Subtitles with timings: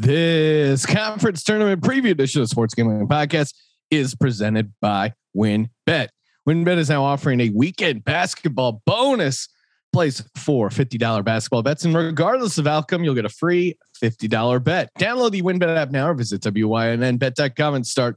[0.00, 3.52] This conference tournament preview edition of Sports Gambling Podcast
[3.90, 6.08] is presented by WynnBet.
[6.48, 9.46] WynnBet is now offering a weekend basketball bonus.
[9.92, 14.88] Place for $50 basketball bets, and regardless of outcome, you'll get a free $50 bet.
[14.98, 18.16] Download the WynnBet app now or visit WYNNBet.com and start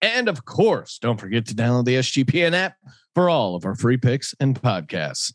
[0.00, 2.76] And of course, don't forget to download the SGPN app
[3.14, 5.32] for all of our free picks and podcasts.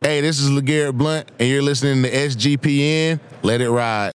[0.00, 3.20] Hey, this is LeGarrette Blount, and you're listening to SGPN.
[3.42, 4.12] Let it ride.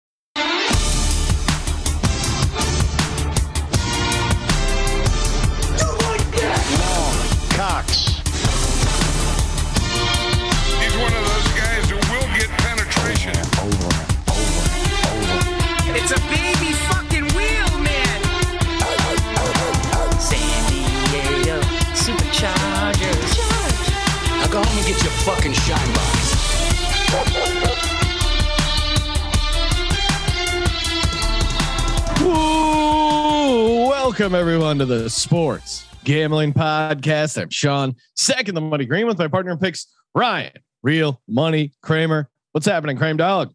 [34.18, 37.38] Welcome everyone to the Sports Gambling Podcast.
[37.38, 42.30] I'm Sean, second the money green with my partner in picks, Ryan, real money Kramer.
[42.52, 43.52] What's happening, Kramer Dog?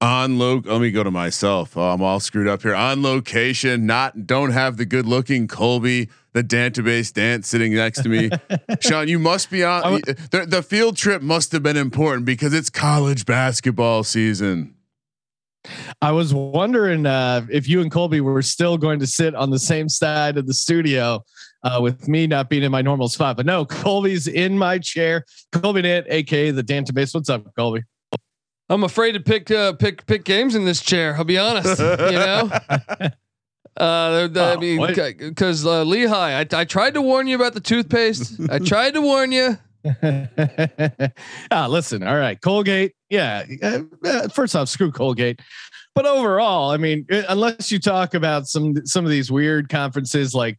[0.00, 3.84] on lo let me go to myself oh, i'm all screwed up here on location
[3.84, 8.30] not don't have the good looking colby the database Dant sitting next to me
[8.80, 10.00] sean you must be on
[10.30, 14.74] the, the field trip must have been important because it's college basketball season
[16.00, 19.58] I was wondering uh, if you and Colby were still going to sit on the
[19.58, 21.22] same side of the studio
[21.62, 25.24] uh, with me not being in my normal spot, but no, Colby's in my chair.
[25.52, 27.14] Colby Dant, aka the database.
[27.14, 27.82] What's up, Colby?
[28.70, 31.16] I'm afraid to pick uh, pick pick games in this chair.
[31.16, 31.78] I'll be honest.
[31.80, 33.08] you know, uh,
[33.78, 34.94] I Oh, mean, what?
[35.18, 38.40] because uh, Lehigh, I, I tried to warn you about the toothpaste.
[38.50, 39.58] I tried to warn you.
[41.50, 42.02] ah, listen.
[42.02, 42.92] All right, Colgate.
[43.08, 43.44] Yeah.
[43.62, 45.40] uh, uh, first off, screw Colgate.
[45.94, 50.34] But overall, I mean, uh, unless you talk about some some of these weird conferences
[50.34, 50.58] like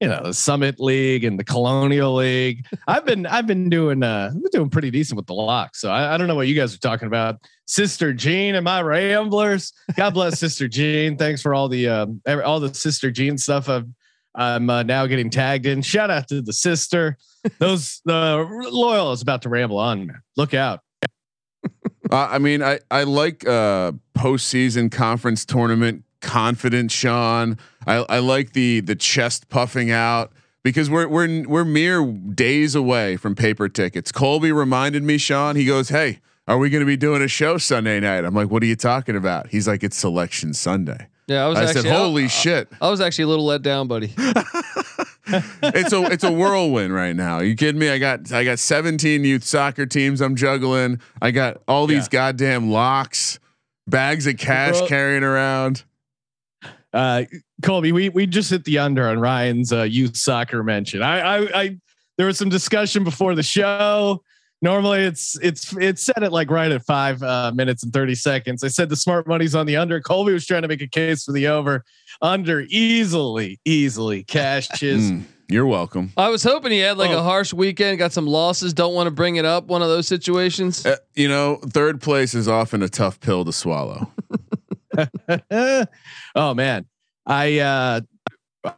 [0.00, 4.32] you know the Summit League and the Colonial League, I've been I've been doing uh
[4.52, 5.80] doing pretty decent with the locks.
[5.80, 7.36] So I, I don't know what you guys are talking about.
[7.66, 9.72] Sister Jean and my Ramblers.
[9.96, 11.16] God bless Sister Jean.
[11.16, 13.68] Thanks for all the um all the Sister Jean stuff.
[13.68, 13.86] I've
[14.34, 15.82] I'm uh, now getting tagged in.
[15.82, 17.16] Shout out to the sister.
[17.58, 20.06] Those the loyal is about to ramble on.
[20.06, 20.22] Man.
[20.36, 20.80] Look out.
[22.10, 27.56] uh, i mean i i like uh postseason conference tournament confidence sean
[27.86, 30.30] i i like the the chest puffing out
[30.62, 34.10] because we're we're we're mere days away from paper tickets.
[34.10, 35.56] Colby reminded me, Sean.
[35.56, 38.50] He goes, "Hey, are we going to be doing a show Sunday night?" I'm like,
[38.50, 41.82] "What are you talking about?" He's like, "It's Selection Sunday." Yeah, I was I actually.
[41.82, 44.14] said, "Holy shit!" I was actually a little let down, buddy.
[45.62, 47.40] it's a it's a whirlwind right now.
[47.40, 47.88] you kidding me?
[47.88, 51.00] I got I got 17 youth soccer teams I'm juggling.
[51.22, 53.38] I got all these goddamn locks,
[53.86, 55.84] bags of cash carrying around.
[56.92, 57.24] Uh,
[57.62, 61.02] Colby, we we just hit the under on Ryan's uh, youth soccer mention.
[61.02, 61.78] I, I I
[62.18, 64.22] there was some discussion before the show.
[64.64, 68.64] Normally it's it's it's set at like right at five uh, minutes and thirty seconds.
[68.64, 70.00] I said the smart money's on the under.
[70.00, 71.84] Colby was trying to make a case for the over.
[72.22, 75.10] Under easily easily cashes.
[75.10, 76.12] Mm, you're welcome.
[76.16, 77.18] I was hoping he had like Oh.
[77.18, 78.72] a harsh weekend, got some losses.
[78.72, 79.66] Don't want to bring it up.
[79.66, 80.86] One of those situations.
[80.86, 84.10] Uh, you know, third place is often a tough pill to swallow.
[86.34, 86.86] oh man,
[87.26, 88.00] I uh,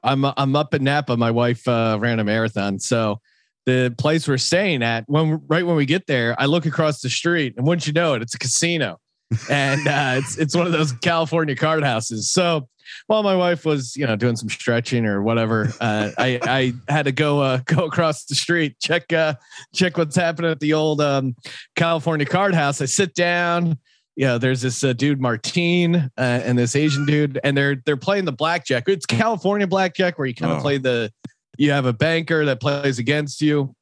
[0.02, 1.16] I'm I'm up in Napa.
[1.16, 3.20] My wife uh, ran a marathon, so
[3.66, 7.10] the place we're staying at when right when we get there, I look across the
[7.10, 8.98] street, and wouldn't you know it, it's a casino,
[9.50, 12.30] and uh, it's it's one of those California card houses.
[12.30, 12.68] So
[13.08, 17.04] while my wife was you know doing some stretching or whatever, uh, I I had
[17.06, 19.34] to go uh, go across the street check uh,
[19.74, 21.34] check what's happening at the old um,
[21.74, 22.80] California card house.
[22.80, 23.78] I sit down
[24.18, 28.24] yeah, there's this uh, dude Martine uh, and this Asian dude, and they're they're playing
[28.24, 28.88] the blackjack.
[28.88, 30.62] It's California blackjack where you kind of Oh.
[30.62, 31.12] play the
[31.58, 33.74] you have a banker that plays against you,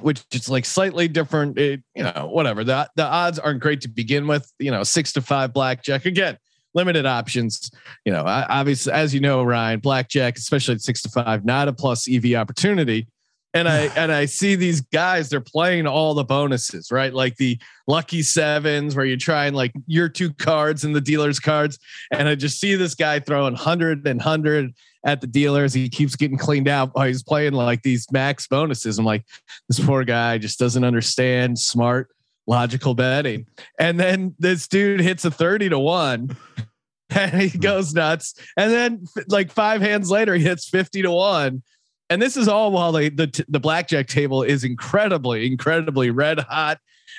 [0.00, 1.58] which is like slightly different.
[1.58, 2.64] It, you know, whatever.
[2.64, 4.50] The the odds aren't great to begin with.
[4.58, 6.38] You know, six to five blackjack again.
[6.74, 7.70] Limited options,
[8.04, 8.24] you know.
[8.24, 12.08] I- Obviously, as you know, Ryan, blackjack, especially at six to five, not a plus
[12.10, 13.06] EV opportunity.
[13.54, 17.12] And I and I see these guys, they're playing all the bonuses, right?
[17.12, 21.38] Like the lucky sevens where you try and like your two cards and the dealer's
[21.40, 21.78] cards.
[22.10, 24.72] And I just see this guy throwing hundred and hundred.
[25.04, 25.72] At the dealers.
[25.74, 28.98] He keeps getting cleaned out while he's playing like these max bonuses.
[28.98, 29.24] I'm like,
[29.68, 32.08] this poor guy just doesn't understand smart,
[32.46, 33.46] logical betting.
[33.78, 36.36] And then this dude hits a 30 to one
[37.10, 38.34] and he goes nuts.
[38.56, 41.62] And then like five hands later, he hits 50 to one.
[42.10, 46.78] And this is all while the, the, the blackjack table is incredibly, incredibly red hot.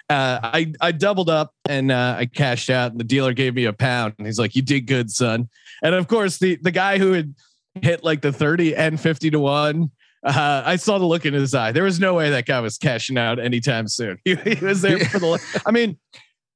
[0.10, 3.66] Uh, I, I doubled up and uh, I cashed out and the dealer gave me
[3.66, 5.50] a pound and he's like, you did good, son.
[5.82, 7.34] And of course the, the guy who had
[7.82, 9.92] hit like the 30 and 50 to one,
[10.24, 11.72] uh, I saw the look in his eye.
[11.72, 14.18] There was no way that guy was cashing out anytime soon.
[14.26, 15.98] He, he was there for the, I mean,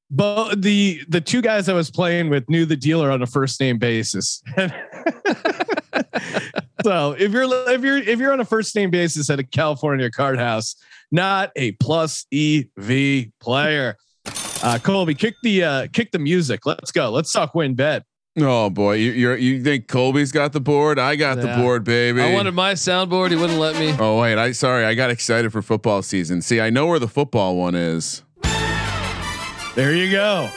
[0.10, 3.60] but the the two guys I was playing with knew the dealer on a first
[3.60, 4.42] name basis.
[6.84, 10.10] so if you're if you're if you're on a first name basis at a California
[10.10, 10.78] card house,
[11.12, 13.98] not a plus EV player.
[14.64, 16.66] Uh, Colby, kick the uh, kick the music.
[16.66, 17.10] Let's go.
[17.12, 18.04] Let's talk WynnBet.
[18.40, 21.00] Oh boy, you you're, you think Colby's got the board?
[21.00, 21.56] I got Yeah.
[21.56, 22.22] the board, baby.
[22.22, 23.32] I wanted my soundboard.
[23.32, 23.96] He wouldn't let me.
[24.00, 26.42] oh wait, I sorry, I got excited for football season.
[26.44, 28.24] See, I know where the football one is.
[29.76, 30.50] There you go.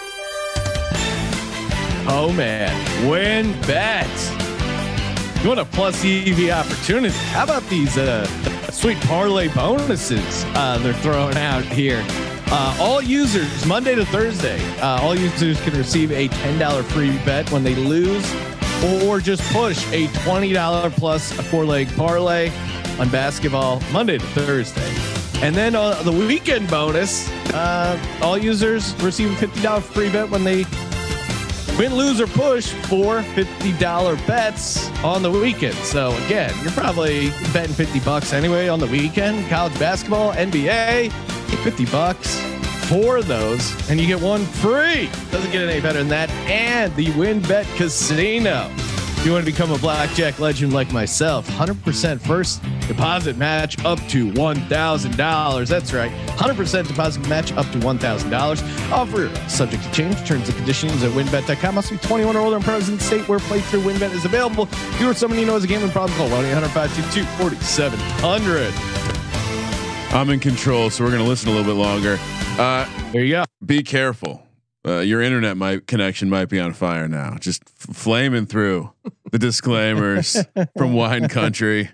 [2.12, 4.30] Oh man, win bets.
[5.42, 7.14] You want a plus EV opportunity?
[7.30, 8.26] How about these uh,
[8.70, 12.04] sweet parlay bonuses uh, they're throwing out here?
[12.52, 17.48] Uh, all users, Monday to Thursday, uh, all users can receive a $10 free bet
[17.52, 18.28] when they lose
[19.04, 22.50] or just push a $20 plus a four leg parlay
[22.98, 24.92] on basketball Monday to Thursday.
[25.46, 30.42] And then uh, the weekend bonus, uh, all users receive a $50 free bet when
[30.42, 30.64] they
[31.80, 35.74] win, lose, or push for $50 bets on the weekend.
[35.76, 39.48] So again, you're probably betting 50 bucks anyway on the weekend.
[39.48, 41.10] College basketball, NBA,
[41.64, 42.38] 50 bucks
[42.86, 45.08] for those, and you get one free.
[45.30, 46.28] Doesn't get any better than that.
[46.50, 48.70] And the WynnBet Casino.
[49.20, 53.98] If you want to become a blackjack legend like myself, 100% first deposit match up
[54.08, 55.68] to $1,000.
[55.68, 56.10] That's right.
[56.38, 58.90] 100% deposit match up to $1,000.
[58.90, 60.16] Offer subject to change.
[60.26, 61.74] Terms and conditions at wynnbet.com.
[61.74, 64.66] Must be 21 or older and present in the state where playthrough WynnBet is available.
[64.72, 68.72] If you or someone you know has a gambling problem, call 1 800 522 4700.
[70.14, 72.18] I'm in control, so we're gonna listen a little bit longer.
[72.58, 73.44] Uh, There you go.
[73.64, 74.46] be careful.
[74.86, 77.36] Uh, your internet might connection might be on fire now.
[77.38, 78.90] Just f- flaming through
[79.30, 80.36] the disclaimers
[80.76, 81.90] from Wine Country.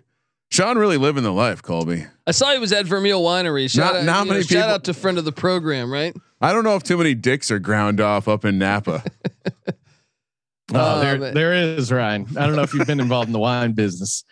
[0.53, 2.07] Sean really living the life, Colby.
[2.29, 3.69] I saw he was at Vermeil Winery.
[3.69, 6.15] Shout Not- out, not you know, many shout out to friend of the program, right?
[6.41, 9.03] I don't know if too many dicks are ground off up in Napa.
[10.75, 12.27] Oh, Um, there, there is Ryan.
[12.37, 14.25] I don't know if you've been involved in the wine business.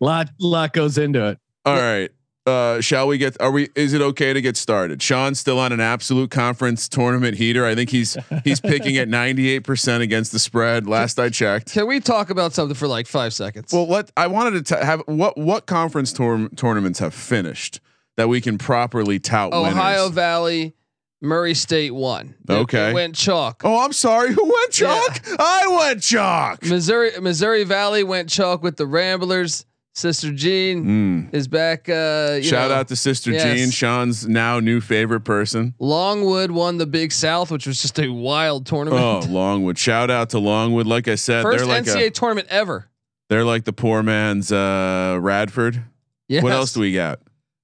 [0.00, 1.38] Lot, lot goes into it.
[1.64, 2.10] All right.
[2.46, 3.40] Uh, shall we get?
[3.40, 3.70] Are we?
[3.74, 5.00] Is it okay to get started?
[5.00, 7.64] Sean's still on an absolute conference tournament heater.
[7.64, 10.86] I think he's he's picking at ninety eight percent against the spread.
[10.86, 11.72] Last I checked.
[11.72, 13.72] Can we talk about something for like five seconds?
[13.72, 17.80] Well, let I wanted to t- have what what conference tour- tournaments have finished
[18.18, 20.14] that we can properly tout Ohio winners.
[20.14, 20.74] Valley,
[21.22, 22.34] Murray State won.
[22.50, 22.92] Okay.
[22.92, 23.62] went chalk.
[23.64, 24.34] Oh, I'm sorry.
[24.34, 25.00] Who went Yeah.
[25.02, 25.20] chalk?
[25.38, 26.62] I went chalk.
[26.62, 29.64] Missouri Missouri Valley went chalk with the Ramblers.
[29.96, 31.34] Sister Jean Mm.
[31.34, 31.88] is back.
[31.88, 32.76] Uh, you Shout know.
[32.76, 33.44] out to Sister yes.
[33.44, 35.74] Jean, Sean's now new favorite person.
[35.78, 39.00] Longwood won the Big South, which was just a wild tournament.
[39.02, 39.78] Oh, Longwood.
[39.78, 40.86] Shout out to Longwood.
[40.88, 42.88] Like I said, First they're like NCAA a, tournament ever.
[43.30, 45.84] they're like the poor man's uh, Radford.
[46.28, 46.42] Yes.
[46.42, 47.20] What else do we got?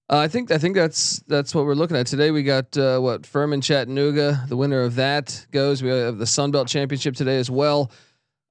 [0.08, 2.30] Uh, I think I think that's that's what we're looking at today.
[2.30, 4.44] We got uh, what Furman Chattanooga.
[4.48, 5.82] The winner of that goes.
[5.82, 7.90] We have the Sun Belt Championship today as well.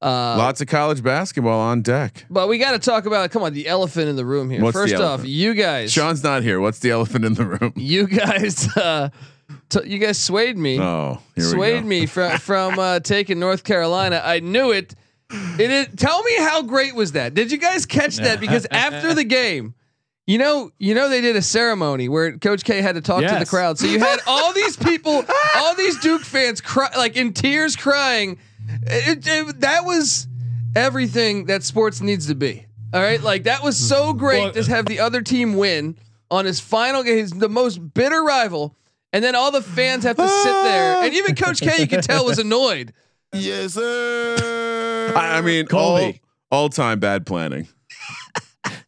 [0.02, 2.26] Uh, Lots of college basketball on deck.
[2.30, 4.62] but we got to talk about come on the elephant in the room here.
[4.64, 6.62] What's First off, you guys, Sean's not here.
[6.62, 7.74] What's the elephant in the room?
[7.78, 9.10] you guys, uh,
[9.68, 10.80] t- you guys swayed me.
[10.80, 11.88] Oh, here we swayed go.
[11.90, 14.22] me from from uh, taking North Carolina.
[14.24, 14.96] I knew it.
[15.32, 17.34] It is, tell me how great was that?
[17.34, 18.40] Did you guys catch that?
[18.40, 19.76] Because after the game,
[20.26, 23.38] you know, you know they did a ceremony where Coach K had to talk to
[23.38, 23.78] the crowd.
[23.78, 25.24] So you had all these people,
[25.56, 28.40] all these Duke fans, cry, like in tears, crying.
[28.84, 30.28] It- it- that was
[30.76, 32.66] everything that sports needs to be.
[32.94, 34.18] All right, like that was so mm.
[34.18, 35.98] great Well- to have the other team win
[36.32, 38.76] on his final game, his the most bitter rival,
[39.14, 42.04] and then all the fans have to sit there, and even Coach K, you could
[42.04, 42.94] tell, was annoyed.
[43.32, 45.14] Yes, sir.
[45.16, 46.20] I, I mean, Colby.
[46.52, 47.68] all all time bad planning.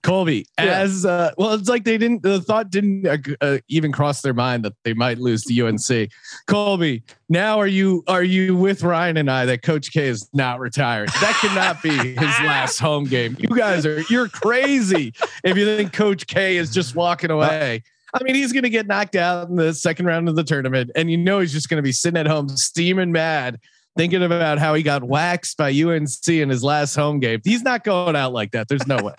[0.04, 0.80] Colby, Yeah.
[0.80, 2.24] as uh, well, it's like they didn't.
[2.24, 6.10] The thought didn't uh, uh, even cross their mind that they might lose to UNC.
[6.48, 10.60] Colby, now are you are you with Ryan and I that Coach K is not
[10.60, 11.10] retired?
[11.22, 13.36] That cannot be his last home game.
[13.40, 17.84] You guys are you're crazy if you think Coach K is just walking away.
[18.14, 20.92] I mean, he's going to get knocked out in the second round of the tournament,
[20.96, 23.60] and you know he's just going to be sitting at home steaming mad
[23.98, 27.42] thinking about how he got waxed by UNC in his last home game.
[27.44, 28.68] He's not going out like that.
[28.68, 29.14] There's no way.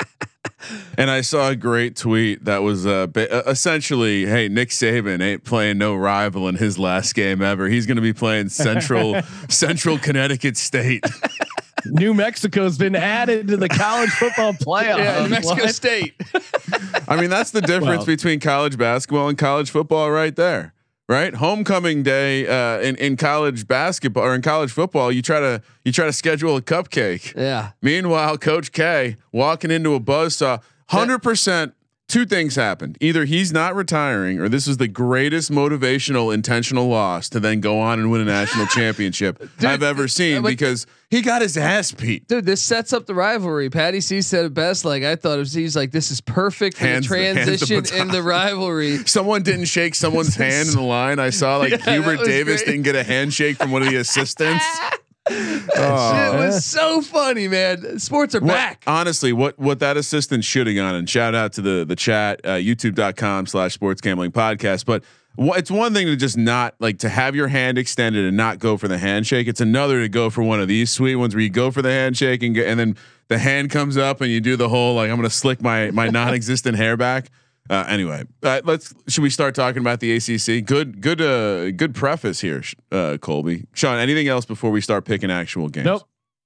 [0.98, 5.20] And I saw a great tweet that was uh, ba- uh, essentially, "Hey, Nick Saban
[5.22, 7.68] ain't playing no rival in his last game ever.
[7.68, 11.04] He's going to be playing Central Central Connecticut State."
[11.86, 14.98] New Mexico's been added to the college football playoff.
[14.98, 15.74] Yeah, New Mexico What?
[15.74, 16.14] State.
[17.08, 20.74] I mean, that's the difference Well- between college basketball and college football, right there.
[21.12, 25.60] Right, homecoming day uh, in in college basketball or in college football, you try to
[25.84, 27.36] you try to schedule a cupcake.
[27.36, 27.72] Yeah.
[27.82, 31.74] Meanwhile, Coach K walking into a buzzsaw, hundred percent.
[32.12, 37.30] Two things happened: either he's not retiring, or this is the greatest motivational intentional loss
[37.30, 41.22] to then go on and win a national championship I've ever seen but- because he
[41.22, 42.28] got his ass beat.
[42.28, 43.70] Dude, this sets up the rivalry.
[43.70, 44.84] Patty C said it best.
[44.84, 45.54] Like I thought it was.
[45.54, 48.98] He's like, this is perfect for Hands the hands the transition in the rivalry.
[49.06, 51.18] Someone didn't shake someone's hand in the line.
[51.18, 52.66] I saw like Yeah, Hubert Davis great.
[52.72, 54.62] didn't get a handshake from one of the assistants.
[55.28, 57.98] Shit was so funny, man.
[57.98, 58.82] Sports are What- back.
[58.86, 62.50] honestly, what what that assistant shooting on, and shout out to the the chat, uh,
[62.52, 64.84] youtube.com slash sports gambling podcast.
[64.84, 65.04] But
[65.36, 68.58] wha- it's one thing to just not like to have your hand extended and not
[68.58, 69.46] go for the handshake.
[69.46, 71.90] It's another to go for one of these sweet ones where you go for the
[71.90, 72.96] handshake and get, and then
[73.28, 76.08] the hand comes up and you do the whole like I'm gonna slick my my
[76.08, 77.30] non-existent hair back.
[77.70, 80.64] Uh, anyway, uh, let's should we start talking about the ACC?
[80.64, 83.66] Good, good, uh, good preface here, uh, Colby.
[83.72, 85.86] Sean, anything else before we start picking actual games?
[85.86, 86.02] Nope.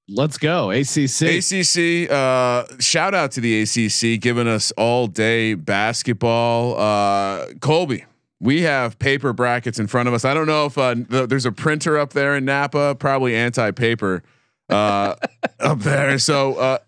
[0.09, 0.71] Let's go.
[0.71, 1.23] ACC.
[1.23, 6.79] ACC, uh, shout out to the ACC giving us all day basketball.
[6.79, 8.05] Uh, Colby,
[8.39, 10.25] we have paper brackets in front of us.
[10.25, 13.73] I don't know if uh, th- there's a printer up there in Napa, probably anti
[13.73, 14.23] paper
[14.69, 15.17] uh,
[15.61, 16.21] up there.
[16.21, 16.79] So, uh,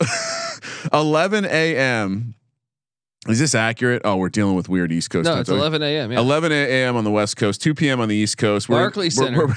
[0.92, 2.34] 11 a.m.
[3.28, 4.02] Is this accurate?
[4.04, 5.26] Oh, we're dealing with weird East Coast.
[5.26, 6.12] No, it's 11 a.m.
[6.12, 6.18] Yeah.
[6.18, 6.96] 11 a.m.
[6.96, 8.00] on the West Coast, 2 p.m.
[8.00, 8.68] on the East Coast.
[8.68, 9.54] Barclays Center.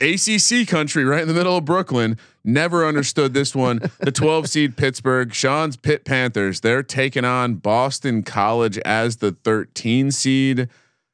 [0.00, 2.18] ACC country, right in the middle of Brooklyn.
[2.44, 3.80] Never understood this one.
[4.00, 6.60] The 12 seed Pittsburgh, Sean's Pitt Panthers.
[6.60, 10.68] They're taking on Boston College as the 13 seed.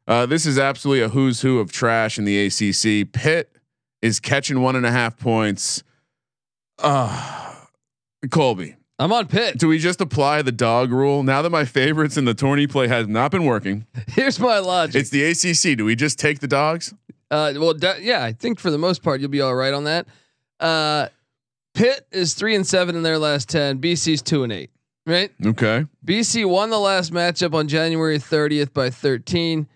[0.08, 3.12] Uh, this is absolutely a who's who of trash in the ACC.
[3.12, 3.56] Pitt
[4.02, 5.84] is catching one and a half points.
[6.80, 7.54] Uh,
[8.30, 9.58] Colby, I'm on Pitt.
[9.58, 12.86] do we just apply the dog rule now that my favorites in the tourney play
[12.86, 13.86] has not been working?
[14.08, 15.00] Here's my logic.
[15.00, 15.76] It's the ACC.
[15.78, 16.92] Do we just take the dogs?
[17.30, 19.84] Uh, well, da- yeah, I think for the most part you'll be all right on
[19.84, 20.06] that.
[20.60, 21.08] Uh,
[21.74, 23.78] Pitt is three and seven in their last ten.
[23.80, 24.70] BC's two and eight.
[25.06, 25.30] Right.
[25.44, 25.86] Okay.
[26.04, 29.66] BC won the last matchup on January 30th by 13.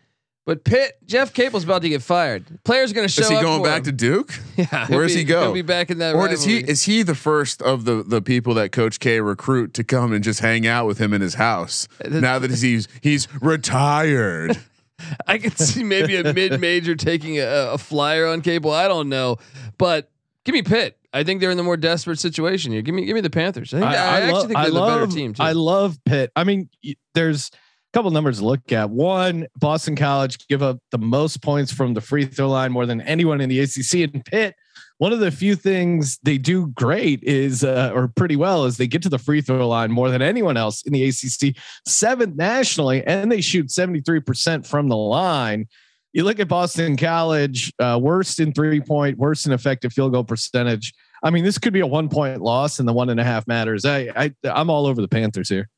[0.47, 2.45] But Pitt, Jeff Capel's about to get fired.
[2.65, 3.25] Players going to show up.
[3.25, 3.85] Is he up going for back him.
[3.85, 4.33] to Duke?
[4.57, 5.41] Yeah, Where he'll does be- he go?
[5.45, 6.15] He'll be back in that.
[6.15, 9.73] Or does he is he the first of the the people that Coach K recruit
[9.75, 13.27] to come and just hang out with him in his house now that he's he's
[13.41, 14.59] retired?
[15.27, 18.71] I can see maybe a mid-major taking a, a flyer on Capel.
[18.71, 19.39] I don't know,
[19.77, 20.11] but
[20.45, 20.97] give me Pitt.
[21.13, 22.83] I think they're in the more desperate situation here.
[22.83, 23.73] Give me, give me the Panthers.
[23.75, 25.43] I, think, I, actually lo- think they're the love, better team too.
[25.43, 26.31] I love Pitt.
[26.37, 27.57] I mean, y- there's a
[27.95, 28.91] couple numbers to look at.
[28.91, 33.01] One, Boston College give up the most points from the free throw line more than
[33.01, 34.13] anyone in the ACC.
[34.13, 34.57] And Pitt,
[34.99, 38.89] one of the few things they do great is, uh, or pretty well, is they
[38.89, 43.05] get to the free throw line more than anyone else in the ACC, seventh nationally,
[43.07, 45.67] and they shoot 73% from the line.
[46.13, 50.25] You look at Boston College, uh, worst in three point, worst in effective field goal
[50.25, 50.93] percentage.
[51.23, 53.47] I mean, this could be a one point loss, and the one and a half
[53.47, 53.85] matters.
[53.85, 55.69] I, I I'm all over the Panthers here.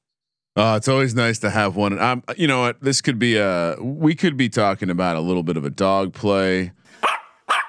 [0.58, 1.98] Oh, it's always nice to have one.
[1.98, 2.80] Um, you know what?
[2.80, 3.76] This could be a.
[3.78, 6.72] We could be talking about a little bit of a dog play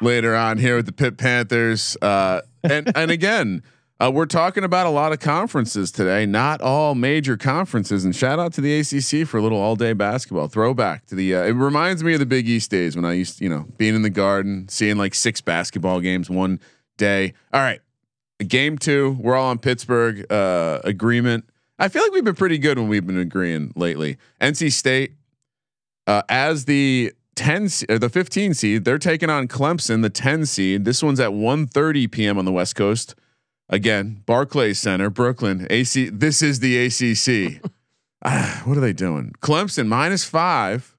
[0.02, 1.98] later on here with the Pitt Panthers.
[2.02, 3.62] Uh, and and again,
[4.00, 6.26] uh, we're talking about a lot of conferences today.
[6.26, 8.06] Not all major conferences.
[8.06, 11.36] And shout out to the ACC for a little all day basketball throwback to the.
[11.36, 13.96] Uh, it reminds me of the Big East days when I used, you know, being
[13.96, 16.62] in the Garden, seeing like six basketball games one
[16.96, 17.34] day.
[17.52, 17.82] All right,
[18.48, 19.18] game two.
[19.20, 21.50] We're all on Pittsburgh uh, agreement.
[21.80, 24.18] I feel like we've been pretty good when we've been agreeing lately.
[24.42, 25.14] NC State,
[26.08, 30.86] uh, as the 10 or the 15 seed, they're taking on Clemson, the 10 seed.
[30.86, 32.38] This one's at 1:30 p.m.
[32.38, 33.16] on the West Coast.
[33.70, 35.68] Again, Barclays Center, Brooklyn.
[35.70, 36.10] AC.
[36.10, 37.62] This is the ACC.
[38.26, 39.32] Ah, what are they doing?
[39.42, 40.98] Clemson minus five,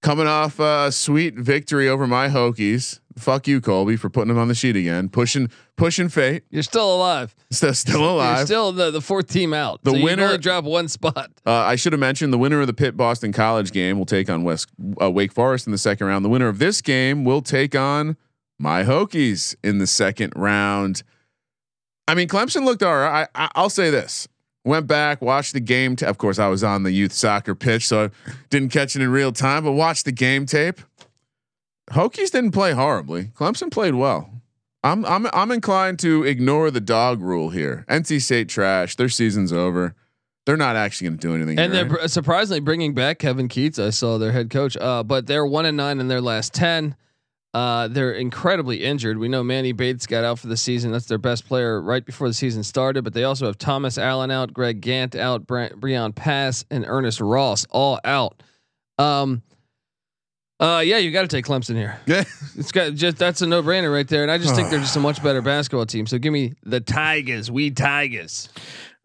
[0.00, 3.00] coming off a sweet victory over my Hokies.
[3.18, 5.08] Fuck you, Colby, for putting them on the sheet again.
[5.08, 6.42] Pushing, pushing fate.
[6.50, 7.34] You're still alive.
[7.50, 8.44] Still, still You're alive.
[8.44, 9.82] still the, the fourth team out.
[9.84, 11.30] The so winner- drop one spot.
[11.46, 14.28] Uh, I should have mentioned the winner of the Pitt Boston College game will take
[14.28, 14.68] on West
[15.00, 16.24] uh, Wake Forest in the second round.
[16.26, 18.18] The winner of this game will take on
[18.58, 21.02] my Hokies in the second round.
[22.08, 23.28] I mean, Clemson looked all right.
[23.34, 24.28] I, I, I'll say this:
[24.64, 25.96] went back, watched the game.
[25.96, 28.10] T- of course, I was on the youth soccer pitch, so I
[28.50, 29.64] didn't catch it in real time.
[29.64, 30.80] But watched the game tape.
[31.90, 33.26] Hokies didn't play horribly.
[33.26, 34.30] Clemson played well.
[34.82, 37.84] I'm I'm I'm inclined to ignore the dog rule here.
[37.88, 38.96] NC State trash.
[38.96, 39.94] Their season's over.
[40.44, 41.58] They're not actually going to do anything.
[41.58, 42.10] And here, they're right?
[42.10, 43.84] surprisingly bringing back Kevin Keatts.
[43.84, 46.94] I saw their head coach, uh, but they're one and nine in their last ten.
[47.52, 49.18] Uh, they're incredibly injured.
[49.18, 50.92] We know Manny Bates got out for the season.
[50.92, 53.02] That's their best player right before the season started.
[53.02, 57.20] But they also have Thomas Allen out, Greg Gantt out, Bre- Breon Pass, and Ernest
[57.20, 58.42] Ross all out.
[58.98, 59.42] Um,
[60.60, 61.98] uh, yeah, you got to take Clemson here.
[62.06, 62.24] yeah.
[62.56, 64.22] It's got just that's a no brainer right there.
[64.22, 66.06] And I just think they're just a much better basketball team.
[66.06, 67.50] So give me the Tigers.
[67.50, 68.48] We Tigers.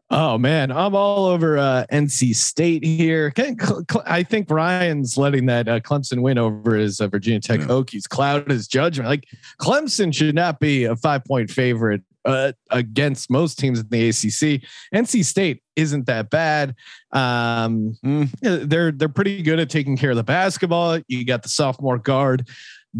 [0.10, 3.32] Oh man, I'm all over uh, NC State here.
[3.32, 7.40] Can- Cl- Cl- I think Ryan's letting that uh, Clemson win over his uh, Virginia
[7.40, 7.68] Tech Yeah.
[7.68, 9.10] Hokies cloud his judgment.
[9.10, 9.26] Like
[9.60, 14.62] Clemson should not be a five point favorite uh, against most teams in the ACC.
[14.94, 16.76] NC State isn't that bad.
[17.12, 18.30] Um, Mm.
[18.70, 21.00] they're they're pretty good at taking care of the basketball.
[21.08, 22.48] You got the sophomore guard.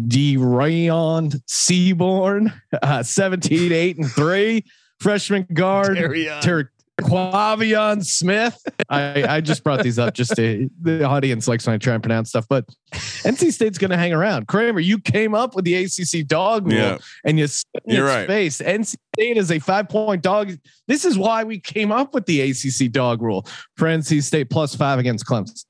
[0.08, 0.36] D.
[0.38, 2.50] Rayon Seaborn,
[2.82, 4.64] uh, 17, 8, and 3.
[5.00, 5.96] Freshman guard,
[6.42, 8.56] Ter- Quavion Smith.
[8.88, 12.02] I, I just brought these up just to the audience likes when I try and
[12.02, 14.46] pronounce stuff, but NC State's going to hang around.
[14.48, 16.98] Kramer, you came up with the ACC dog rule Yeah.
[17.24, 18.26] and you spit in You're its right.
[18.26, 18.60] face.
[18.62, 20.52] NC State is a five point dog.
[20.88, 24.74] This is why we came up with the ACC dog rule for NC State plus
[24.74, 25.64] five against Clemson.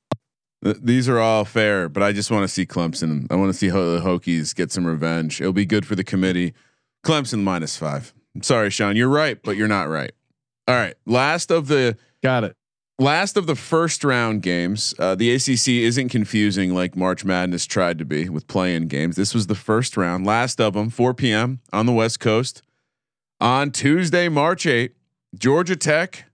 [0.63, 3.27] These are all fair, but I just want to see Clemson.
[3.29, 5.39] I want to see Ho- the Hokies get some revenge.
[5.39, 6.53] It'll be good for the committee.
[7.05, 8.11] Clemson minus five.
[8.33, 8.95] I'm sorry, Sean.
[8.95, 10.13] You're right, but you're not right.
[10.67, 10.95] All right.
[11.05, 12.55] Last of the Got it.
[12.97, 14.95] last of the first round games.
[14.97, 19.15] Uh, the ACC isn't confusing like March Madness tried to be with play-in games.
[19.15, 20.25] This was the first round.
[20.25, 21.59] Last of them, 4 p.m.
[21.71, 22.63] on the West Coast
[23.39, 24.93] on Tuesday, March 8.
[25.35, 26.25] Georgia Tech,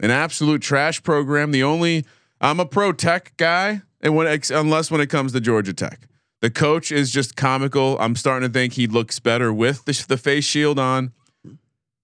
[0.00, 1.52] an absolute trash program.
[1.52, 2.04] The only
[2.40, 6.08] I'm a pro Tech guy, and when unless when it comes to Georgia Tech,
[6.40, 7.96] the coach is just comical.
[8.00, 11.12] I'm starting to think he looks better with the, the face shield on.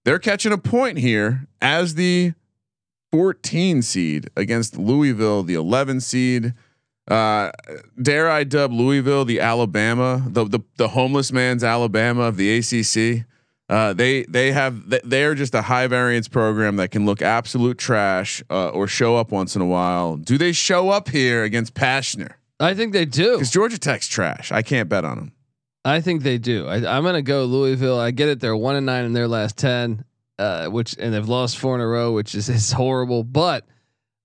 [0.05, 2.33] They're catching a point here as the
[3.11, 6.53] 14 seed against Louisville, the 11 seed.
[7.09, 7.51] Uh,
[8.01, 13.25] dare I dub Louisville the Alabama, the the, the homeless man's Alabama of the ACC.
[13.69, 18.41] Uh, they they have they're just a high variance program that can look absolute trash
[18.49, 20.15] uh, or show up once in a while.
[20.15, 22.33] Do they show up here against Pastner?
[22.59, 23.33] I think they do.
[23.33, 24.51] Because Georgia Tech's trash.
[24.51, 25.31] I can't bet on them.
[25.83, 26.65] I think they do.
[26.67, 27.99] I, I'm gonna go Louisville.
[27.99, 28.39] I get it.
[28.39, 30.05] They're one and nine in their last ten,
[30.39, 33.25] uh, which and they've lost four in a row, which is is horrible.
[33.25, 33.65] But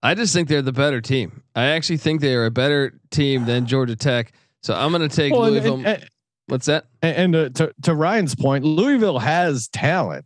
[0.04, 1.42] I just think they're the better team.
[1.56, 4.32] I actually think they are a better team than Georgia Tech.
[4.62, 5.82] So I'm gonna take Well, and- Louisville.
[5.84, 6.08] and-
[6.46, 6.86] What's that?
[7.02, 10.24] And, and uh, to, to Ryan's point, Louisville has talent.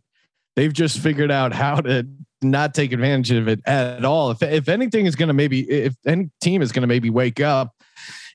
[0.55, 2.07] They've just figured out how to
[2.41, 4.31] not take advantage of it at all.
[4.31, 7.39] If if anything is going to maybe if any team is going to maybe wake
[7.39, 7.73] up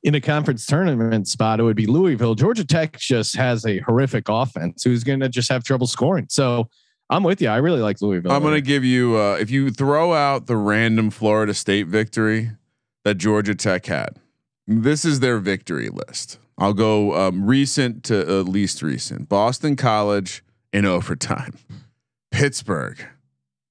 [0.02, 2.34] in a conference tournament spot, it would be Louisville.
[2.34, 6.26] Georgia Tech just has a horrific offense who's going to just have trouble scoring.
[6.28, 6.68] So
[7.10, 7.48] I'm with you.
[7.48, 8.32] I really like Louisville.
[8.32, 12.52] I'm going to give you uh, if you throw out the random Florida State victory
[13.04, 14.18] that Georgia Tech had.
[14.66, 16.38] This is their victory list.
[16.58, 19.28] I'll go um, recent to uh, least recent.
[19.28, 21.54] Boston College in overtime.
[22.30, 23.04] Pittsburgh,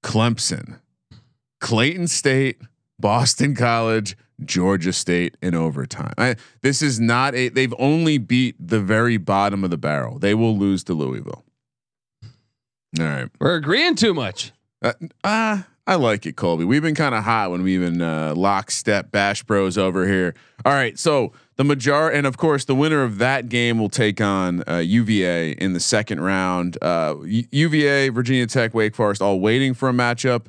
[0.03, 0.79] Clemson,
[1.59, 2.61] Clayton State,
[2.99, 6.13] Boston College, Georgia State in overtime.
[6.17, 7.49] I, this is not a.
[7.49, 10.19] They've only beat the very bottom of the barrel.
[10.19, 11.43] They will lose to Louisville.
[12.99, 13.29] All right.
[13.39, 14.51] We're agreeing too much.
[14.81, 16.63] Uh, ah, I like it, Colby.
[16.63, 20.35] We've been kind of hot when we've been uh, lockstep bash bros over here.
[20.63, 24.21] All right, so the major and of course the winner of that game will take
[24.21, 26.77] on uh, UVA in the second round.
[26.81, 30.45] Uh, UVA, Virginia Tech, Wake Forest, all waiting for a matchup.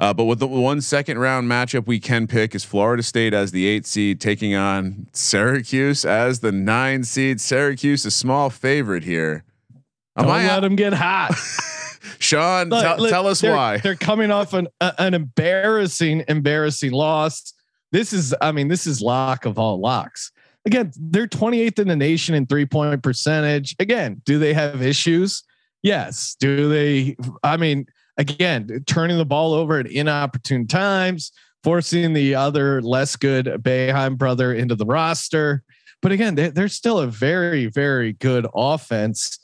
[0.00, 3.50] Uh, but with the one second round matchup we can pick is Florida State as
[3.50, 7.40] the eight seed taking on Syracuse as the nine seed.
[7.40, 9.42] Syracuse, a small favorite here.
[10.16, 11.32] Am Don't I let them get hot.
[12.20, 13.78] Sean, Look, tell, look, tell us they're- why.
[13.78, 17.52] they're coming off an uh, an embarrassing, embarrassing loss.
[17.92, 20.30] This is, I mean, this is lock of all locks.
[20.66, 23.74] Again, they're 28th in the nation in three point percentage.
[23.78, 25.42] Again, do they have issues?
[25.82, 26.36] Yes.
[26.38, 27.16] Do they?
[27.42, 27.86] I mean,
[28.18, 31.32] again, turning the ball over at inopportune times,
[31.64, 35.62] forcing the other less good Boeheim brother into the roster.
[36.02, 39.38] But again, they, they're still a very, very good offense.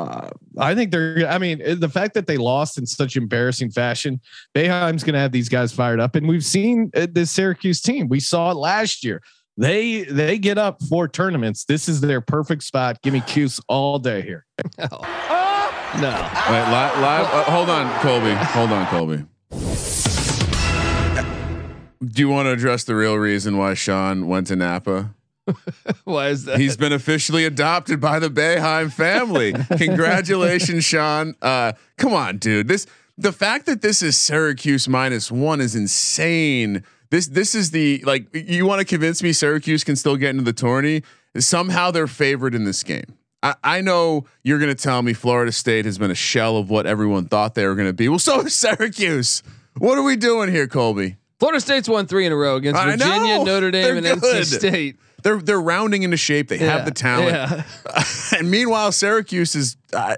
[0.00, 1.26] Uh, I think they're.
[1.28, 4.20] I mean, the fact that they lost in such embarrassing fashion,
[4.54, 8.08] Boeheim's going to have these guys fired up, and we've seen uh, this Syracuse team.
[8.08, 9.22] We saw it last year.
[9.56, 11.64] They they get up for tournaments.
[11.64, 13.02] This is their perfect spot.
[13.02, 14.46] Give me Cuse all day here.
[15.94, 16.12] No.
[16.12, 17.26] Wait, li- live.
[17.26, 18.30] Uh, hold on, Colby.
[18.30, 19.24] Hold on, Colby.
[22.00, 25.12] Do you want to address the real reason why Sean went to Napa?
[26.04, 26.58] Why is that?
[26.58, 29.52] He's been officially adopted by the Boeheim family.
[29.76, 31.34] Congratulations, Sean.
[31.42, 32.68] Uh, come on, dude.
[32.68, 32.86] This
[33.16, 36.84] the fact that this is Syracuse minus one is insane.
[37.10, 40.42] This this is the like you want to convince me Syracuse can still get into
[40.44, 41.02] the tourney.
[41.38, 43.16] Somehow they're favored in this game.
[43.42, 46.68] I, I know you're going to tell me Florida State has been a shell of
[46.68, 48.08] what everyone thought they were going to be.
[48.08, 49.42] Well, so is Syracuse.
[49.78, 51.16] What are we doing here, Colby?
[51.38, 53.42] Florida State's won three in a row against Virginia.
[53.42, 54.42] Notre Dame, They're and good.
[54.44, 54.96] NC State.
[55.22, 56.48] They're they're rounding into shape.
[56.48, 57.30] They have the talent.
[57.30, 57.64] Yeah.
[58.38, 60.16] and meanwhile, Syracuse is uh,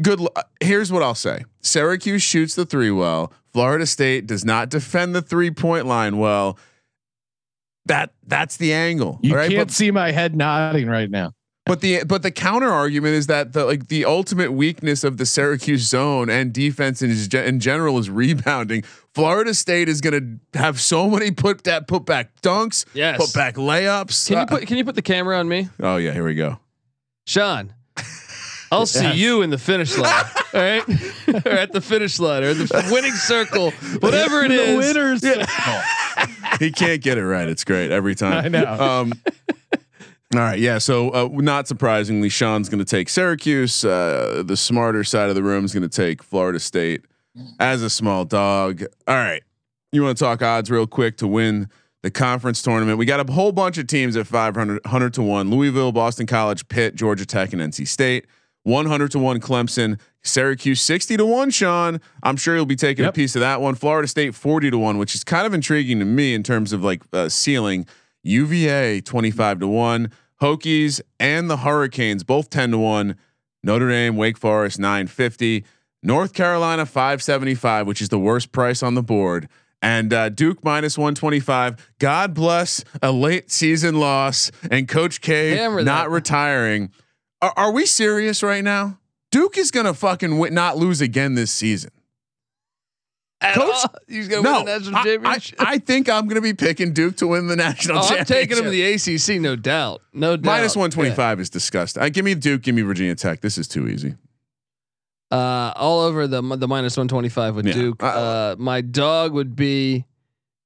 [0.00, 0.20] good.
[0.20, 3.32] l- uh, Here's what I'll say: Syracuse shoots the three well.
[3.52, 6.58] Florida State does not defend the three point line well.
[7.86, 9.18] That that's the angle.
[9.22, 9.50] You all right?
[9.50, 11.32] can't But, see my head nodding right now.
[11.66, 15.26] But the but the counter argument is that the like the ultimate weakness of the
[15.26, 18.82] Syracuse zone and defense in, in general is rebounding.
[19.14, 23.18] Florida State is going to have so many put that put back dunks, Yes.
[23.18, 24.26] put back layups.
[24.28, 26.34] Can you Uh, put Can you put the camera on me, oh yeah, here we
[26.34, 26.58] go.
[27.26, 27.72] Sean?
[28.72, 30.24] I'll see you in the finish line.
[30.52, 30.82] all right,
[31.46, 35.22] or at the finish line, or the winning circle, whatever it the is.
[35.22, 35.22] winners.
[36.58, 37.48] he can't get it right.
[37.48, 38.44] It's great every time.
[38.44, 38.64] I know.
[38.66, 39.12] Um,
[40.34, 40.78] all right, yeah.
[40.78, 43.84] So, uh, not surprisingly, Sean's going to take Syracuse.
[43.84, 47.02] Uh, the smarter side of the room is going to take Florida State
[47.60, 48.82] as a small dog.
[49.06, 49.42] All right,
[49.92, 51.68] you want to talk odds real quick to win
[52.02, 52.98] the conference tournament?
[52.98, 56.66] We got a whole bunch of teams at 500 100 to one: Louisville, Boston College,
[56.66, 58.26] Pitt, Georgia Tech, and NC State.
[58.64, 62.00] 100 to 1 Clemson, Syracuse 60 to 1 Sean.
[62.24, 63.76] I'm sure you'll be taking a piece of that one.
[63.76, 66.82] Florida State 40 to 1, which is kind of intriguing to me in terms of
[66.82, 67.86] like uh, ceiling.
[68.26, 70.10] UVA 25 to 1,
[70.42, 73.16] Hokies and the Hurricanes both 10 to 1.
[73.62, 75.64] Notre Dame, Wake Forest 950,
[76.02, 79.48] North Carolina 575, which is the worst price on the board.
[79.82, 81.94] And uh, Duke minus 125.
[81.98, 86.10] God bless a late season loss and Coach K Hammer not that.
[86.10, 86.92] retiring.
[87.42, 88.98] Are, are we serious right now?
[89.30, 91.90] Duke is gonna fucking win, not lose again this season.
[93.40, 93.94] At Coach- all?
[94.08, 95.56] He's gonna no, win the national I- I, championship.
[95.60, 98.26] I think I'm gonna be picking Duke to win the national Oh, I'm championship.
[98.28, 100.44] taking him to the ACC, no doubt, no doubt.
[100.46, 102.02] Minus 125 is disgusting.
[102.02, 103.40] I give me Duke, give me Virginia Tech.
[103.42, 104.14] This is too easy.
[105.30, 107.72] Uh, all over the the minus 125 with Yeah.
[107.74, 108.02] Duke.
[108.02, 110.04] Uh, Uh, my dog would be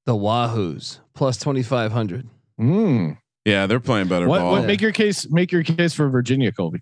[0.05, 2.27] the Wahoos plus 2500.
[2.59, 3.17] Mm.
[3.43, 4.51] Yeah, they're playing better What, ball.
[4.51, 5.27] what make your case?
[5.31, 6.81] Make your case for Virginia, Colby.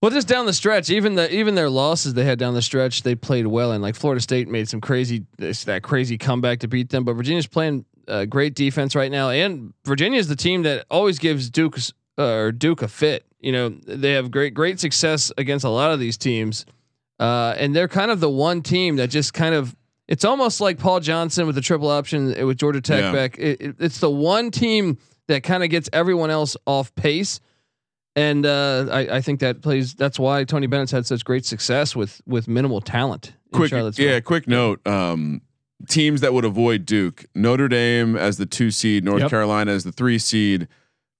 [0.00, 3.02] Well, just down the stretch, even the even their losses they had down the stretch,
[3.02, 3.72] they played well.
[3.72, 7.04] And like Florida State made some crazy that crazy comeback to beat them.
[7.04, 11.18] But Virginia's playing uh, great defense right now, and Virginia is the team that always
[11.18, 13.24] gives Duke's uh, or Duke a fit.
[13.40, 16.64] You know, they have great great success against a lot of these teams,
[17.18, 19.74] uh, and they're kind of the one team that just kind of.
[20.06, 23.12] It's almost like Paul Johnson with the triple option uh, with Georgia Tech Yeah.
[23.12, 23.36] back.
[23.38, 27.40] It, it- it's the one team that kind of gets everyone else off pace.
[28.16, 29.94] And uh, I, I think that plays.
[29.94, 33.34] That's why Tony Bennett's had such great success with with minimal talent.
[33.52, 34.84] in quick, yeah, quick note.
[34.86, 35.42] Um,
[35.88, 39.30] teams that would avoid Duke: Notre Dame as the two seed, North Yep.
[39.30, 40.66] Carolina as the three seed,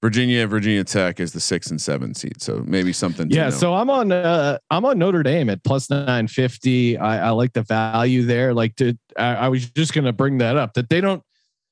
[0.03, 2.41] Virginia, Virginia Tech as the six and seven seed.
[2.43, 3.31] So maybe something.
[3.31, 3.55] Yeah, note.
[3.55, 6.97] so I'm on uh, I'm on Notre Dame at plus nine fifty.
[6.97, 8.55] I, I like the value there.
[8.55, 11.23] Like to, I, I was just gonna bring that up that they don't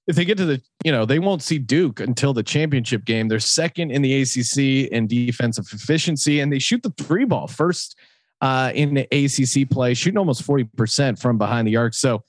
[0.06, 3.28] if they get to the you know they won't see Duke until the championship game.
[3.28, 7.96] They're second in the ACC in defensive efficiency, and they shoot the three ball first
[8.40, 11.94] uh, in the ACC play, shooting almost forty percent from behind the arc.
[11.94, 12.22] So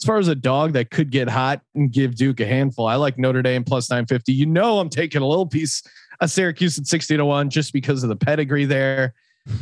[0.00, 2.96] as far as a dog that could get hot and give Duke a handful, I
[2.96, 4.32] like Notre Dame plus 950.
[4.32, 5.82] You know, I'm taking a little piece
[6.20, 9.14] of Syracuse at 60 to 1 just because of the pedigree there.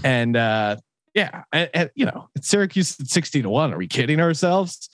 [0.05, 0.77] And uh,
[1.15, 3.75] yeah, and, and, you know, it's Syracuse at 60 to 1.
[3.75, 4.89] Are we kidding ourselves?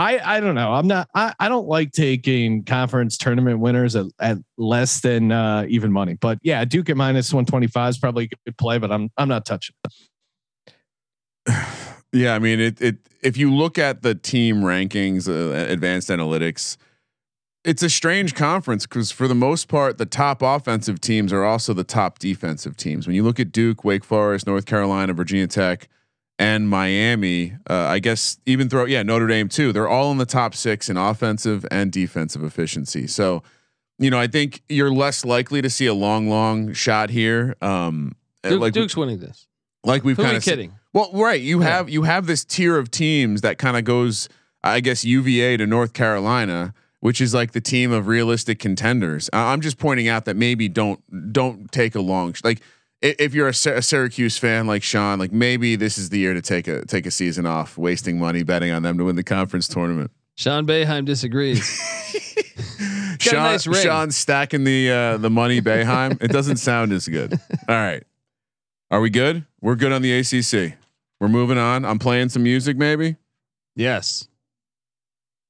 [0.00, 0.72] I, I don't know.
[0.72, 5.66] I'm not, I, I don't like taking conference tournament winners at, at less than uh,
[5.68, 6.14] even money.
[6.14, 9.44] But yeah, Duke at minus 125 is probably a good play, but I'm, I'm not
[9.44, 11.52] touching it.
[12.12, 12.82] Yeah, I mean it.
[12.82, 16.76] It if you look at the team rankings, uh, advanced analytics,
[17.64, 21.72] it's a strange conference because for the most part, the top offensive teams are also
[21.72, 23.06] the top defensive teams.
[23.06, 25.88] When you look at Duke, Wake Forest, North Carolina, Virginia Tech,
[26.40, 29.72] and Miami, uh, I guess even throw yeah Notre Dame too.
[29.72, 33.06] They're all in the top six in offensive and defensive efficiency.
[33.06, 33.42] So,
[33.98, 37.54] you know, I think you're less likely to see a long, long shot here.
[37.60, 39.46] Um, Duke, like Duke's winning this.
[39.84, 40.72] like we've kind of kidding?
[40.94, 41.40] well, right.
[41.40, 41.68] You Yeah.
[41.76, 44.28] have you have this tier of teams that kind of goes,
[44.64, 49.28] I guess, UVA to North Carolina, which is like the team of realistic contenders.
[49.34, 52.62] I'm just pointing out that maybe don't don't take a long like
[53.02, 56.34] if you're a, Sy- a Syracuse fan like Sean, like maybe this is the year
[56.34, 59.22] to take a take a season off, wasting money betting on them to win the
[59.24, 60.10] conference tournament.
[60.36, 61.60] Sean Boeheim disagrees.
[63.20, 63.62] Sean, nice.
[63.82, 66.22] Sean stacking the uh, the money Boeheim.
[66.22, 67.32] it doesn't sound as good.
[67.68, 68.02] All right,
[68.90, 69.44] are we good?
[69.60, 70.76] We're good on the ACC.
[71.20, 71.84] We're moving on.
[71.84, 72.76] I'm playing some music.
[72.78, 73.16] Maybe
[73.76, 74.26] Yes,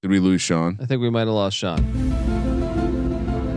[0.03, 0.79] did we lose Sean?
[0.83, 2.10] I think we might have lost Sean.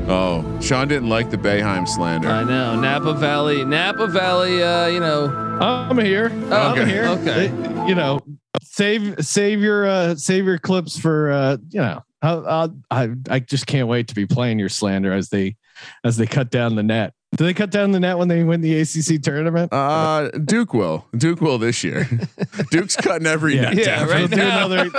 [0.05, 2.27] Oh, Sean didn't like the Boeheim slander.
[2.27, 4.61] I know Napa Valley, Napa Valley.
[4.61, 5.27] Uh, you know,
[5.61, 6.29] I'm here.
[6.49, 7.05] Oh, I'm here.
[7.05, 7.47] Okay.
[7.47, 8.19] Uh, you know,
[8.61, 12.03] save save your uh save your clips for uh you know.
[12.21, 15.55] I'll, I'll, I I just can't wait to be playing your slander as they
[16.03, 17.13] as they cut down the net.
[17.35, 19.73] Do they cut down the net when they win the ACC tournament?
[19.73, 21.05] Uh, Duke will.
[21.17, 22.07] Duke will this year.
[22.71, 23.71] Duke's cutting every Yeah.
[23.71, 24.07] net Yeah, down.
[24.07, 24.65] right We'll do now.
[24.67, 24.89] another.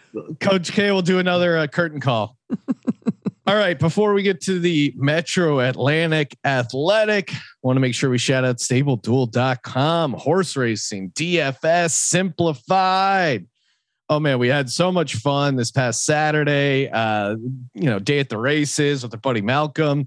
[0.40, 2.36] Coach K will do another uh, curtain call.
[3.46, 3.78] All right.
[3.78, 7.30] Before we get to the Metro Atlantic Athletic,
[7.62, 13.46] want to make sure we shout out StableDuel.com, horse racing, DFS simplified.
[14.08, 16.88] Oh man, we had so much fun this past Saturday.
[16.88, 17.36] Uh,
[17.74, 20.06] you know, day at the races with our buddy Malcolm.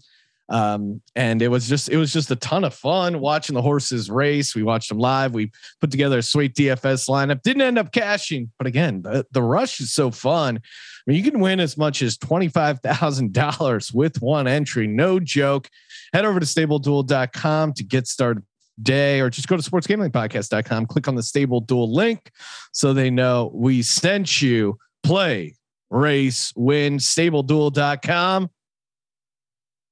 [0.49, 4.09] Um, and it was just it was just a ton of fun watching the horses
[4.09, 4.55] race.
[4.55, 5.33] We watched them live.
[5.33, 7.41] We put together a sweet DFS lineup.
[7.41, 10.57] Didn't end up cashing, but again, the, the rush is so fun.
[10.57, 10.61] I
[11.05, 14.87] mean, you can win as much as twenty five thousand dollars with one entry.
[14.87, 15.69] No joke.
[16.13, 18.43] Head over to StableDuel.com to get started
[18.81, 22.29] day or just go to sportsgamblingpodcast.com click on the stable duel link
[22.71, 25.55] so they know we sent you play
[25.89, 28.47] race win stableduel.com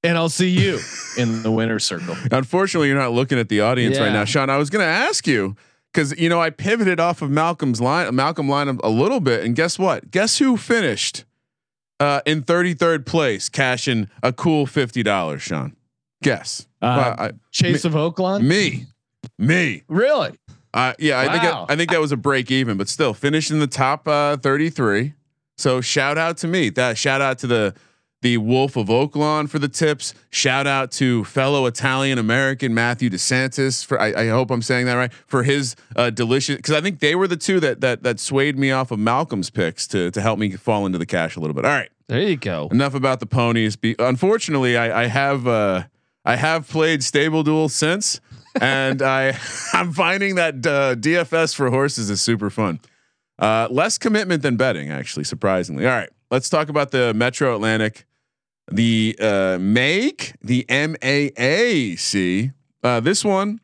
[0.05, 0.79] and i'll see you
[1.17, 4.49] in the winner's circle Unfortunately, you're not looking at the audience right now, Sean.
[4.49, 5.55] I was going to ask you
[5.93, 9.55] because you know I pivoted off of Malcolm's line, Malcolm line a little bit, and
[9.55, 10.11] guess what?
[10.11, 11.23] Guess who finished
[12.01, 15.75] uh, in 33rd place, cashing a cool fifty dollars, Sean?
[16.21, 16.67] Guess.
[16.81, 18.87] Uh, Well, chase of oakland me,
[19.39, 19.83] me.
[19.87, 20.37] really
[20.73, 23.49] Uh, yeah, I think I, I think that was a break even, but still finished
[23.51, 25.13] in the top uh, 33.
[25.57, 26.69] So shout out to me.
[26.69, 27.73] That shout out to the
[28.25, 30.15] the Wolf of Oaklawn for the tips.
[30.31, 34.95] Shout out to fellow Italian American Matthew DeSantis for I, I hope I'm saying that
[34.95, 38.19] right for his uh, delicious because I think they were the two that that that
[38.19, 41.39] swayed me off of Malcolm's picks to to help me fall into the cash a
[41.39, 41.65] little bit.
[41.65, 42.67] All right, there you go.
[42.71, 43.75] enough about the ponies.
[43.75, 45.83] Be, unfortunately, I, I have uh,
[46.25, 48.19] I have played Stable Duel since,
[48.59, 49.37] and I
[49.73, 52.79] I'm finding that uh, DFS for horses is super fun.
[53.37, 55.85] Uh, less commitment than betting, actually, surprisingly.
[55.85, 58.07] All right, let's talk about the Metro Atlantic,
[58.71, 62.53] the uh, MAIC, the MAAC.
[62.83, 63.59] Uh, this one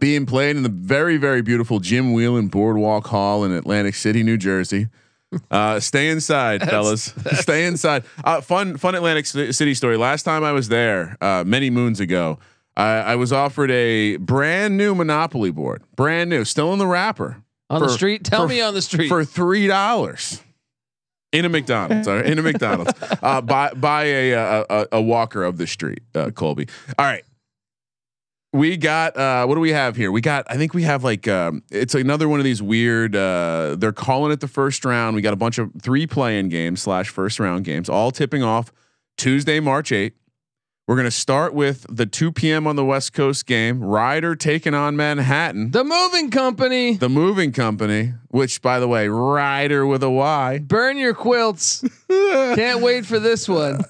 [0.00, 4.36] being played in the very very beautiful Jim Whelan Boardwalk Hall in Atlantic City, New
[4.36, 4.88] Jersey.
[5.50, 7.12] Uh, stay inside, fellas.
[7.32, 8.02] stay inside.
[8.24, 9.98] Uh, fun, fun Atlantic City story.
[9.98, 12.38] Last time I was there, uh, many moons ago,
[12.78, 17.42] I, I was offered a brand new Monopoly board, brand new, still in the wrapper,
[17.68, 19.08] On the street, tell for- me on the street.
[19.08, 20.40] for three dollars.
[21.30, 25.44] In a McDonald's, or in a McDonald's, uh, by by a, a a a walker
[25.44, 26.68] of the street, uh, Colby.
[26.98, 27.22] All right,
[28.52, 30.10] we got uh, what do we have here?
[30.10, 33.14] We got I think we have like um, it's another one of these weird.
[33.14, 35.16] Uh, they're calling it the first round.
[35.16, 38.72] We got a bunch of three playing games slash first round games, all tipping off
[39.18, 40.12] Tuesday, March 8th.
[40.88, 42.66] We're gonna start with the 2 p.m.
[42.66, 43.84] on the West Coast game.
[43.84, 45.70] Ryder taking on Manhattan.
[45.70, 46.94] the moving company.
[46.94, 50.60] The moving company, which by the way, Ryder with a Y.
[50.60, 51.84] Burn your quilts.
[52.08, 53.80] Can't wait for this one.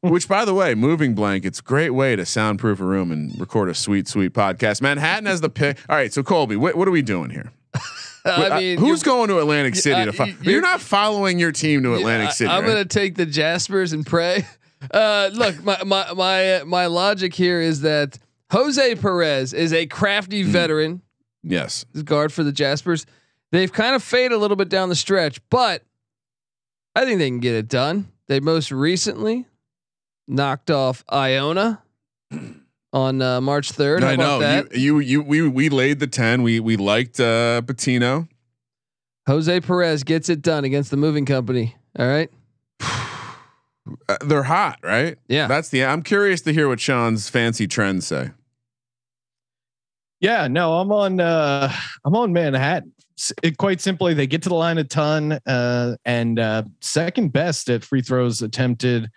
[0.00, 3.74] Which, by the way, moving blankets, great way to soundproof a room and record a
[3.74, 4.80] sweet, sweet podcast.
[4.80, 5.78] Manhattan has the pick.
[5.88, 7.50] All right, so Colby, what, what are we doing here?
[8.24, 11.40] I Uh, mean, who's going to Atlantic City uh, to fo- you- You're not following
[11.40, 12.48] your team to Atlantic I- City.
[12.50, 12.68] I'm right?
[12.68, 14.46] gonna take the Jaspers and pray.
[14.92, 18.18] Uh, look, my my my my logic here is that
[18.50, 20.50] Jose Perez is a crafty Hmm.
[20.50, 21.02] veteran,
[21.42, 21.84] yes.
[22.04, 23.06] guard for the Jaspers.
[23.52, 25.82] They've kind of faded a little bit down the stretch, but
[26.94, 28.08] I think they can get it done.
[28.26, 29.46] They most recently
[30.26, 31.82] knocked off Iona
[32.92, 34.00] on uh, March 3rd.
[34.02, 34.74] How I about know that?
[34.76, 35.20] you, you.
[35.20, 36.42] You we we laid the ten.
[36.42, 38.28] We we liked uh, Pitino.
[39.26, 41.76] Jose Perez gets it done against the moving company.
[41.98, 42.30] All right.
[44.08, 45.18] Uh, they're hot, right?
[45.28, 45.46] Yeah.
[45.46, 45.84] That's the.
[45.84, 48.30] I'm curious to hear what Sean's fancy trends say.
[50.20, 51.20] Yeah, no, I'm on.
[51.20, 51.70] Uh,
[52.04, 52.92] I'm on Manhattan.
[53.42, 57.68] It, quite simply, they get to the line a ton, uh, and uh, second best
[57.68, 59.08] at free throws attempted,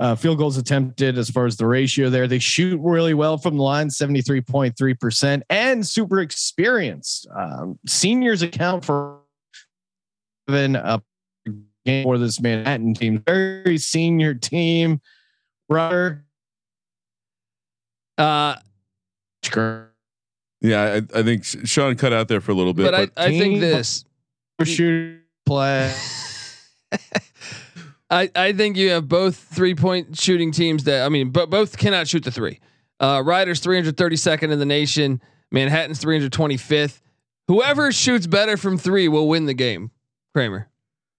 [0.00, 2.26] uh, field goals attempted as far as the ratio there.
[2.26, 7.28] They shoot really well from the line, seventy three point three percent, and super experienced.
[7.34, 9.20] Um, seniors account for
[10.48, 11.00] even a
[11.84, 13.22] game for this Manhattan team.
[13.26, 15.00] Very senior team.
[15.68, 16.24] Rudder.
[18.18, 18.56] Uh,
[20.60, 23.26] Yeah, I, I think Sean cut out there for a little bit, but but, I,
[23.26, 24.04] I think this.
[24.64, 25.92] shoot play.
[28.10, 31.78] I, I think you have both three point shooting teams that I mean, but both
[31.78, 32.60] cannot shoot the three.
[33.00, 35.20] Uh, Riders 332nd in the nation.
[35.50, 37.00] Manhattan's 325th.
[37.48, 39.90] Whoever shoots better from three will win the game.
[40.34, 40.68] Kramer.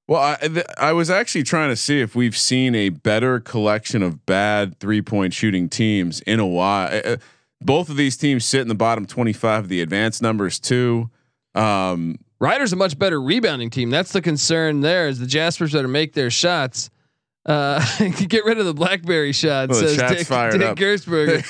[0.07, 4.03] Well, I, th- I was actually trying to see if we've seen a better collection
[4.03, 6.87] of bad three point shooting teams in a while.
[6.93, 7.17] Uh, uh,
[7.61, 11.09] both of these teams sit in the bottom 25 of the advanced numbers too.
[11.55, 13.89] Um, Riders a much better rebounding team.
[13.89, 16.89] That's the concern there is the Jaspers better make their shots.
[17.45, 17.79] Uh,
[18.27, 19.69] get rid of the Blackberry shot.
[19.69, 20.75] Well, says Dick, fired Dick.
[20.75, 21.43] Gersberger.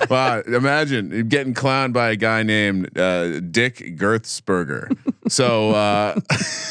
[0.10, 4.96] wow, imagine getting clowned by a guy named uh, Dick Gerthsberger.
[5.30, 6.20] So, uh,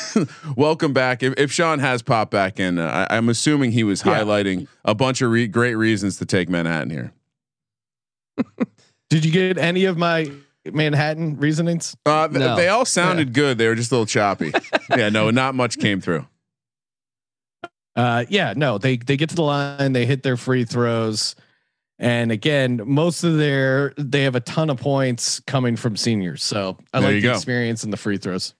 [0.55, 1.23] welcome back.
[1.23, 4.19] If, if Sean has popped back in, uh, I, I'm assuming he was Yeah.
[4.19, 7.11] highlighting a bunch of re- great reasons to take Manhattan here.
[9.09, 10.31] Did you get any of my
[10.71, 11.95] Manhattan reasonings?
[12.05, 12.55] Uh, th- No.
[12.55, 13.57] They all sounded good.
[13.57, 14.51] They were just a little choppy.
[14.95, 16.27] yeah, no, not much came through.
[17.95, 21.35] Uh, yeah, no, they they get to the line, they hit their free throws,
[21.99, 26.41] and again, most of their they have a ton of points coming from seniors.
[26.43, 27.33] So I There like the go.
[27.33, 28.53] experience in the free throws.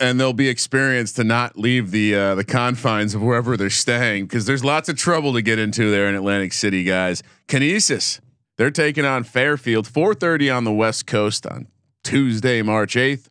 [0.00, 4.26] And they'll be experienced to not leave the uh, the confines of wherever they're staying
[4.26, 7.22] because there's lots of trouble to get into there in Atlantic City, guys.
[7.48, 8.20] Canisius,
[8.58, 11.68] they're taking on Fairfield, 4:30 on the West Coast on
[12.04, 13.28] Tuesday, March 8th.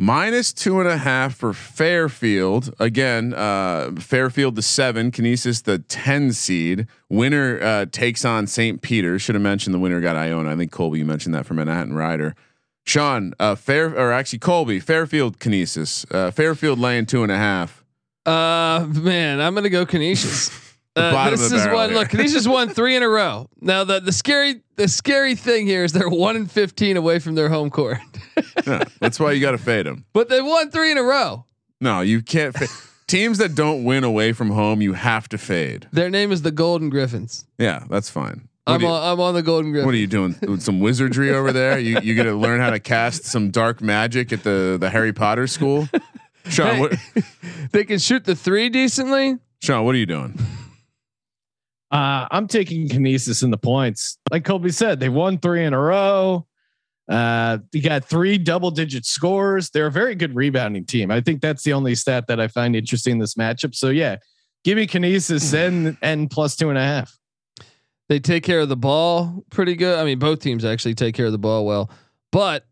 [0.00, 2.72] Minus two and a half for Fairfield.
[2.78, 6.86] Again, uh, Fairfield the seven, Canisius the 10 seed.
[7.08, 8.80] Winner uh, takes on St.
[8.80, 9.18] Peter.
[9.18, 10.52] Should have mentioned the winner got Iona.
[10.52, 12.36] I think Colby, you mentioned that for Manhattan Rider.
[12.86, 17.84] Sean, uh, Fair or actually Colby, Fairfield Canisius, uh, Fairfield laying two and a half.
[18.24, 20.64] Uh, man, I'm gonna go Canisius.
[20.96, 21.90] Uh, this is one.
[21.90, 21.98] here.
[21.98, 23.48] Look, Canisius won three in a row.
[23.60, 27.34] Now the the scary the scary thing here is they're one and fifteen away from
[27.34, 27.98] their home court,
[28.66, 30.04] Yeah, that's why you got to fade them.
[30.12, 31.44] but they won three in a row.
[31.80, 32.56] No, you can't.
[32.56, 32.66] Fa-
[33.06, 35.88] Teams that don't win away from home, you have to fade.
[35.92, 37.46] Their name is the Golden Griffins.
[37.58, 38.48] Yeah, that's fine.
[38.64, 39.86] What, I'm you, on, I'm on the Golden Griffins.
[39.86, 40.32] what are you doing?
[40.42, 41.78] Doing some wizardry over there?
[41.78, 45.46] You you gonna learn how to cast some dark magic at the the Harry Potter
[45.46, 45.88] school?
[46.48, 46.80] Sean, Hey.
[46.80, 46.92] what,
[47.72, 49.38] They can shoot the three decently.
[49.62, 50.38] Sean, what are you doing?
[51.90, 54.18] Uh, I'm taking Canisius in the points.
[54.30, 56.46] Like Colby said, they won three in a row.
[57.08, 59.70] Uh, you got three double digit scores.
[59.70, 61.10] They're a very good rebounding team.
[61.10, 63.74] I think that's the only stat that I find interesting in this matchup.
[63.74, 64.16] So yeah,
[64.64, 67.16] give me Canisius and and plus two and a half.
[68.10, 69.98] They take care of the ball pretty good.
[69.98, 71.90] I mean, both teams actually take care of the ball well,
[72.32, 72.66] but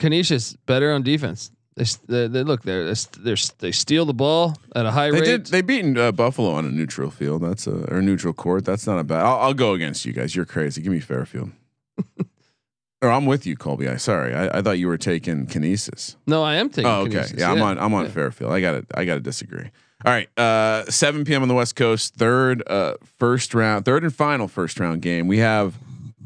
[0.00, 1.50] Canisius better on defense.
[1.76, 5.26] They, they, they look they're, they're they steal the ball at a high They rate.
[5.26, 5.46] did.
[5.46, 7.42] They beaten uh, Buffalo on a neutral field.
[7.42, 8.64] That's a or neutral court.
[8.64, 9.24] That's not a bad.
[9.24, 10.36] I'll, I'll go against you guys.
[10.36, 10.82] You're crazy.
[10.82, 11.50] Give me Fairfield.
[13.02, 13.88] or I'm with you, Colby.
[13.88, 14.34] I sorry.
[14.34, 16.16] I, I thought you were taking Canisius.
[16.26, 16.88] no, I am taking.
[16.90, 17.14] Oh, okay.
[17.14, 17.40] Canisius.
[17.40, 17.78] Yeah, I'm on.
[17.78, 18.52] I'm on Fairfield.
[18.52, 19.70] I got to I got to disagree.
[20.04, 20.28] All right.
[20.38, 21.42] Uh, 7 p.m.
[21.42, 22.14] on the West Coast.
[22.14, 25.26] Third, uh, first round, third and final first round game.
[25.28, 25.78] We have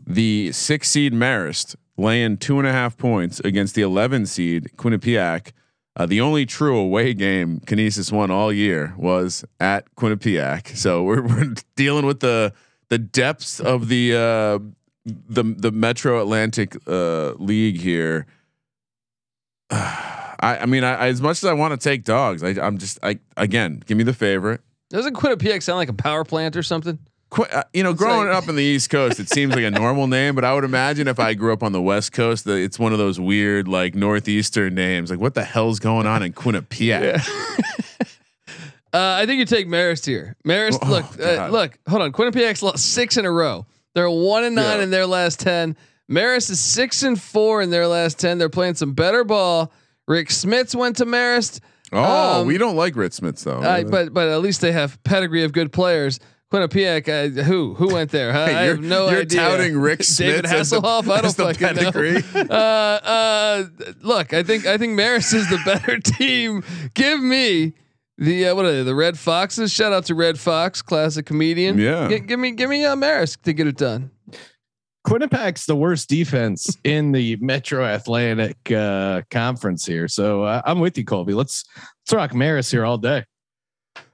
[0.07, 5.53] the six seed Marist laying two and a half points against the 11 seed Quinnipiac.
[5.97, 10.77] Uh, the only true away game Canisius won all year was at Quinnipiac.
[10.77, 12.55] So we're, we're dealing with the
[12.89, 14.59] the depths of the uh,
[15.05, 18.27] the the Metro Atlantic uh, League here.
[20.41, 23.01] I, I mean, I, as much as I want to take dogs, I, I'm just,
[23.03, 24.61] I again, give me the favorite.
[24.89, 26.99] Doesn't Quinnipiac sound like a power plant or something?
[27.37, 30.07] Uh, you know, growing like- up in the East Coast, it seems like a normal
[30.07, 32.79] name, but I would imagine if I grew up on the West Coast, that it's
[32.79, 35.11] one of those weird, like northeastern names.
[35.11, 37.27] Like, what the hell's going on in Quinnipiac?
[38.91, 40.35] Uh, I think you take Marist here.
[40.47, 42.11] Marist, Oh, look, uh, look, hold on.
[42.11, 43.67] Quinnipiac's lost six in a row.
[43.95, 44.85] They're one and nine Yeah.
[44.85, 45.77] in their last ten.
[46.11, 48.39] Marist is six and four in their last ten.
[48.39, 49.71] They're playing some better ball.
[50.07, 51.61] Rick Smits went to Marist.
[51.93, 53.59] Oh, Um, we don't like Rick Smits though.
[53.61, 56.19] Uh, but but at least they have pedigree of good players.
[56.53, 57.09] Quinnipiac,
[57.39, 58.33] uh, who who went there?
[58.33, 58.45] Huh?
[58.45, 59.41] I Hey, you're, have no you're idea.
[59.41, 61.11] touting Rick David Smith as the, Hasselhoff.
[61.11, 62.13] I don't the fucking pedigree.
[62.35, 62.47] know.
[62.51, 63.65] Uh, uh,
[64.01, 66.63] look, I think I think Marist is the better team.
[66.95, 67.75] Give me
[68.17, 68.83] the uh, what are they?
[68.83, 69.71] The Red Foxes.
[69.73, 71.77] Shout out to Redd Foxx, classic comedian.
[71.79, 72.09] Yeah.
[72.09, 74.11] Gi- give me give me uh, Marist to get it done.
[75.07, 80.09] Quinnipiac's the worst defense in the Metro Atlantic uh, Conference here.
[80.09, 81.35] So uh, I'm with you, Colby.
[81.35, 81.65] Let's
[82.03, 83.25] let's rock Maris here all day.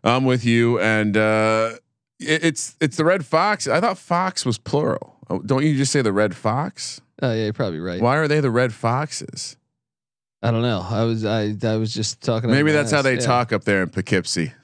[0.03, 1.84] I'm with you, and uh, it,
[2.21, 3.67] it's it's the Red Fox.
[3.69, 5.17] I thought Fox was plural.
[5.31, 7.01] Oh, don't you just say the Red Fox?
[7.23, 8.01] Oh yeah, you're probably right.
[8.01, 9.57] Why are they the Red Foxes?
[10.43, 10.85] I don't know.
[10.89, 12.51] I was I I was just talking.
[12.51, 13.21] Maybe my that's how they Yeah.
[13.21, 14.53] talk up there in Poughkeepsie.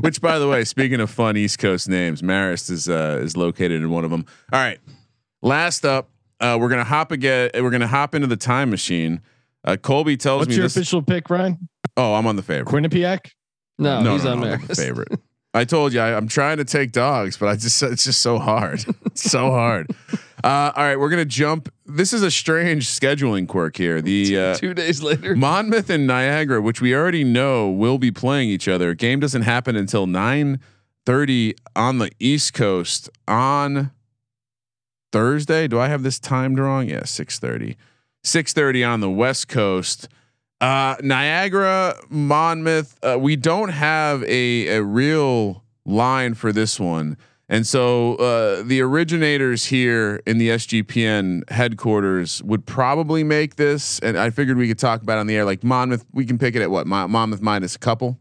[0.00, 3.82] Which, by the way, speaking of fun East Coast names, Marist is uh, is located
[3.82, 4.24] in one of them.
[4.52, 4.78] All right,
[5.42, 6.08] last up,
[6.40, 7.50] uh, we're gonna hop again.
[7.54, 9.20] We're gonna hop into the time machine.
[9.64, 10.76] Uh, Colby tells What's me What's your this.
[10.76, 11.68] official pick, Ryan?
[11.96, 12.72] oh, I'm on the favorite.
[12.72, 13.32] Quinnipiac.
[13.78, 14.76] No, no, he's no, on no, Marist.
[14.76, 15.08] favorite.
[15.56, 18.38] I told you I, I'm trying to take dogs, but I just it's just so
[18.38, 18.84] hard,
[19.14, 19.90] so hard.
[20.44, 21.72] Uh, all right, we're gonna jump.
[21.86, 24.02] This is a strange scheduling quirk here.
[24.02, 25.34] The uh, Two days later.
[25.34, 28.94] Monmouth and Niagara, which we already know will be playing each other.
[28.94, 30.60] Game doesn't happen until nine
[31.06, 33.92] thirty on the East Coast on
[35.10, 35.68] Thursday.
[35.68, 36.86] Do I have this timed wrong?
[36.88, 37.76] Yeah, six thirty.
[38.22, 40.08] Six thirty on the West Coast.
[40.60, 42.98] Uh, Niagara, Monmouth.
[43.02, 47.16] Uh, we don't have a a real line for this one.
[47.48, 54.18] And so uh, the originators here in the SGPN headquarters would probably make this, and
[54.18, 55.44] I figured we could talk about on the air.
[55.44, 58.18] Like Monmouth, we can pick it at what Mon- Monmouth minus a couple.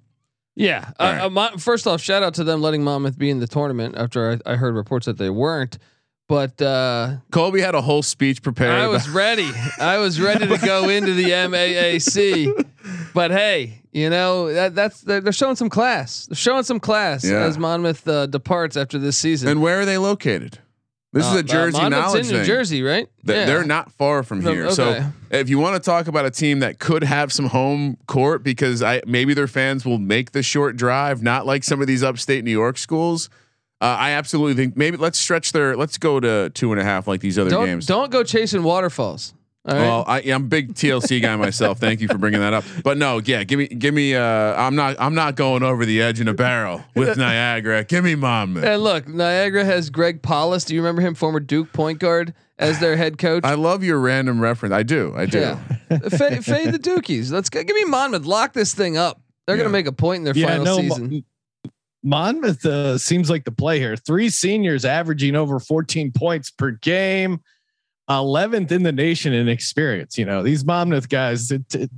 [0.55, 0.91] Yeah.
[0.99, 1.21] Uh, right.
[1.21, 4.39] uh, Mon- first off, shout out to them letting Monmouth be in the tournament after
[4.45, 5.79] I, I heard reports that they weren't.
[6.27, 8.71] But uh, Colby had a whole speech prepared.
[8.73, 9.49] I was ready.
[9.79, 12.65] I was ready to go into the MAAC.
[13.13, 16.25] But hey, you know that that's they're, they're showing some class.
[16.25, 17.41] They're showing some class Yeah.
[17.43, 19.49] as Monmouth uh, departs after this season.
[19.49, 20.59] and where are they located?
[21.13, 22.45] This Uh, is uh, a Jersey Monmouth's knowledge in New thing.
[22.45, 23.07] Jersey, right?
[23.23, 23.45] They- Yeah.
[23.45, 24.65] They're not far from No, here.
[24.65, 24.73] okay.
[24.73, 28.43] So if you want to talk about a team that could have some home court
[28.43, 32.03] because I maybe their fans will make the short drive, not like some of these
[32.03, 33.29] upstate New York schools.
[33.81, 37.07] Uh, I absolutely think maybe let's stretch their let's go to two and a half
[37.07, 37.85] like these other Don't games.
[37.85, 39.33] don't go chasing waterfalls.
[39.67, 39.81] All right.
[39.81, 41.79] Well, I, I'm a big TLC guy myself.
[41.79, 42.63] Thank you for bringing that up.
[42.83, 44.13] But no, yeah, give me, give me.
[44.15, 47.83] Uh, I'm not, I'm not going over the edge in a barrel with Niagara.
[47.83, 48.63] Give me Monmouth.
[48.63, 50.65] and look, Niagara has Greg Paulus.
[50.65, 53.43] Do you remember him, former Duke point guard, as their head coach?
[53.43, 54.73] I love your random reference.
[54.73, 55.13] I do.
[55.17, 55.39] I do.
[55.39, 55.55] Yeah,
[56.09, 57.31] fade, fade the Dukies.
[57.31, 57.63] Let's go.
[57.63, 58.25] Give me Monmouth.
[58.25, 59.19] Lock this thing up.
[59.47, 59.63] They're Yeah.
[59.63, 61.25] gonna make a point in their Yeah, final no, season.
[62.05, 63.95] Mo- Monmouth uh, seems like the play here.
[63.97, 67.39] Three seniors averaging over 14 points per game,
[68.09, 70.17] 11th in the nation in experience.
[70.17, 71.91] You know, these Monmouth guys, it, it-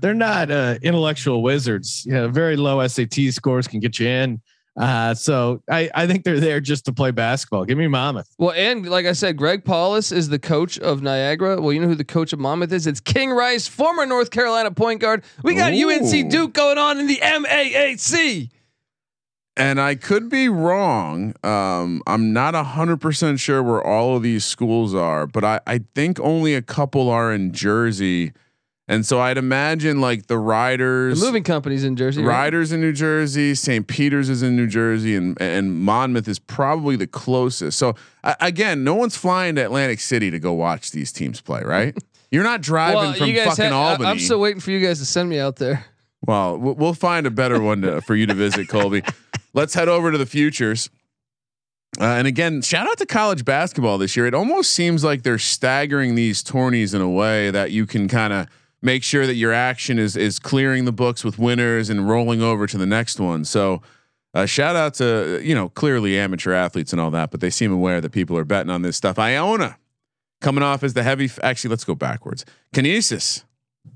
[0.00, 2.04] they're not uh, intellectual wizards.
[2.06, 4.40] You know, very low SAT scores can get you in.
[4.80, 7.64] Uh, so I, I think they're there just to play basketball.
[7.64, 8.28] Give me Monmouth.
[8.38, 11.60] Well, and like I said, Greg Paulus is the coach of Niagara.
[11.60, 12.86] Well, you know who the coach of Monmouth is?
[12.86, 15.24] It's King Rice, former North Carolina point guard.
[15.42, 15.90] We got Ooh.
[15.90, 18.48] UNC Duke going on in the MAAC.
[19.56, 21.34] And I could be wrong.
[21.44, 25.80] Um, I'm not hundred percent sure where all of these schools are, but I, I
[25.94, 28.32] think only a couple are in Jersey.
[28.88, 32.22] And so I'd imagine like the The Riders, moving companies in Jersey.
[32.22, 32.34] right?
[32.44, 33.86] Riders in New Jersey, St.
[33.86, 37.78] Peter's is in New Jersey, and and Monmouth is probably the closest.
[37.78, 37.94] So
[38.24, 41.96] I, again, no one's flying to Atlantic City to go watch these teams play, right?
[42.30, 44.08] You're not driving Well, from fucking had, I- Albany.
[44.10, 45.84] I'm still waiting for you guys to send me out there.
[46.26, 49.02] Well, we'll we'll find a better one to, for you to visit, Colby.
[49.54, 50.90] Let's head over to the futures.
[52.00, 54.26] Uh, and again, shout out to college basketball this year.
[54.26, 58.32] It almost seems like they're staggering these tourneys in a way that you can kind
[58.32, 58.46] of
[58.80, 62.66] make sure that your action is is clearing the books with winners and rolling over
[62.66, 63.44] to the next one.
[63.44, 63.82] So,
[64.32, 67.70] uh, shout out to you know clearly amateur athletes and all that, but they seem
[67.70, 69.18] aware that people are betting on this stuff.
[69.18, 69.76] Iona
[70.40, 71.26] coming off as the heavy.
[71.26, 72.44] F- actually, let's go backwards.
[72.72, 73.44] Canisius.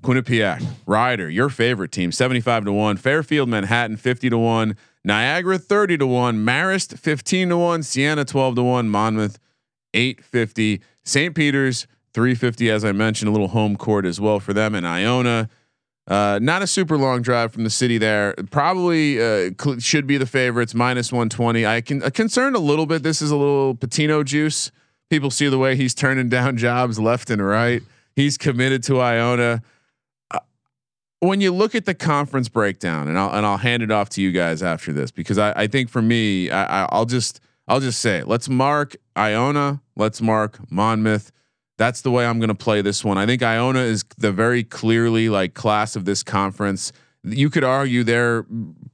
[0.02, 2.96] Quinnipiac, Rider, your favorite team, 75 to 1.
[2.96, 4.76] Fairfield, Manhattan, 50 to 1.
[5.07, 6.44] Niagara, 30 to 1.
[6.44, 7.82] Marist, 15 to 1.
[7.84, 8.88] Siena, 12 to 1.
[8.88, 9.38] Monmouth,
[9.94, 10.82] 850.
[11.04, 11.32] St.
[11.32, 14.74] Peter's, 350, as I mentioned, a little home court as well for them.
[14.74, 15.48] And Iona,
[16.09, 18.34] uh, not a super long drive from the city there.
[18.50, 21.64] Probably uh, cl- should be the favorites, minus 120.
[21.64, 23.04] I can uh, concerned a little bit.
[23.04, 24.72] This is a little Pitino juice.
[25.09, 27.80] People see the way he's turning down jobs left and right.
[28.16, 29.62] He's committed to Iona.
[31.20, 34.22] When you look at the conference breakdown, and I'll and I'll hand it off to
[34.22, 37.80] you guys after this because I, I think for me, I, I- I'll just I'll
[37.80, 38.28] just say it.
[38.28, 39.80] Let's mark Iona.
[39.96, 41.32] Let's mark Monmouth.
[41.78, 43.18] That's the way I'm going to play this one.
[43.18, 46.92] I think Iona is the very clearly like class of this conference.
[47.22, 48.44] You could argue their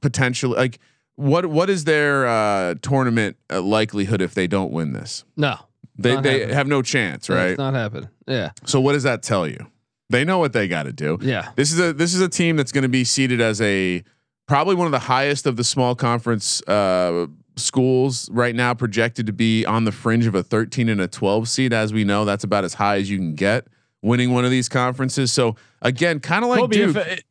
[0.01, 0.79] potential like
[1.15, 5.23] what what is their uh, tournament uh, likelihood if they don't win this?
[5.37, 5.57] No,
[5.97, 6.55] They they happening.
[6.55, 7.35] have no chance, right?
[7.37, 7.49] right?
[7.51, 8.09] It's not happening.
[8.27, 9.67] Yeah, So what does that tell you?
[10.13, 11.17] They know what they got to do.
[11.21, 11.51] yeah.
[11.57, 14.03] This is a this is a team that's going to be seated as a
[14.47, 19.33] probably one of the highest of the small conference uh, schools right now, projected to
[19.33, 21.73] be on the fringe of a 13 and a 12 seed.
[21.73, 23.67] As we know, that's about as high as you can get
[24.01, 25.31] winning one of these conferences.
[25.31, 26.95] So again, kind of like Kobe, Duke.
[26.97, 27.23] if,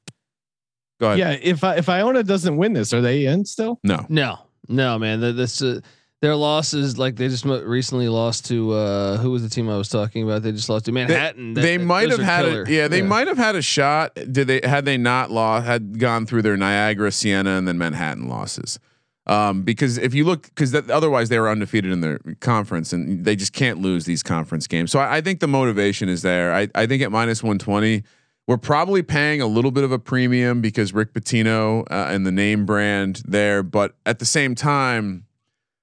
[1.00, 1.18] Go ahead.
[1.18, 3.78] yeah, if I, if Iona doesn't win this, are they in still?
[3.82, 4.06] No.
[4.08, 5.20] No, no, man.
[5.20, 5.80] The- This uh,
[6.22, 9.88] their losses, like they just recently lost to uh, who was the team I was
[9.88, 10.42] talking about?
[10.42, 11.54] They just lost to Manhattan.
[11.54, 14.46] That- they that- might have had a yeah they might have had a shot did
[14.46, 18.78] they had they not lost had gone through their Niagara Siena and then Manhattan losses.
[19.26, 23.34] Um because if you look because otherwise they were undefeated in their conference and they
[23.36, 24.92] just can't lose these conference games.
[24.92, 26.54] So I, I think the motivation is there.
[26.54, 28.04] I, I think at minus 120
[28.46, 32.32] We're probably paying a little bit of a premium because Rick Pitino uh, and the
[32.32, 35.24] name brand there, but at the same time,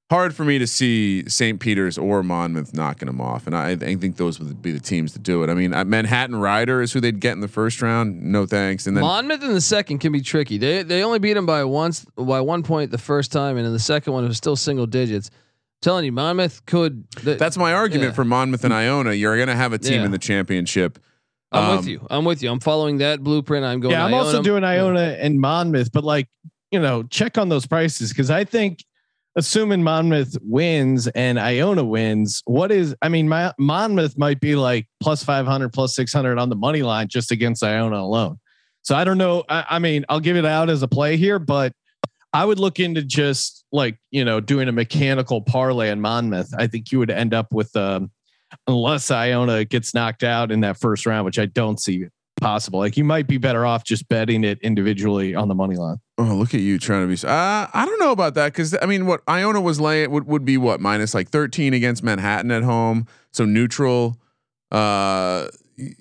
[0.09, 1.59] hard for me to see St.
[1.59, 3.45] Peter's or Monmouth knocking them off.
[3.45, 5.49] And I, I think those would be the teams to do it.
[5.49, 8.21] I mean, uh, Manhattan Rider is who they'd get in the first round.
[8.21, 8.87] No thanks.
[8.87, 10.57] And then Monmouth in the second can be tricky.
[10.57, 13.73] They they only beat them by once by one point the first time, and in
[13.73, 15.29] the second one it was still single digits.
[15.81, 17.09] telling you, Monmouth could.
[17.11, 18.15] th- that's my argument Yeah.
[18.15, 19.13] for Monmouth and Iona.
[19.13, 20.05] You're going to have a team Yeah.
[20.05, 20.99] in the championship.
[21.51, 22.05] I'm um, with you.
[22.09, 22.51] I'm with you.
[22.51, 23.63] I'm following that blueprint.
[23.65, 23.93] I'm going.
[23.93, 26.27] yeah, I'm also doing Iona and Monmouth, but like,
[26.71, 28.83] you know, check on those prices because I think
[29.35, 34.87] assuming Monmouth wins and Iona wins, what is I mean, my Monmouth might be like
[34.99, 38.39] plus 500, plus 600 on the money line just against Iona alone.
[38.81, 39.43] So I don't know.
[39.49, 41.73] I, I mean, I'll give it out as a play here, but
[42.33, 46.53] I would look into just like, you know, doing a mechanical parlay in Monmouth.
[46.57, 48.11] I think you would end up with, um,
[48.67, 52.05] unless Iona gets knocked out in that first round, which I don't see
[52.39, 52.79] possible.
[52.79, 55.97] Like you might be better off just betting it individually on the money line.
[56.17, 57.27] Oh, look at you trying to be.
[57.27, 60.45] Uh, I don't know about that because I mean, what Iona was laying would, would
[60.45, 64.17] be what minus like 13 against Manhattan at home, so neutral,
[64.71, 65.47] uh,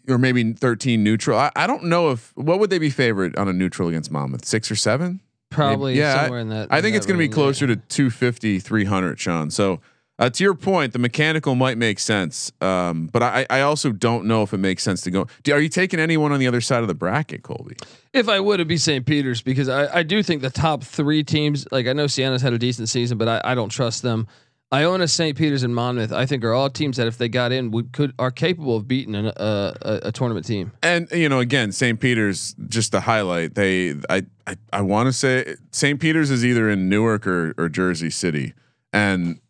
[0.08, 1.38] or maybe 13 neutral.
[1.38, 4.44] I, I don't know if what would they be favored on a neutral against Monmouth,
[4.44, 5.20] six or seven?
[5.50, 6.68] probably yeah, I- in that.
[6.70, 7.74] I in think that it's going to be closer yeah.
[7.74, 9.50] to 250, 300, Sean.
[9.50, 9.80] So.
[10.18, 14.24] Uh, to your point, the mechanical might make sense, um, but I, I also don't
[14.26, 15.28] know if it makes sense to go.
[15.44, 17.76] Do, are you taking anyone on the other side of the bracket, Colby?
[18.12, 19.06] If I would, it'd be St.
[19.06, 22.52] Peter's because I, I do think the top three teams, like I know Siena's had
[22.52, 24.26] a decent season, but I, I don't trust them.
[24.72, 25.38] Iona, St.
[25.38, 28.12] Peter's, and Monmouth, I think are all teams that if they got in, would could
[28.18, 30.72] are capable of beating an, uh, a, a tournament team.
[30.82, 31.98] And you know, again, St.
[31.98, 33.54] Peter's just to highlight.
[33.54, 35.98] They, I, I, I want to say St.
[35.98, 38.52] Peter's is either in Newark or, or Jersey City,
[38.92, 39.40] and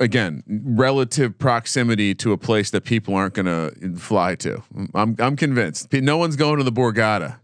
[0.00, 4.62] again, relative proximity to a place that people aren't going to fly to.
[4.94, 5.92] I'm, I'm convinced.
[5.92, 7.36] No one's going to the Borgata.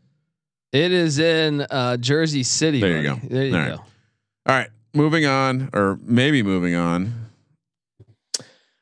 [0.73, 2.81] It is in uh, Jersey City.
[2.81, 3.21] There you go.
[3.23, 3.69] There you All right.
[3.69, 3.75] go.
[3.77, 7.13] All right, moving on, or maybe moving on.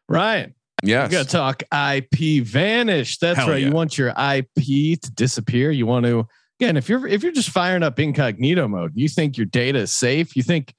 [0.09, 1.11] Ryan, Yes.
[1.11, 3.18] we got to talk IPVanish.
[3.18, 3.61] That's Hell right.
[3.61, 3.68] yeah.
[3.68, 5.70] You want your IP to disappear.
[5.70, 6.27] You want to
[6.61, 9.93] again, if you're if you're just firing up incognito mode, you think your data is
[9.93, 10.37] safe.
[10.37, 10.75] You think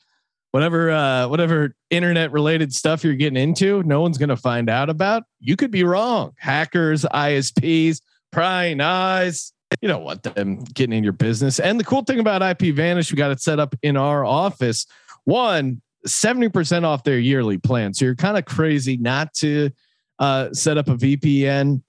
[0.55, 5.23] whatever uh whatever internet related stuff you're getting into, no one's gonna find out about.
[5.41, 6.31] You could be wrong.
[6.37, 7.99] Hackers, ISPs,
[8.31, 9.51] prying eyes.
[9.81, 11.59] You don't want them getting in your business.
[11.59, 14.85] And the cool thing about IPVanish, we got it set up in our office.
[15.25, 17.93] One, 70% off their yearly plan.
[17.93, 19.71] So you're kind of crazy not to
[20.19, 21.81] uh, set up a VPN,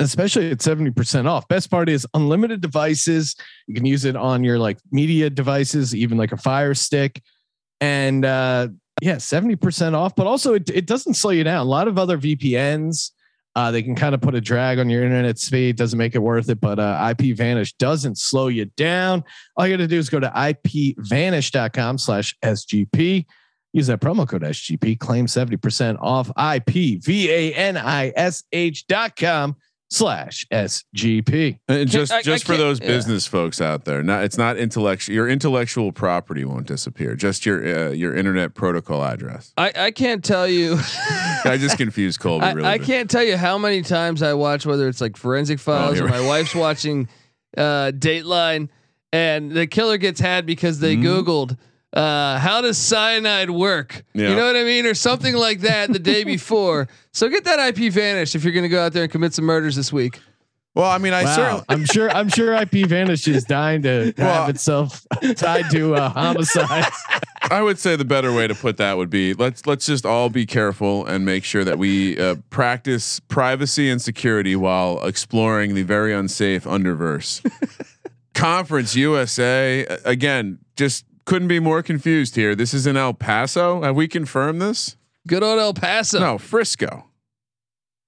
[0.00, 1.46] especially at 70% off.
[1.46, 3.36] Best part is unlimited devices.
[3.68, 7.22] You can use it on your like media devices, even like a fire stick.
[7.84, 8.68] And uh,
[9.02, 11.60] yeah, 70% off, but also it, it doesn't slow you down.
[11.60, 13.10] A lot of other VPNs,
[13.54, 16.20] uh, they can kind of put a drag on your internet speed, doesn't make it
[16.20, 19.22] worth it, but uh, IPVanish doesn't slow you down.
[19.56, 23.26] All you got to do is go to ipvanish.com slash SGP.
[23.74, 27.26] Use that promo code SGP, claim 70% off IPVANISH
[28.88, 29.56] dot com
[29.90, 31.58] slash SGP.
[31.68, 32.86] And just I- I just for can't- those yeah.
[32.88, 35.14] business folks out there, not it's not intellectual.
[35.14, 37.14] Your intellectual property won't disappear.
[37.14, 39.52] Just your uh, your internet protocol address.
[39.56, 40.76] I, I can't tell you.
[41.44, 42.44] I just confused Colby.
[42.46, 42.86] I, really I bad.
[42.86, 46.06] can't tell you how many times I watch whether it's like forensic files here or
[46.06, 47.08] we- my wife's watching
[47.56, 48.68] uh, Dateline,
[49.12, 51.06] and the killer gets had because they Mm-hmm.
[51.30, 51.58] Googled
[51.94, 54.04] uh, how does cyanide work.
[54.14, 54.30] Yeah.
[54.30, 56.88] You know what I mean, or something like that the day before.
[57.12, 59.44] So get that IP vanished if you're going to go out there and commit some
[59.44, 60.18] murders this week.
[60.74, 61.34] Well, I mean, I Wow.
[61.36, 61.64] certainly.
[61.68, 66.86] I'm sure I'm sure IPVanish is dying to Well- have itself tied to uh, homicide.
[67.48, 70.30] I would say the better way to put that would be let's let's just all
[70.30, 75.82] be careful and make sure that we uh, practice privacy and security while exploring the
[75.84, 77.40] very unsafe underverse.
[78.34, 82.54] Conference USA again, just couldn't be more confused here.
[82.54, 83.82] This is in El Paso.
[83.82, 84.96] Have we confirmed this?
[85.26, 86.18] Good old El Paso.
[86.20, 87.04] No, Frisco.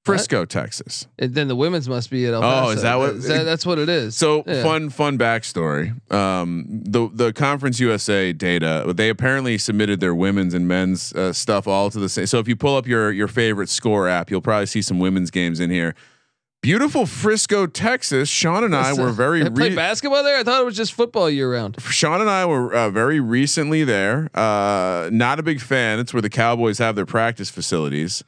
[0.04, 1.08] Frisco, Texas.
[1.18, 2.66] And then the women's must be at El Paso.
[2.66, 4.14] Oh, is that what- That- that's what it is.
[4.14, 4.62] So Yeah.
[4.62, 5.94] fun, fun backstory.
[6.12, 11.66] Um, the the Conference USA data, they apparently submitted their women's and men's uh, stuff
[11.66, 12.26] all to the same.
[12.26, 15.32] So if you pull up your your favorite score app, you'll probably see some women's
[15.32, 15.96] games in here.
[16.66, 18.28] Beautiful Frisco, Texas.
[18.28, 20.36] Sean and I were very They play re- basketball there.
[20.36, 21.80] I thought it was just football year round.
[21.80, 24.30] Sean and I were uh, very recently there.
[24.34, 26.00] Uh, not a big fan.
[26.00, 28.24] It's where the Cowboys have their practice facilities.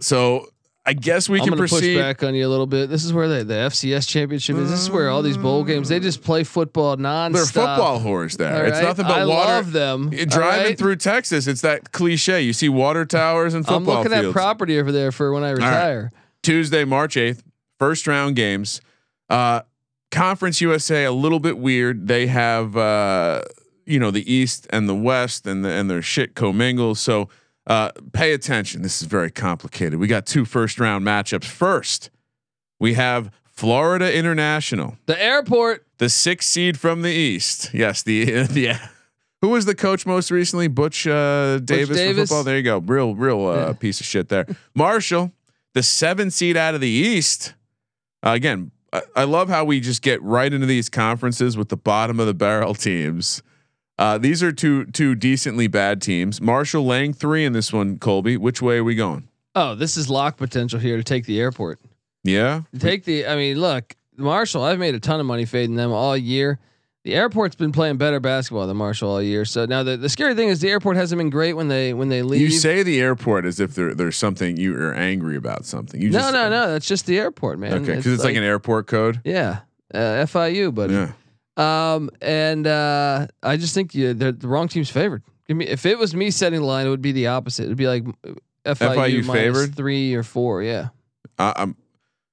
[0.00, 0.48] So
[0.84, 1.94] I guess we I'm can proceed.
[1.94, 2.90] push back on you a little bit.
[2.90, 4.68] This is where the, the FCS championship is.
[4.68, 7.32] This is where all these bowl games they just play football nonstop.
[7.34, 8.52] They're football whores there.
[8.52, 8.82] All It's right?
[8.82, 9.48] nothing but I water.
[9.52, 10.10] love them.
[10.10, 10.76] Driving right?
[10.76, 12.42] through Texas, it's that cliche.
[12.42, 13.98] You see water towers and football.
[13.98, 16.10] I'm looking at property over there for when I right.
[16.44, 17.42] Tuesday, March eighth,
[17.78, 18.80] first round games.
[19.28, 19.62] Uh,
[20.10, 22.06] Conference USA a little bit weird.
[22.06, 23.42] They have uh,
[23.84, 27.00] you know the East and the West and the, and their shit commingles.
[27.00, 27.28] So
[27.66, 28.82] uh, pay attention.
[28.82, 29.98] This is very complicated.
[29.98, 31.46] We got two first round matchups.
[31.46, 32.10] First,
[32.78, 35.84] we have Florida International, The airport.
[35.98, 37.70] the sixth seed from the East.
[37.74, 38.78] Yes, the the
[39.40, 40.68] who was the coach most recently?
[40.68, 42.28] Butch uh, Davis, for Davis?
[42.28, 42.44] football.
[42.44, 42.78] There you go.
[42.78, 43.72] Real real uh, Yeah.
[43.72, 44.46] piece of shit there.
[44.76, 45.32] Marshall,
[45.74, 47.54] the seven seed out of the East.
[48.24, 51.76] Uh, again, I, I love how we just get right into these conferences with the
[51.76, 53.42] bottom of the barrel teams.
[53.98, 56.40] Uh, these are two two decently bad teams.
[56.40, 57.98] Marshall laying three in this one.
[57.98, 59.28] Colby, which way are we going?
[59.54, 61.78] Oh, this is lock potential here to take the airport.
[62.24, 63.26] Yeah, Take the.
[63.26, 64.64] I mean, look, Marshall.
[64.64, 66.58] I've made a ton of money fading them all year.
[67.04, 69.44] The airport's been playing better basketball than Marshall all year.
[69.44, 72.08] So now the, the scary thing is the airport hasn't been great when they when
[72.08, 72.40] they leave.
[72.40, 76.00] you say the airport as if there, there's something you are angry about something.
[76.00, 76.72] You no, just, no, no.
[76.72, 77.74] That's just the airport, man.
[77.74, 79.20] Okay, because it's, like, an airport code.
[79.22, 79.60] yeah,
[79.92, 81.12] uh, FIU, but Yeah.
[81.58, 85.22] um, and uh, I just think you the, the wrong team's favored.
[85.46, 87.64] Give me if it was me setting the line, it would be the opposite.
[87.64, 88.30] It'd be like uh,
[88.64, 89.76] FIU, FIU favored?
[89.76, 90.62] three or four.
[90.62, 90.88] Yeah.
[91.38, 91.76] I, I'm,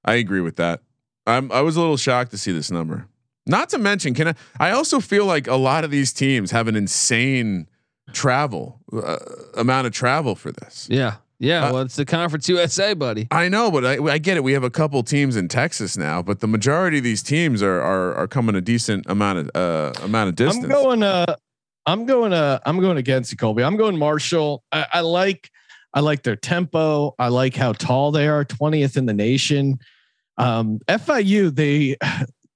[0.06, 0.82] I agree with that.
[1.28, 3.08] I'm, I was a little shocked to see this number.
[3.46, 4.36] Not to mention, can I?
[4.60, 7.68] I also feel like a lot of these teams have an insane
[8.14, 9.18] travel uh,
[9.56, 10.88] amount of travel for this.
[10.90, 11.16] Yeah.
[11.40, 11.66] Yeah.
[11.66, 13.28] Uh, well, it's the Conference USA, buddy.
[13.32, 14.44] I know, but I, I get it.
[14.44, 17.82] We have a couple teams in Texas now, but the majority of these teams are
[17.82, 20.64] are, are coming a decent amount of uh, amount of distance.
[20.66, 21.02] I'm going.
[21.02, 21.36] Uh,
[21.88, 22.32] I'm going.
[22.32, 23.64] Uh, I'm going against you, Colby.
[23.64, 24.64] I'm going Marshall.
[24.72, 25.50] I, I like.
[25.96, 27.16] I like their tempo.
[27.18, 28.46] I like how tall they are.
[28.46, 29.80] Twentieth in the nation.
[30.38, 31.54] Um, FIU.
[31.54, 31.98] They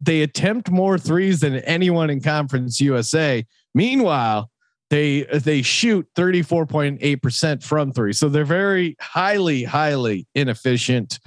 [0.06, 3.46] they attempt more threes than anyone in Conference USA.
[3.74, 4.50] Meanwhile,
[4.90, 8.14] they they shoot 34.8 percent from three.
[8.14, 11.20] So they're very highly highly inefficient.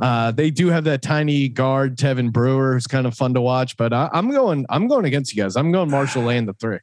[0.00, 3.76] Uh, they do have that tiny guard, Tevin Brewer, who's kind of fun to watch.
[3.76, 5.56] But I, I'm going, I'm going against you guys.
[5.56, 6.78] I'm going Marshall Lane the three.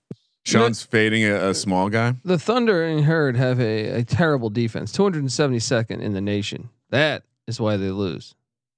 [0.45, 2.15] Sean's fading a, a small guy.
[2.23, 6.69] The Thundering Herd have a, a terrible defense, 272nd in the nation.
[6.91, 8.35] That is why they lose.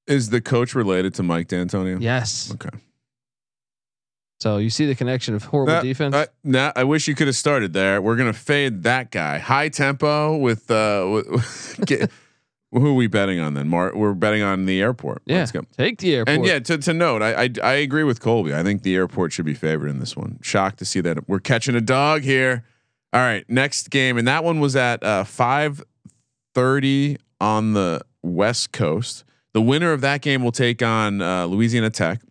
[0.08, 2.02] Is the coach related to Mike D'Antoni?
[2.02, 2.52] Yes.
[2.54, 2.70] Okay.
[4.40, 6.16] So you see the connection of horrible defense.
[6.16, 8.02] I, nah, I wish you could have started there.
[8.02, 9.40] We're gonna fade that guy.
[9.40, 12.12] High tempo with uh, with, get,
[12.72, 13.68] who are we betting on then?
[13.68, 15.24] Mark, we're betting on the airport.
[15.26, 15.38] yeah.
[15.38, 15.62] Let's go.
[15.76, 16.38] Take the airport.
[16.38, 18.54] And yeah, to, to note, I, I I agree with Colby.
[18.54, 20.38] I think the airport should be favored in this one.
[20.44, 22.64] Shocked to see that we're catching a dog here.
[23.14, 25.84] All right, next game, and that one was at uh, five
[26.54, 29.24] thirty on the West Coast.
[29.58, 32.22] The winner of that game will take on uh, Louisiana Tech.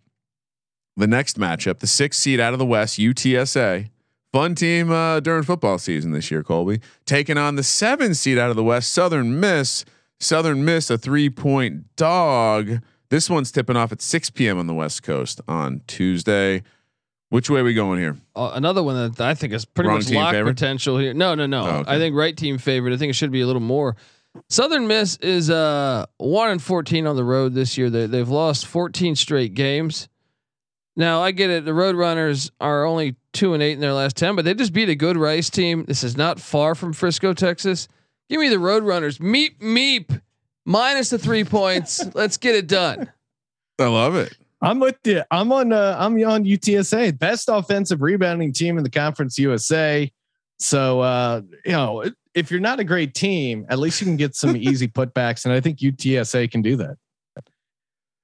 [0.95, 3.89] The next matchup, the sixth seed out of the West, UTSA,
[4.31, 6.41] fun team uh, during football season this year.
[6.41, 9.83] Colby taking on the seven seed out of the West, Southern Miss.
[10.21, 12.79] Southern Miss, a three point dog.
[13.09, 14.57] This one's tipping off at 6 p.m.
[14.57, 16.63] on the West Coast on Tuesday.
[17.27, 18.15] Which way are we going here?
[18.37, 21.13] Uh, another one that I think is pretty Wrong much lock potential here.
[21.13, 21.65] No, no, no.
[21.65, 21.91] Oh, okay.
[21.91, 22.93] I think right team favorite.
[22.93, 23.97] I think it should be a little more.
[24.49, 27.89] Southern Miss is uh one and fourteen on the road this year.
[27.89, 30.07] They they've lost fourteen straight games.
[30.95, 31.65] Now I get it.
[31.65, 34.89] The Roadrunners are only two and eight in their last ten, but they just beat
[34.89, 35.85] a good Rice team.
[35.85, 37.87] This is not far from Frisco, Texas.
[38.29, 39.19] Give me the Roadrunners.
[39.19, 40.21] Meep meep.
[40.65, 42.03] Minus the three points.
[42.13, 43.09] Let's get it done.
[43.79, 44.35] I love it.
[44.61, 45.21] I'm with you.
[45.31, 45.71] I'm on.
[45.71, 50.11] Uh, I'm on UTSA, best offensive rebounding team in the Conference USA.
[50.59, 52.03] So uh, you know,
[52.37, 55.53] if you're not a great team, at least you can get some easy putbacks, and
[55.53, 56.97] I think UTSA can do that.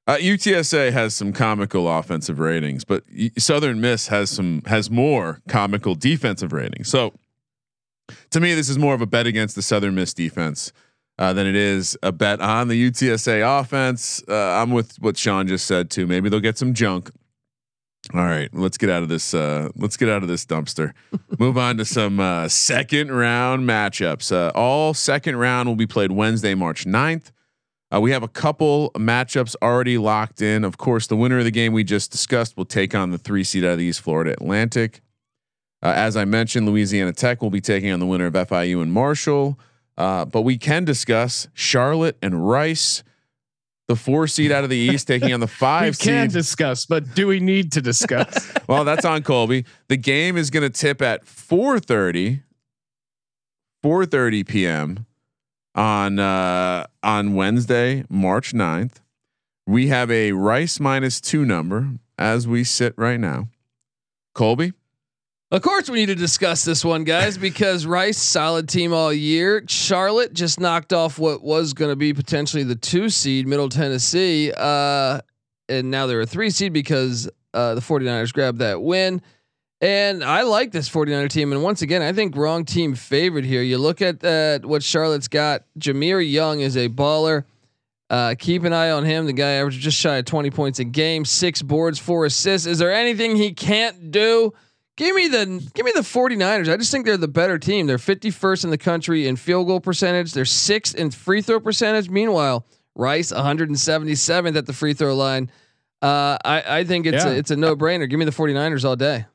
[0.05, 3.03] Uh, UTSA has some comical offensive ratings, but
[3.37, 6.89] Southern Miss has some has more comical defensive ratings.
[6.89, 7.13] So,
[8.31, 10.73] to me, this is more of a bet against the Southern Miss defense
[11.17, 14.21] uh, than it is a bet on the UTSA offense.
[14.27, 16.05] Uh, I'm with what Sean just said too.
[16.05, 17.09] Maybe they'll get some junk.
[18.13, 19.33] All right, let's get out of this.
[19.33, 20.93] Uh, let's get out of this dumpster.
[21.39, 24.31] Move on to some uh, second round matchups.
[24.31, 27.31] Uh, all second round will be played Wednesday, March 9th.
[27.93, 30.63] Uh, we have a couple matchups already locked in.
[30.63, 33.43] Of course, the winner of the game we just discussed will take on the three
[33.43, 35.01] seed out of the East Florida Atlantic.
[35.81, 38.91] Uh, as I mentioned, Louisiana Tech will be taking on the winner of FIU and
[38.91, 39.59] Marshall.
[39.97, 43.03] Uh, but we can discuss Charlotte and Rice,
[43.93, 45.97] the four seed out of the East, taking on the five.
[45.99, 46.33] We can seed.
[46.39, 48.51] discuss, but do we need to discuss?
[48.67, 49.65] well, that's on Colby.
[49.87, 52.41] The game is going to tip at 4:30
[53.83, 55.05] 4:30 p.m.
[55.75, 58.95] on uh on Wednesday, March 9th.
[59.67, 63.49] We have a Rice minus 2 number as we sit right now.
[64.33, 64.73] Colby,
[65.53, 69.63] Of course, we need to discuss this one, guys, because Rice solid team all year.
[69.67, 74.51] Charlotte just knocked off what was going to be potentially the two seed, Middle Tennessee.
[74.51, 75.21] Uh,
[75.69, 79.21] and now they're a three seed because uh, the 49ers grabbed that win.
[79.79, 81.53] And I like this 49er team.
[81.53, 83.61] And once again, I think wrong team favorite here.
[83.61, 85.65] You look at uh, what Charlotte's got.
[85.77, 87.43] Jhmir Young is a baller.
[88.09, 89.27] Uh, keep an eye on him.
[89.27, 92.65] The guy averaged just shy of 20 points a game, six boards, four assists.
[92.65, 94.51] Is there anything he can't do?
[94.95, 96.71] Give me the give me the 49ers.
[96.71, 97.87] I just think they're the better team.
[97.87, 100.33] They're 51st in the country in field goal percentage.
[100.33, 102.09] They're sixth in free throw percentage.
[102.09, 102.65] Meanwhile,
[102.95, 105.49] Rice 177th at the free throw line.
[106.01, 107.31] Uh, I, I think it's Yeah.
[107.31, 108.07] a, it's a no brainer.
[108.09, 109.25] Give me the 49ers all day.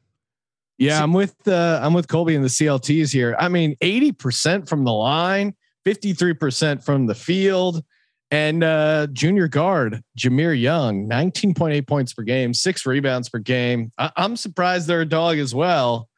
[0.76, 3.34] Yeah, I'm with uh, I'm with Colby and the CLTs here.
[3.36, 5.54] I mean, 80% from the line,
[5.84, 7.82] 53% from the field,
[8.30, 13.92] and uh, junior guard Jhmir Young, 19.8 points per game, six rebounds per game.
[13.98, 16.08] I- I'm surprised they're a dog as well.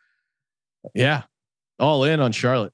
[0.94, 1.22] Yeah,
[1.78, 2.72] all in on Charlotte.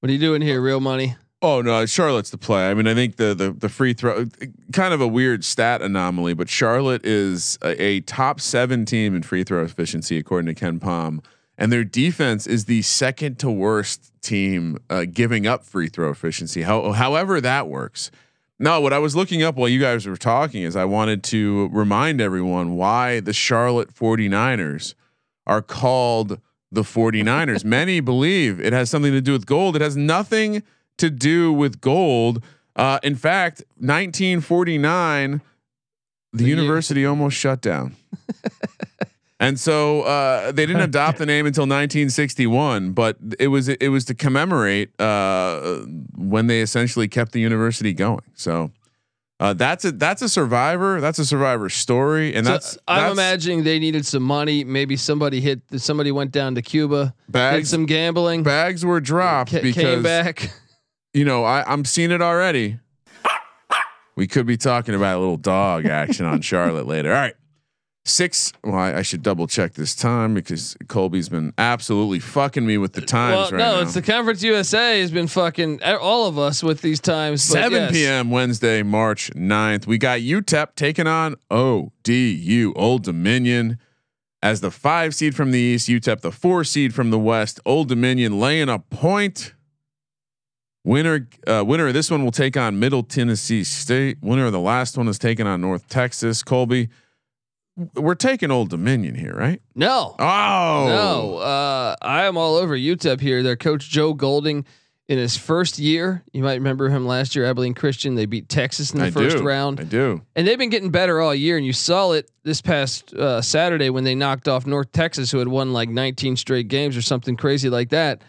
[0.00, 1.16] What are you doing here, real money?
[1.40, 2.70] Oh no, Charlotte's the play.
[2.70, 4.26] I mean, I think the the the free throw,
[4.72, 9.22] kind of a weird stat anomaly, but Charlotte is a, a top seven team in
[9.22, 11.22] free throw efficiency according to KenPom,
[11.56, 16.62] and their defense is the second to worst team uh, giving up free throw efficiency.
[16.62, 18.10] How, however that works.
[18.58, 21.68] Now, what I was looking up while you guys were talking is I wanted to
[21.72, 24.94] remind everyone why the Charlotte 49ers
[25.46, 26.40] are called
[26.70, 27.64] the 49ers.
[27.78, 29.74] Many believe it has something to do with gold.
[29.76, 30.62] It has nothing
[30.98, 32.42] to do with gold.
[32.76, 35.40] Uh, in fact, 1949,
[36.32, 37.96] the The year- university almost shut down.
[39.44, 44.04] and so uh, they didn't adopt the name until 1961, but it was it was
[44.06, 45.80] to commemorate uh,
[46.16, 48.22] when they essentially kept the university going.
[48.34, 48.70] So
[49.40, 51.00] uh, that's a that's a survivor.
[51.00, 54.64] That's a survivor story, and So, that's, I'm that's imagining they needed some money.
[54.64, 55.60] Maybe somebody hit.
[55.76, 57.70] Somebody went down to Cuba, did bags.
[57.70, 60.50] some gambling, Bags were dropped ca- because came back.
[61.14, 62.78] you know, I, I'm seeing it already.
[64.16, 67.12] We could be talking about a little dog action on Charlotte later.
[67.12, 67.34] All right.
[68.06, 68.52] Six.
[68.62, 72.92] Well, I, I should double check this time because Colby's been absolutely fucking me with
[72.92, 73.80] the times Well, right no, now.
[73.80, 77.42] it's the Conference USA has been fucking all of us with these times.
[77.42, 77.92] 7 yes.
[77.92, 78.30] p.m.
[78.30, 79.86] Wednesday, March 9th.
[79.86, 83.78] We got UTEP taking on ODU, Old Dominion,
[84.42, 87.58] as the five seed from the East, UTEP the four seed from the West.
[87.64, 89.54] Old Dominion laying a point.
[90.84, 94.18] Winner, uh, winner of this one will take on Middle Tennessee State.
[94.20, 96.42] Winner of the last one is taking on North Texas.
[96.42, 96.90] Colby,
[97.94, 99.60] we're taking Old Dominion here, right?
[99.74, 103.42] No, Oh no, uh, I am all over UTEP here.
[103.42, 104.64] Their coach Joe Golding,
[105.06, 108.14] in his first year, you might remember him last year, Abilene Christian.
[108.14, 109.42] They beat Texas in the I first do.
[109.42, 109.80] round.
[109.80, 110.22] I do.
[110.34, 113.90] And they've been getting better all year, and you saw it this past uh, Saturday
[113.90, 117.36] when they knocked off North Texas, who had won like 19 straight games or something
[117.36, 118.22] crazy like that.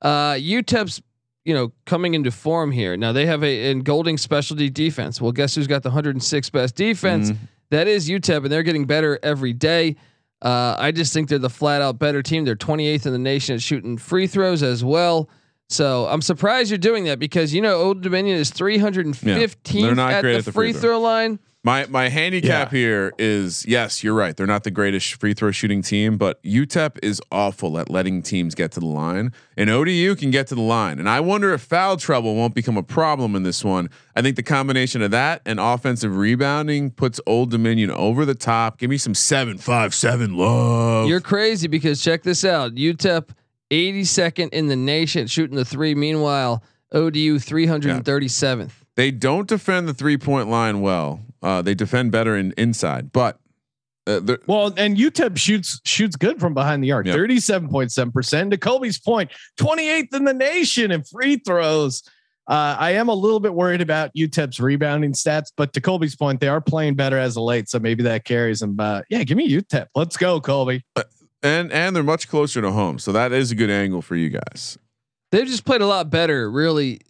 [0.00, 1.02] Uh, UTEP's,
[1.44, 2.96] you know, coming into form here.
[2.96, 5.20] Now they have a in Golding specialty defense.
[5.20, 7.30] Well, guess who's got the 106 best defense?
[7.72, 9.96] That is UTEP, and they're getting better every day.
[10.42, 12.44] Uh, I just think they're the flat out better team.
[12.44, 15.30] They're 28th in the nation at shooting free throws as well.
[15.70, 19.14] So I'm surprised you're doing that because you know Old Dominion is 315th
[19.84, 21.38] they're at the, at the free free throw line.
[21.64, 24.36] My my handicap here is yes, you're right.
[24.36, 28.56] They're not the greatest free throw shooting team, but UTEP is awful at letting teams
[28.56, 30.98] get to the line, and ODU can get to the line.
[30.98, 33.90] And I wonder if foul trouble won't become a problem in this one.
[34.16, 38.78] I think the combination of that and offensive rebounding puts Old Dominion over the top.
[38.78, 41.08] Give me some seven five seven love.
[41.08, 42.74] You're crazy because check this out.
[42.74, 43.28] UTEP
[43.70, 45.94] 82nd in the nation shooting the three.
[45.94, 48.81] Meanwhile, ODU 337th.
[48.96, 51.20] They don't defend the three point line well.
[51.42, 53.38] Uh, they defend better in inside, but
[54.06, 58.12] uh, Well, and UTEP shoots shoots good from behind the arc, thirty seven point seven
[58.12, 58.50] percent.
[58.50, 62.02] To Colby's point, twenty eighth in the nation in free throws.
[62.48, 66.40] Uh, I am a little bit worried about UTEP's rebounding stats, but to Colby's point,
[66.40, 68.74] they are playing better as of late, so maybe that carries them.
[68.74, 69.86] But yeah, give me UTEP.
[69.94, 70.84] Let's go, Colby.
[71.42, 74.28] and and they're much closer to home, so that is a good angle for you
[74.28, 74.76] guys.
[75.30, 77.00] They've just played a lot better, really,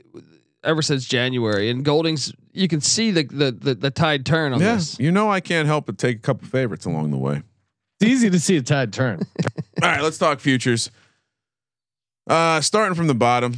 [0.64, 1.70] ever since January.
[1.70, 4.98] And Golding's, you can see the the the, the tide turn on Yeah, this.
[4.98, 7.42] you know I can't help but take a couple favorites along the way.
[8.00, 9.20] It's easy to see a tide turn.
[9.82, 10.90] All right, let's talk futures.
[12.28, 13.54] Uh, starting from the bottom,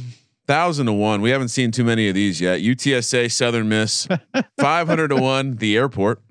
[0.47, 1.21] thousand to one.
[1.21, 2.61] We haven't seen too many of these yet.
[2.61, 4.07] UTSA Southern Miss,
[4.59, 5.57] five hundred to one.
[5.57, 6.21] The airport,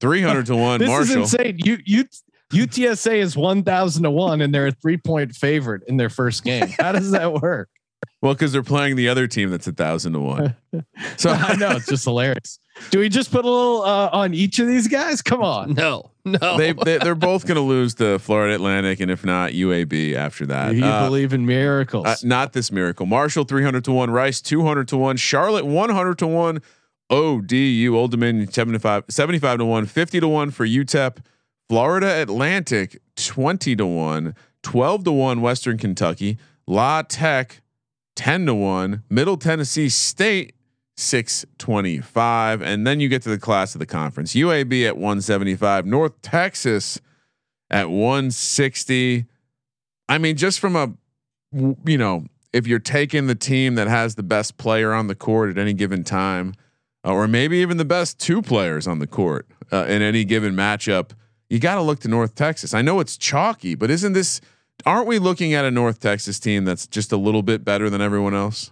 [0.00, 0.78] three hundred to one.
[0.78, 1.22] this Marshall.
[1.22, 1.58] is insane.
[1.64, 2.04] You you.
[2.52, 6.44] UTSA is one thousand to one, and they're a three point favorite in their first
[6.44, 6.68] game.
[6.78, 7.68] How does that work?
[8.20, 10.56] Well, because they're playing the other team that's a thousand to one.
[11.18, 12.58] So I know it's just hilarious.
[12.90, 15.20] Do we just put a little uh, on each of these guys?
[15.20, 15.74] Come on.
[15.74, 16.56] No, no.
[16.56, 20.46] they, they they're both going to lose to Florida Atlantic, and if not UAB after
[20.46, 20.74] that.
[20.74, 22.06] you Uh, believe in miracles.
[22.06, 23.04] Uh, not this miracle.
[23.04, 26.62] Marshall 300 to 1, Rice 200 to 1, Charlotte 100 to 1,
[27.10, 31.18] ODU, Old Dominion 75, 75 to 1, 50 to 1 for UTEP,
[31.68, 37.60] Florida Atlantic 20 to 1, 12 to 1 Western Kentucky, La Tech
[38.16, 40.54] 10 to 1, Middle Tennessee State
[40.96, 42.62] 625.
[42.62, 47.00] And then you get to the class of the conference UAB at 175, North Texas
[47.70, 49.24] at 160.
[50.08, 50.92] I mean, just from a,
[51.52, 55.50] you know, if you're taking the team that has the best player on the court
[55.50, 56.54] at any given time,
[57.04, 60.54] uh, or maybe even the best two players on the court uh, in any given
[60.54, 61.12] matchup,
[61.48, 62.74] you got to look to North Texas.
[62.74, 64.40] I know it's chalky, but isn't this?
[64.86, 68.00] Aren't we looking at a North Texas team that's just a little bit better than
[68.00, 68.70] everyone else?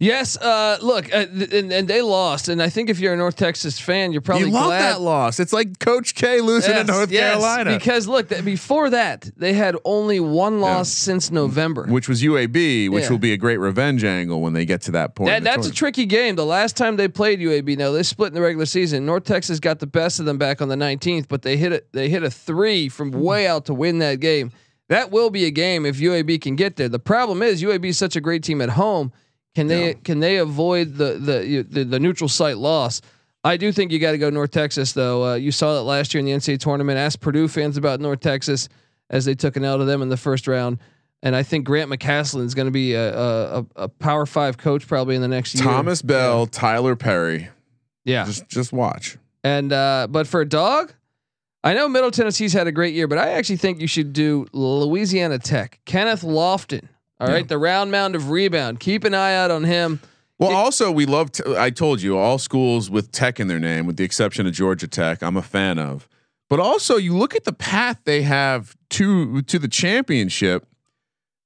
[0.00, 0.36] Yes.
[0.36, 3.34] Uh, look, uh, th- and, and they lost, and I think if you're a North
[3.34, 4.80] Texas fan, you're probably you love glad.
[4.82, 5.40] that loss.
[5.40, 9.28] It's like Coach K losing Yes, to North yes, Carolina, Because look, th- before that,
[9.36, 11.86] they had only one loss since November.
[11.88, 13.10] which was UAB, which Yeah.
[13.10, 15.30] will be a great revenge angle when they get to that point.
[15.30, 16.36] That, that's a tricky game.
[16.36, 19.04] The last time they played UAB, now they split in the regular season.
[19.04, 21.88] North Texas got the best of them back on the 19th, but they hit it.
[21.92, 24.52] They hit a three from way out to win that game.
[24.88, 26.88] That will be a game if UAB can get there.
[26.88, 29.12] The problem is UAB is such a great team at home.
[29.54, 33.00] Can they can they avoid the the the, the neutral site loss?
[33.44, 35.32] I do think you got to go North Texas though.
[35.32, 36.98] Uh, you saw that last year in the NCAA tournament.
[36.98, 38.68] Ask Purdue fans about North Texas
[39.10, 40.78] as they took an L to them in the first round.
[41.22, 44.86] And I think Grant McCasland is going to be a, a, a- Power Five coach
[44.86, 45.64] probably in the next year.
[45.64, 47.48] Thomas Bell, Tylor Perry.
[48.04, 48.24] Yeah.
[48.24, 49.18] Just just watch.
[49.42, 50.92] And uh, but for a dog,
[51.68, 54.46] I know Middle Tennessee's had a great year, but I actually think you should do
[54.52, 55.80] Louisiana Tech.
[55.84, 56.88] Kenneth Lofton.
[57.20, 58.80] All right, the round mound of rebound.
[58.80, 60.00] Keep an eye out on him.
[60.38, 61.30] Well, also we love.
[61.30, 64.54] T- I told you all schools with Tech in their name, with the exception of
[64.54, 65.22] Georgia Tech.
[65.22, 66.08] I'm a fan of.
[66.48, 70.66] But also, you look at the path they have to to the championship.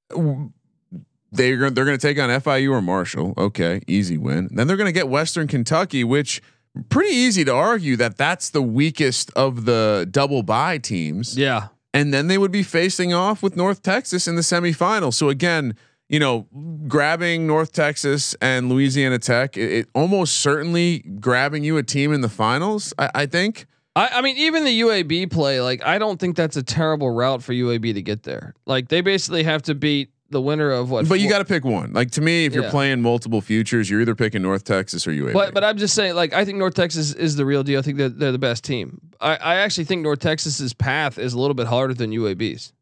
[0.09, 3.33] They're they're going to take on FIU or Marshall.
[3.37, 4.47] Okay, easy win.
[4.53, 6.41] Then they're going to get Western Kentucky, which
[6.89, 11.67] pretty easy to argue that that's the weakest of the double bye teams Yeah.
[11.93, 15.13] and then they would be facing off with North Texas in the semifinal.
[15.13, 15.75] So again,
[16.09, 16.47] you know,
[16.87, 22.21] grabbing North Texas and Louisiana Tech, it, it almost certainly grabbing you a team in
[22.21, 22.93] the finals.
[22.99, 23.65] I, I think.
[23.95, 27.43] I, I mean, even the UAB play, like I don't think that's a terrible route
[27.43, 28.55] for UAB to get there.
[28.65, 31.07] Like they basically have to beat the winner of what.
[31.07, 31.93] But you got to pick one.
[31.93, 35.33] Like to me, if you're playing multiple futures, you're either picking North Texas or UAB.
[35.33, 37.79] But but I'm just saying, like I think North Texas is the real deal.
[37.79, 38.99] I think that they're the best team.
[39.21, 42.73] I, I actually think North Texas's path is a little bit harder than UAB's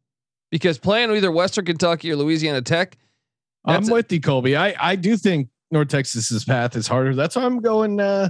[0.49, 2.97] because playing either Western Kentucky or Louisiana Tech.
[3.65, 4.57] I'm That's a- with you, Colby.
[4.57, 7.13] I I do think North Texas's path is harder.
[7.13, 8.29] That's why I'm going uh,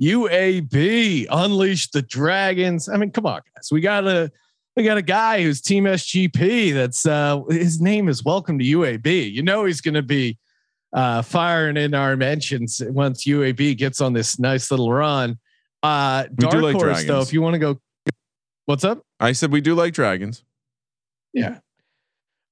[0.00, 1.26] UAB.
[1.30, 2.88] Unleash the dragons.
[2.88, 3.68] I mean, come on, guys.
[3.70, 4.30] We got a
[4.76, 6.74] we got a guy who's Team SGP.
[6.74, 9.32] That's uh, his name is Welcome to UAB.
[9.32, 10.38] You know he's going to be
[10.92, 15.38] uh, firing in our mentions once UAB gets on this nice little run.
[15.82, 17.20] Uh, We dark like horse though.
[17.20, 17.80] If you want to go,
[18.66, 19.02] what's up?
[19.18, 20.44] I said we do like dragons.
[21.32, 21.58] Yeah.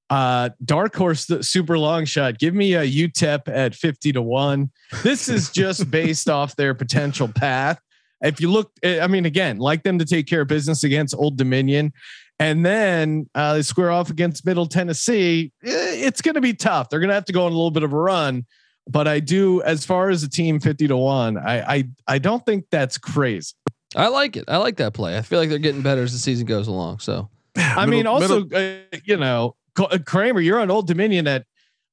[0.09, 2.39] Uh, dark horse, the super long shot.
[2.39, 4.71] Give me a UTEP at 50 to one.
[5.03, 7.79] This is just based off their potential path.
[8.25, 11.15] If you look, eh, I mean, again, like them to take care of business against
[11.15, 11.93] Old Dominion,
[12.39, 15.51] and then uh, they square off against Middle Tennessee.
[15.63, 15.69] eh,
[16.05, 16.89] It's going to be tough.
[16.89, 18.45] They're going to have to go on a little bit of a run.
[18.87, 22.45] But I do, as far as a team 50 to one, I I, I don't
[22.45, 23.53] think that's crazy.
[23.95, 24.45] I like it.
[24.47, 25.17] I like that play.
[25.17, 26.99] I feel like they're getting better as the season goes along.
[26.99, 31.45] So I mean, also, uh, you know, uh, Kramer, you're on Old Dominion at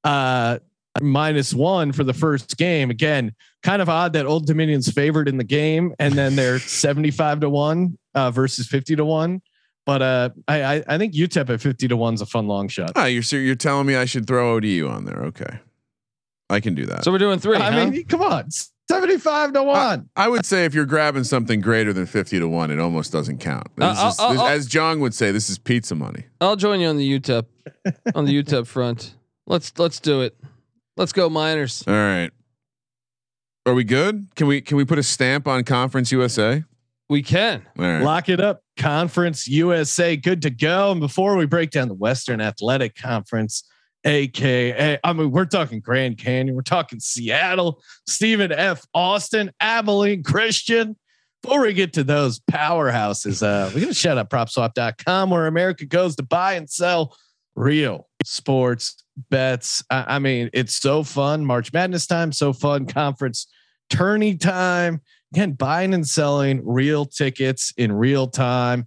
[0.03, 0.59] uh,
[1.01, 2.89] minus one for the first game.
[2.89, 3.33] Again,
[3.63, 7.49] kind of odd that Old Dominion's favored in the game, and then they're 75 to
[7.49, 9.41] one uh, versus 50 to one.
[9.85, 12.91] But uh, I, I I think UTEP at 50 to one's a fun long shot.
[12.95, 15.23] Ah, you're you're telling me I should throw ODU on there?
[15.25, 15.59] Okay,
[16.49, 17.03] I can do that.
[17.03, 17.57] so we're doing three.
[17.57, 17.89] I huh?
[17.89, 18.45] mean, come on,
[18.89, 20.09] 75 to one.
[20.15, 23.39] I would say if you're grabbing something greater than 50 to 1, it almost doesn't
[23.39, 23.67] count.
[23.75, 26.27] This Uh, is- I'll- this- I'll- as John would say, this is pizza money.
[26.39, 27.45] I'll join you on the UTEP
[28.15, 29.15] on the UTEP front.
[29.47, 30.37] Let's let's do it.
[30.95, 31.83] Let's go Miners.
[31.87, 32.31] All right.
[33.65, 34.27] Are we good?
[34.35, 36.63] Can we can we put a stamp on Conference USA?
[37.09, 37.65] We can.
[37.77, 38.01] All right.
[38.01, 38.61] Lock it up.
[38.77, 40.91] Conference USA, good to go.
[40.91, 43.63] And before we break down the Western Athletic Conference,
[44.03, 48.85] aka, I mean, we're talking Grand Canyon, we're talking Seattle, Stephen F.
[48.93, 50.97] Austin, Abilene Christian.
[51.41, 56.15] Before we get to those powerhouses, uh, we're gonna shout out propswap.com where America goes
[56.15, 57.15] to buy and sell
[57.55, 59.83] real sports bets.
[59.89, 61.45] I, I mean, it's so fun.
[61.45, 62.85] March Madness time, so fun.
[63.03, 63.47] Conference
[63.89, 65.01] tourney time.
[65.33, 68.85] Again, buying and selling real tickets in real time.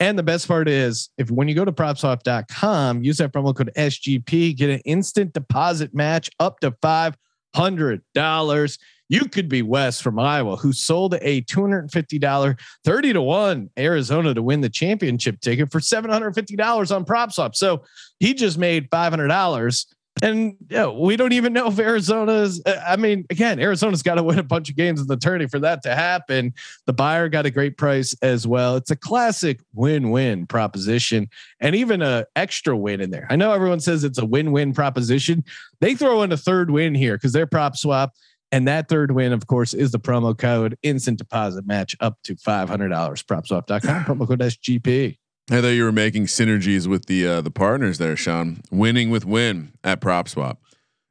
[0.00, 3.72] And the best part is if when you go to propswap.com, use that promo code
[3.76, 8.78] SGP, get an instant deposit match up to $500.
[9.08, 14.42] You could be Wes from Iowa, who sold a $250 30 to 1 Arizona to
[14.42, 17.56] win the championship ticket for $750 on prop swap.
[17.56, 17.84] So
[18.20, 19.86] he just made $500.
[20.22, 22.60] And yeah, we don't even know if Arizona's.
[22.66, 25.46] uh, I mean, again, Arizona's got to win a bunch of games in the tourney
[25.46, 26.54] for that to happen.
[26.86, 28.76] The buyer got a great price as well.
[28.76, 31.28] It's a classic win-win proposition,
[31.60, 33.26] and even a extra win in there.
[33.30, 35.44] I know everyone says it's a win-win proposition.
[35.80, 38.14] They throw in a third win here because they're prop swap,
[38.52, 42.36] and that third win, of course, is the promo code instant deposit match up to
[42.36, 43.22] five hundred dollars.
[43.22, 45.18] Propswap.com promo code SGP.
[45.50, 48.60] I thought you were making synergies with the uh, the partners there, Sean.
[48.70, 50.60] Winning with win at Prop Swap.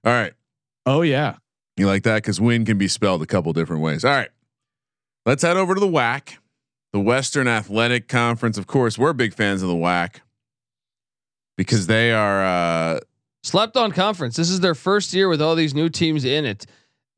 [0.05, 0.33] All right,
[0.85, 1.37] Oh yeah.
[1.75, 4.05] you like that because win can be spelled a couple different ways.
[4.05, 4.29] All right,
[5.25, 6.37] let's head over to the WAC,
[6.93, 8.57] the Western Athletic Conference.
[8.59, 10.17] Of course, we're big fans of the WAC
[11.57, 12.45] because they are.
[12.45, 12.99] Uh,
[13.43, 14.35] Slept on conference.
[14.35, 16.65] This is their first year with all these new teams in it,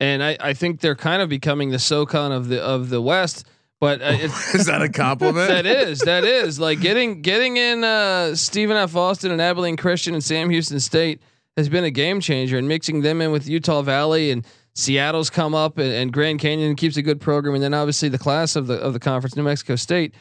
[0.00, 3.46] and I, I think they're kind of becoming the SoCon of the of the West.
[3.78, 5.48] But uh, it's, is that a compliment?
[5.48, 8.96] that is that is like getting getting in uh, Stephen F.
[8.96, 11.20] Austin and Abilene Christian and Sam Houston State
[11.56, 15.54] has been a game changer, and mixing them in with Utah Valley and Seattle's come
[15.54, 18.66] up, and, and Grand Canyon keeps a good program, and then obviously the class of
[18.66, 20.14] the of the conference, New Mexico State.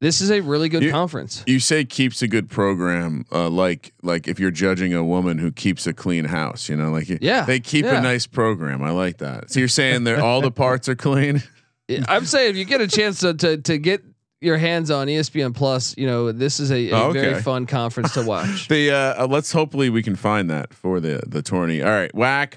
[0.00, 1.42] This is a really good You- conference.
[1.46, 5.50] You say keeps a good program, uh, like like if you're judging a woman who
[5.52, 7.98] keeps a clean house, you know, like Yeah, they keep yeah.
[7.98, 8.82] a nice program.
[8.82, 9.50] I like that.
[9.50, 11.42] So you're saying that all the parts are clean.
[12.08, 14.02] I'm saying if you get a chance to to, to get
[14.40, 17.20] your hands on ESPN Plus, you know this is a, a Oh, okay.
[17.20, 18.68] very fun conference to watch.
[18.68, 21.82] The uh, uh, let's hopefully we can find that for the the tourney.
[21.82, 22.54] All right, WAC.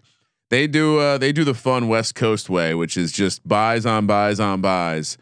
[0.49, 4.05] They do uh, they do the fun West Coast way, which is just buys on
[4.07, 5.17] buys on buys.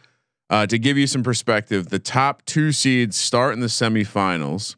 [0.52, 4.76] Uh, to give you some perspective, the top two seeds start in the semifinals,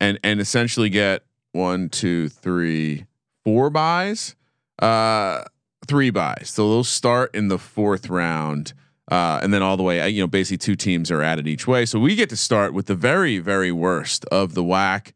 [0.00, 3.06] and and essentially get one, two, three,
[3.42, 4.36] four buys,
[4.80, 5.42] uh,
[5.86, 6.50] three buys.
[6.50, 8.74] So they'll start in the fourth round,
[9.10, 10.02] uh, and then all the way.
[10.02, 11.86] uh, You know, basically two teams are added each way.
[11.86, 15.12] So we get to start with the very very worst of the WAC,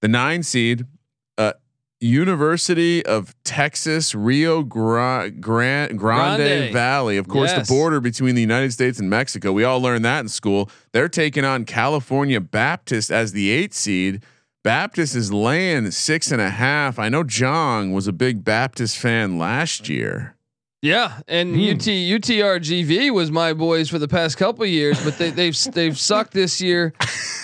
[0.00, 0.86] the nine seed.
[1.36, 1.54] Uh,
[2.02, 6.72] University of Texas, Rio Gra- Grande, Grande.
[6.72, 7.16] Valley.
[7.16, 7.68] Of course, Yes.
[7.68, 9.52] the border between the United States and Mexico.
[9.52, 10.68] We all learned that in school.
[10.92, 14.22] They're taking on California Baptist as the eight seed.
[14.64, 16.98] Baptist is laying six and a half.
[16.98, 20.36] I know Jong was a big Baptist fan last year.
[20.82, 21.60] Yeah, and Hmm.
[21.76, 26.32] UT UTRGV was my boys for the past couple years, but they, they've they've sucked
[26.32, 26.92] this year.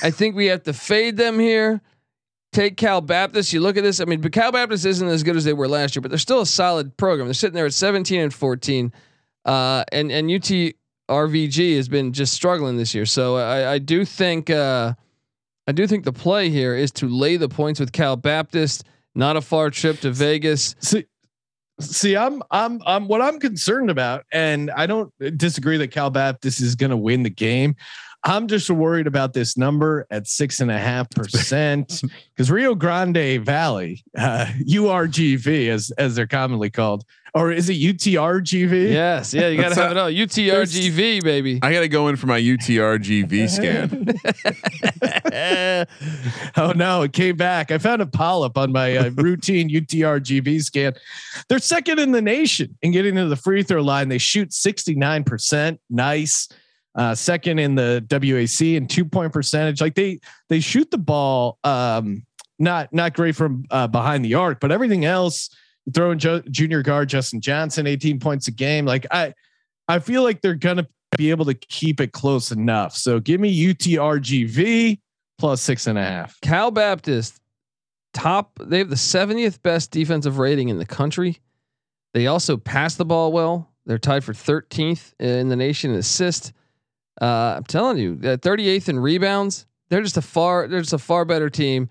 [0.02, 1.80] I think we have to fade them here.
[2.52, 3.52] Take Cal Baptist.
[3.52, 4.00] You look at this.
[4.00, 6.18] I mean, but Cal Baptist isn't as good as they were last year, but they're
[6.18, 7.26] still a solid program.
[7.26, 8.92] They're sitting there at 17 and 14,
[9.44, 13.04] uh, and and UTRVG has been just struggling this year.
[13.04, 14.94] So I, I do think uh,
[15.66, 18.84] I do think the play here is to lay the points with Cal Baptist.
[19.14, 20.74] Not a far trip to Vegas.
[20.78, 21.04] See,
[21.80, 23.08] see, I'm, I'm, I'm.
[23.08, 27.22] What I'm concerned about, and I don't disagree that Cal Baptist is going to win
[27.22, 27.76] the game.
[28.24, 32.02] I'm just worried about this number at six and a half percent
[32.34, 37.04] because Rio Grande Valley, uh, URGV, as as they're commonly called,
[37.34, 38.90] or is it UTRGV?
[38.90, 40.10] Yes, yeah, you got to That's have it all.
[40.10, 41.60] UTRGV, baby.
[41.62, 44.08] I got to go in for my UTRGV scan.
[46.56, 47.70] oh no, it came back.
[47.70, 50.94] I found a polyp on my uh, routine UTRGV scan.
[51.48, 54.08] They're second in the nation in getting to the free throw line.
[54.08, 55.78] They shoot 69%.
[55.90, 56.48] Nice.
[56.98, 59.80] Uh, second in the WAC and two point percentage.
[59.80, 60.18] Like they
[60.48, 62.26] they shoot the ball um
[62.58, 65.48] not not great from uh, behind the arc, but everything else
[65.94, 68.84] throwing jo- junior guard Justin Johnson 18 points a game.
[68.84, 69.32] Like I
[69.86, 72.96] I feel like they're gonna be able to keep it close enough.
[72.96, 74.98] So give me UTRGV
[75.38, 76.40] plus six and a half.
[76.40, 77.40] Cal Baptist,
[78.12, 78.58] top.
[78.60, 81.38] They have the 70th best defensive rating in the country.
[82.12, 83.70] They also pass the ball well.
[83.86, 86.52] They're tied for 13th in the nation in assist.
[87.20, 89.66] Uh, I'm telling you, uh, 38th in rebounds.
[89.88, 90.68] They're just a far.
[90.68, 91.88] They're just a far better team.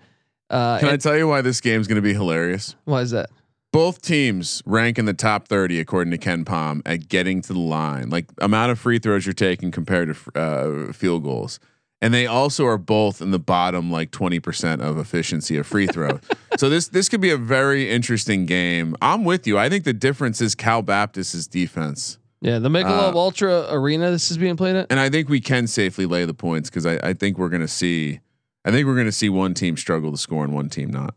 [0.50, 2.74] Uh, Can I tell you why this game's going to be hilarious?
[2.84, 3.30] why is that?
[3.70, 8.08] Both teams rank in the top 30 according to KenPom at getting to the line,
[8.08, 11.60] like amount of free throws you're taking compared to uh, field goals.
[12.00, 16.20] And they also are both in the bottom like 20% of efficiency of free throw.
[16.56, 18.96] so this this could be a very interesting game.
[19.02, 19.58] I'm with you.
[19.58, 22.18] I think the difference is Cal Baptist's defense.
[22.40, 24.10] Yeah, the Michelob Uh, Ultra Arena.
[24.10, 24.86] This is being played at.
[24.90, 27.66] And I think we can safely lay the points because I, I think we're gonna
[27.68, 28.20] see
[28.64, 31.14] I think we're gonna see one team struggle to score and one team not.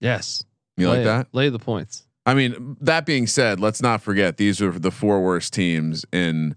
[0.00, 0.44] Yes,
[0.76, 1.04] You lay like it.
[1.04, 1.26] that?
[1.32, 2.04] Lay the points.
[2.24, 6.54] I mean, that being said, let's not forget these are the four worst teams in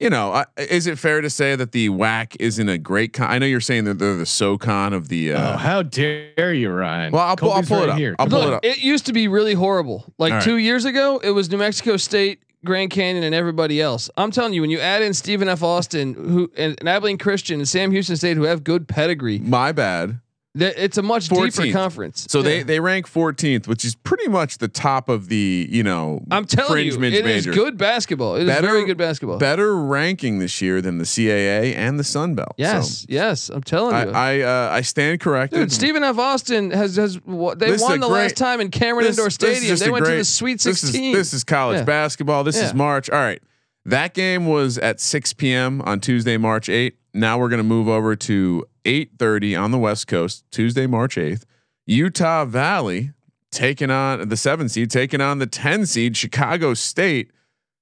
[0.00, 3.12] you know, I, is it fair to say that the WAC isn't a great?
[3.12, 5.32] Con- I know you're saying that they're the SoCon of the.
[5.32, 7.12] oh, Uh, how dare you, Ryan?
[7.12, 7.98] well, I'll, pull- I'll Kobe's pull right it up.
[7.98, 8.16] Here.
[8.18, 8.64] I'll pull it Look, up.
[8.64, 10.12] it used to be really horrible.
[10.18, 10.44] Like All right.
[10.44, 14.10] two years ago, it was New Mexico State, Grand Canyon, and everybody else.
[14.16, 15.62] I'm telling you, when you add in Stephen F.
[15.62, 19.72] Austin, who and, and Abilene Christian and Sam Houston State, who have good pedigree, My
[19.72, 20.20] bad.
[20.56, 22.26] It's a much deeper conference.
[22.28, 22.62] So they Yeah.
[22.64, 26.22] they rank 14th, which is pretty much the top of the you know.
[26.30, 28.36] I'm telling fringe you, it is good basketball.
[28.36, 29.38] It is Better- very good basketball.
[29.38, 32.54] Better ranking this year than the CAA and the Sun Belt.
[32.56, 34.12] yes, So yes, I'm telling you.
[34.12, 35.58] I I, uh, I stand corrected.
[35.58, 36.18] Dude, Stephen F.
[36.18, 39.76] Austin has has they This won the great- last time in Cameron This- Indoor Stadium.
[39.76, 41.14] They went to the Sweet This is, 16.
[41.14, 41.84] this is college Yeah.
[41.84, 42.44] basketball.
[42.44, 42.66] This Yeah.
[42.66, 43.10] is March.
[43.10, 43.40] All right.
[43.84, 45.82] That game was at 6 p.m.
[45.82, 46.94] on Tuesday, March 8th.
[47.12, 51.44] Now we're going to move over to 8:30 on the West Coast, Tuesday, March 8th.
[51.86, 53.12] Utah Valley
[53.50, 57.30] taking on the 7 seed, taking on the 10 seed Chicago State.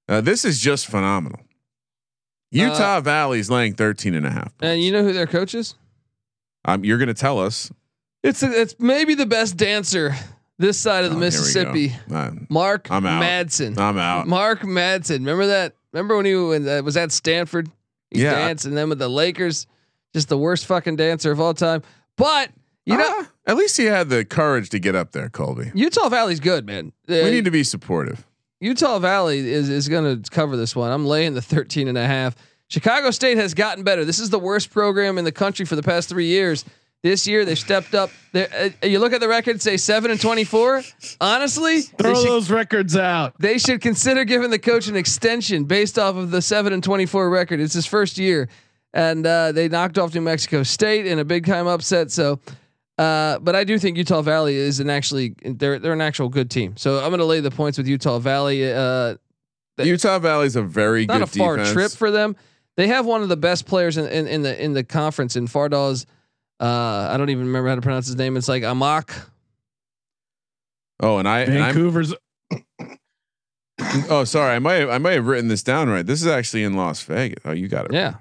[0.07, 1.39] Uh, this is just phenomenal.
[2.51, 4.53] Utah Valley's laying 13 and a half.
[4.61, 5.73] and you know who their coach is?
[6.65, 7.71] Um, you're going to tell us.
[8.21, 10.13] It's a, it's maybe the best dancer
[10.59, 11.71] this side of the Oh, here we go.
[11.73, 11.95] Mississippi.
[12.13, 13.23] Uh, Mark I'm out.
[13.23, 13.77] Madsen.
[13.77, 14.27] I'm out.
[14.27, 15.19] Mark Madsen.
[15.19, 15.75] Remember that?
[15.93, 17.69] Remember when he uh, was at Stanford?
[18.11, 18.33] He Yeah.
[18.33, 19.67] danced and then with the Lakers,
[20.13, 21.81] just the worst fucking dancer of all time.
[22.17, 22.49] But
[22.85, 25.71] you know, Ah, at least he had the courage to get up there, Colby.
[25.73, 26.91] Utah Valley's good, man.
[27.09, 28.25] Uh, we need to be supportive.
[28.59, 30.91] Utah Valley is is going to cover this one.
[30.91, 32.35] I'm laying the 13 and a half.
[32.67, 34.03] Chicago State has gotten better.
[34.03, 36.65] This is the worst program in the country for the past 3 years.
[37.03, 38.11] This year they've stepped up.
[38.33, 40.81] Uh, you look at the record, say 7 and 24.
[41.19, 43.33] Honestly, Throw should, those records out.
[43.39, 47.29] they should consider giving the coach an extension based off of the 7 and 24
[47.29, 47.59] record.
[47.59, 48.47] It's his first year.
[48.93, 52.09] And uh, they knocked off New Mexico State in a big time upset.
[52.09, 52.39] So,
[52.97, 56.49] uh, but I do think Utah Valley is an actually they're they're an actual good
[56.49, 56.77] team.
[56.77, 58.71] So I'm going to lay the points with Utah Valley.
[58.71, 59.15] Uh,
[59.77, 61.73] That- Utah Valley's a very not good a far defense.
[61.73, 62.35] trip for them.
[62.77, 65.47] They have one of the best players in, in, in the in the conference in
[65.47, 66.05] Fardaws.
[66.59, 68.37] Uh, I don't even remember how to pronounce his name.
[68.37, 69.13] It's like Aimaq.
[70.99, 72.13] Oh, and I, and I'm, Vancouver's
[74.09, 76.05] oh, sorry, I might have, I might have written this down right.
[76.05, 77.43] This is actually in Las Vegas.
[77.45, 77.93] Oh, you got it.
[77.93, 78.15] Yeah.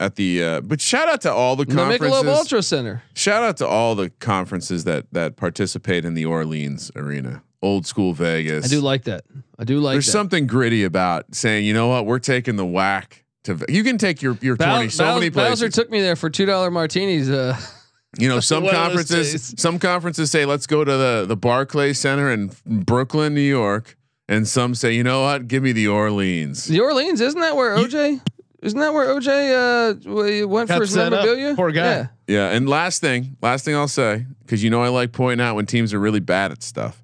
[0.00, 1.98] At the uh, but shout out to all the conferences.
[1.98, 2.38] The Michelob conferences.
[2.38, 3.02] Ultra Center.
[3.14, 8.12] Shout out to all the conferences that that participate in the Orleans arena, old school
[8.12, 8.64] Vegas.
[8.64, 9.24] I do like that.
[9.58, 10.12] I do like There's that.
[10.12, 13.64] something gritty about saying, you know what, we're taking the WAC to.
[13.68, 15.60] You can take your your Bal- twenty so Bal- many places.
[15.60, 17.28] Bowser took me there for two dollar martinis.
[17.28, 17.56] Uh,
[18.18, 21.36] You know, some One of those conferences, some conferences say, let's go to the the
[21.36, 23.96] Barclay Center in Brooklyn, New York,
[24.28, 26.64] and some say, you know what, give me the Orleans.
[26.64, 28.20] the Orleans isn't that where OJ?
[28.60, 31.56] Isn't that where OJ uh, w- went Got for his set up.
[31.56, 31.84] Poor guy.
[31.84, 32.06] Yeah.
[32.26, 35.54] Yeah, and last thing, last thing I'll say, because you know I like pointing out
[35.54, 37.00] when teams are really bad at stuff.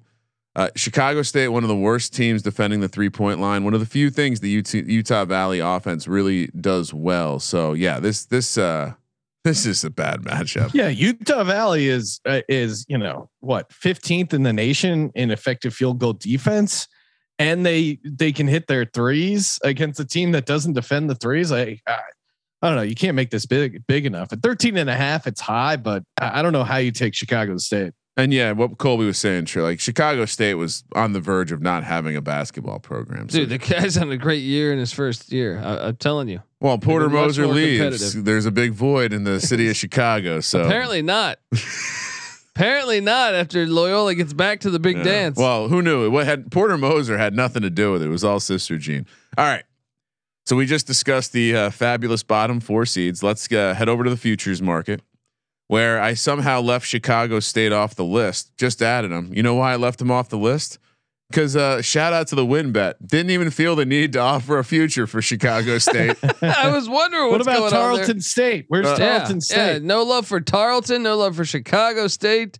[0.55, 3.65] Uh, Chicago State, one of the worst teams defending the three point line.
[3.65, 7.39] One of the few things the UT, Utah Valley offense really does well.
[7.39, 8.93] So yeah, this this uh,
[9.43, 10.73] this is a bad matchup.
[10.73, 15.73] Yeah, Utah Valley is uh, is you know what 15th in the nation in effective
[15.73, 16.87] field goal defense,
[17.37, 21.51] and they they can hit their threes against a team that doesn't defend the threes.
[21.51, 21.99] I I,
[22.61, 22.81] I don't know.
[22.81, 24.31] You can't make this big big enough.
[24.31, 27.13] At 13 and a half, it's high, but I I don't know how you take
[27.13, 27.91] Chicago State.
[28.17, 29.63] And yeah, what Colby was saying, true.
[29.63, 33.27] Like Chicago State was on the verge of not having a basketball program.
[33.27, 35.59] So, Dude, the guy's had a great year in his first year.
[35.61, 36.41] I, I'm telling you.
[36.61, 38.13] well, Porter Moser leaves.
[38.13, 40.39] There's a big void in the city of Chicago.
[40.39, 41.39] So Apparently not.
[42.55, 43.35] Apparently not.
[43.35, 45.03] After Loyola gets back to the big Yeah.
[45.03, 45.37] dance.
[45.37, 46.09] Well, who knew?
[46.09, 48.05] What had Porter Moser had nothing to do with it.
[48.05, 49.05] It was all Sister Jean.
[49.37, 49.63] All right.
[50.45, 53.21] So we just discussed the uh, fabulous bottom four seeds.
[53.23, 55.01] Let's uh, head over to the futures market,
[55.67, 58.55] where I somehow left Chicago State off the list.
[58.57, 59.31] Just added them.
[59.33, 60.77] You know why I left them off the list?
[61.31, 62.93] Because uh, shout out to the WynnBet.
[63.05, 66.15] Didn't even feel the need to offer a future for Chicago State.
[66.43, 67.79] I was wondering What about going on there.
[67.81, 68.65] Tarleton State?
[68.67, 69.73] Where's Uh, Tarleton yeah, State?
[69.73, 72.59] yeah, no love for Tarleton, no love for Chicago State.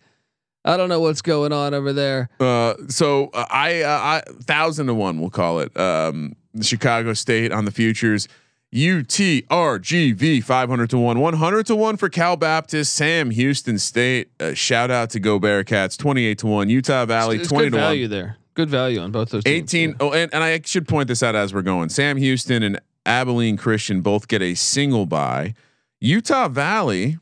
[0.67, 2.27] I don't know what's going on over there.
[2.39, 5.77] Uh, so uh, I, uh, I thousand to one, we'll call it.
[5.79, 8.27] Um, Chicago State on the futures.
[8.75, 14.29] UTRGV 500 to 1, 100 to 1 for Cal Baptist, Sam Houston State.
[14.39, 17.77] Uh, shout out to Go Bearcats 28 to 1, Utah Valley It's 20 good to
[17.77, 17.83] 1.
[17.85, 18.37] value there.
[18.53, 19.43] Good value on both those.
[19.43, 19.73] teams.
[19.73, 21.89] 18 oh and, and I should point this out as we're going.
[21.89, 25.53] Sam Houston and Abilene Christian both get a single buy.
[25.99, 27.17] Utah Valley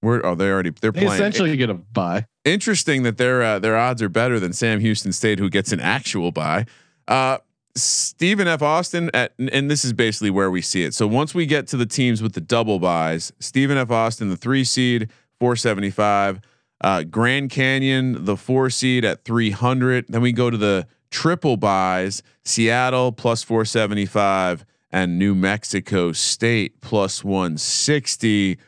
[0.00, 1.14] where are oh they already they're They playing.
[1.14, 2.26] essentially get a buy.
[2.44, 5.80] Interesting that their uh, their odds are better than Sam Houston State who gets an
[5.80, 6.66] actual buy.
[7.08, 7.38] Uh
[7.76, 8.62] Stephen F.
[8.62, 10.94] Austin at and this is basically where we see it.
[10.94, 13.90] So once we get to the teams with the double buys, Stephen F.
[13.90, 16.40] Austin, the three seed, 475.
[16.80, 20.06] Uh, Grand Canyon, the four seed at 300.
[20.08, 27.24] Then we go to the triple buys, Seattle plus 475, and New Mexico State plus
[27.24, 28.58] 160.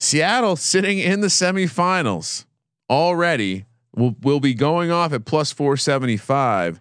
[0.00, 2.46] Seattle sitting in the semifinals
[2.90, 3.64] already
[3.94, 6.80] will will be going off at plus 475.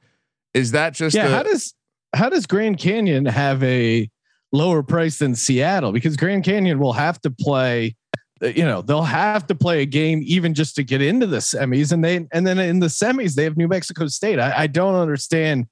[0.53, 1.27] Is that just yeah.
[1.27, 1.73] a- how does
[2.13, 4.09] how does Grand Canyon have a
[4.51, 5.91] lower price than Seattle?
[5.91, 7.95] Because Grand Canyon will have to play.
[8.41, 11.91] You know they'll have to play a game even just to get into the semis,
[11.91, 14.39] and they and then in the semis they have New Mexico State.
[14.39, 15.67] I, I don't understand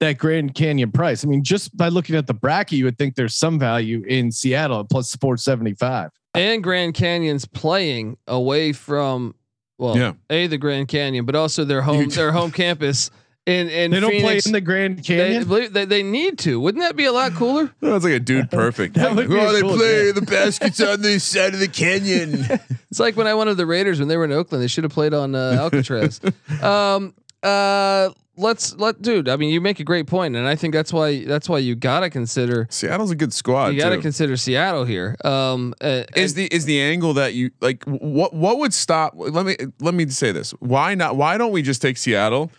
[0.00, 1.24] that Grand Canyon price.
[1.24, 4.32] I mean, just by looking at the bracket, you would think there's some value in
[4.32, 6.10] Seattle at seventy five.
[6.34, 9.36] and Grand Canyon's playing away from
[9.78, 10.14] well, Yeah.
[10.28, 13.12] a the Grand Canyon, but also their home their home campus
[13.48, 15.44] in in They don't play in the Grand Canyon.
[15.48, 16.60] believe- they, they need to.
[16.60, 17.70] Wouldn't that be a lot cooler?
[17.80, 18.94] That's like a dude perfect.
[18.94, 20.14] That would be oh, they cool play game.
[20.14, 22.44] the baskets on the side of the canyon.
[22.90, 24.62] It's like when I went to the Raiders when they were in Oakland.
[24.64, 26.22] They should have played on uh, Alcatraz.
[26.62, 27.12] um,
[27.42, 28.08] uh,
[28.38, 29.28] let's let dude.
[29.28, 31.74] I mean, you make a great point, and I think that's why that's why you
[31.74, 33.68] gotta consider Seattle's a good squad.
[33.74, 34.02] you gotta too.
[34.02, 35.16] consider Seattle here.
[35.22, 39.44] Um, uh, is the is the angle that you like what what would stop let
[39.44, 42.50] me let me say this why not why don't we just take Seattle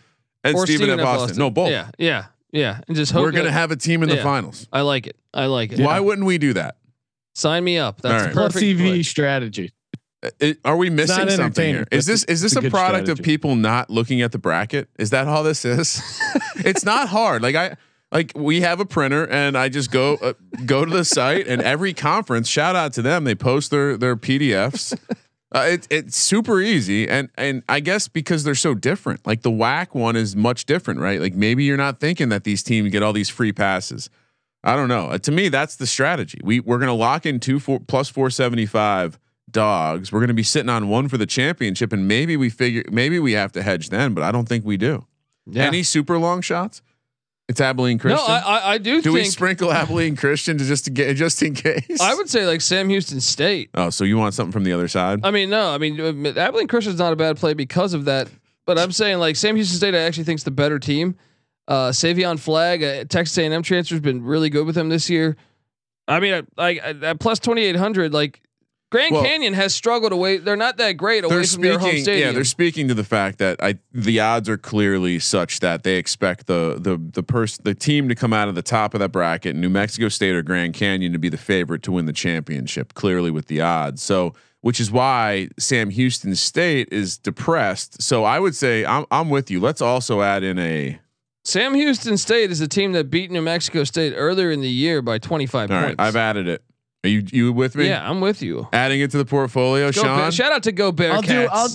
[0.43, 1.05] and or Steven, Stephen F.
[1.05, 1.37] Austin?
[1.37, 4.09] no both Yeah, yeah, yeah, and just hope we're gonna that- have a team in
[4.09, 4.23] the yeah.
[4.23, 5.15] finals I like it.
[5.33, 5.79] I like it.
[5.79, 6.75] why wouldn't we do that
[7.35, 8.01] Sign me up.
[8.01, 8.33] That's All right.
[8.33, 8.79] Plus perfect.
[8.81, 9.03] EV play.
[9.03, 9.71] strategy.
[10.21, 12.61] Uh, it- are we missing something entertaining, here but is this is this a a
[12.63, 16.01] good product of people not looking at the bracket is that all this is
[16.57, 17.77] it's not hard like I
[18.11, 20.33] like we have a printer and I just go uh,
[20.65, 24.17] go to the site and every conference shout out to them they post their their
[24.17, 24.97] PDFs
[25.51, 29.25] Uh, it, it's super easy, and and I guess because they're so different.
[29.25, 31.19] Like the WAC one is much different, right?
[31.19, 34.09] Like maybe you're not thinking that these teams get all these free passes.
[34.63, 35.07] I don't know.
[35.07, 36.39] Uh, to me, that's the strategy.
[36.43, 39.17] We we're gonna lock in two four plus four seventy five
[39.49, 40.11] dogs.
[40.11, 43.31] We're gonna be sitting on one for the championship, and maybe we figure maybe we
[43.31, 45.07] have to hedge then, but I don't think we do.
[45.47, 45.63] Yeah.
[45.63, 46.83] Any super long shots?
[47.49, 48.29] It's Abilene no, Christian.
[48.29, 51.55] I, I I do, do we sprinkle Abilene Christian to just to get just in
[51.55, 51.99] case?
[51.99, 53.71] I would say like Sam Houston State.
[53.73, 55.21] Oh, so you want something from the other side?
[55.23, 58.29] I mean, no, I mean uh, Abilene Christian's not a bad play because of that.
[58.67, 61.15] But I'm saying like Sam Houston State, I actually think's the better team.
[61.67, 65.35] Uh, Savion Flagg, uh, Texas A&M transfer's been really good with him this year.
[66.07, 68.41] I mean, like at plus 2800, like
[68.91, 70.37] Grand Well- Canyon has struggled away.
[70.37, 72.29] They're not that great away from their home stadium.
[72.29, 75.97] Yeah, they're speaking to the fact that I the odds are clearly such that they
[75.97, 79.11] expect the the the person the team to come out of the top of that
[79.11, 82.95] bracket, New Mexico State or Grand Canyon, to be the favorite to win the championship.
[82.95, 88.01] Clearly with the odds, so which is why Sam Houston State is depressed.
[88.01, 89.59] So I would say I'm I'm with you.
[89.59, 90.99] Let's also add in a.
[91.45, 95.01] Sam Houston State is a team that beat New Mexico State earlier in the year
[95.01, 95.95] by 25 All right, points.
[95.99, 96.63] I've added it.
[97.03, 97.87] Are you you with me?
[97.87, 98.67] yeah, I'm with you.
[98.73, 100.19] Adding it to the portfolio, Go Sean.
[100.19, 101.11] Bear, shout out to Go Bearcats.
[101.13, 101.47] I'll do.
[101.51, 101.69] I'll.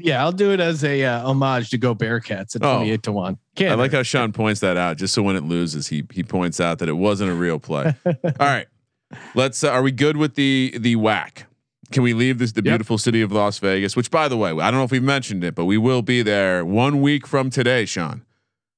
[0.00, 2.76] Yeah, I'll do it as a uh, homage to Go Bearcats at Oh.
[2.76, 3.38] twenty eight to one.
[3.56, 6.22] Can't I like how Sean points that out, just so when it loses, he he
[6.22, 7.94] points out that it wasn't a real play.
[8.06, 8.66] All right,
[9.34, 9.64] let's.
[9.64, 11.44] Uh, are we good with the the WAC?
[11.90, 12.64] Can we leave this the Yep.
[12.64, 13.96] beautiful city of Las Vegas?
[13.96, 16.20] Which, by the way, I don't know if we've mentioned it, but we will be
[16.22, 18.22] there one week from today, Sean.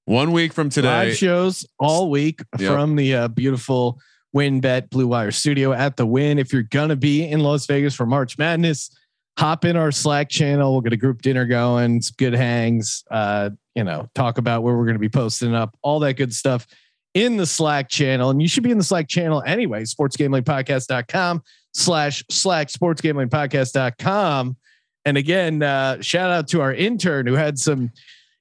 [0.05, 1.09] One week from today.
[1.09, 2.73] live shows all week Yep.
[2.73, 4.01] from the uh, beautiful
[4.35, 6.39] WynnBet Blue Wire Studio at the Wynn.
[6.39, 8.90] If you're gonna be in Las Vegas for March Madness,
[9.39, 10.73] hop in our Slack channel.
[10.73, 13.05] We'll get a group dinner going, good hangs.
[13.11, 16.66] Uh, you know, talk about where we're gonna be posting up, all that good stuff
[17.15, 18.31] in the Slack channel.
[18.31, 19.82] And you should be in the Slack channel anyway.
[19.82, 21.43] Sportsgamblingpodcast.com
[21.74, 24.57] slash Slack sportsgamblingpodcast.com.
[25.05, 27.90] And again, uh, shout out to our intern who had some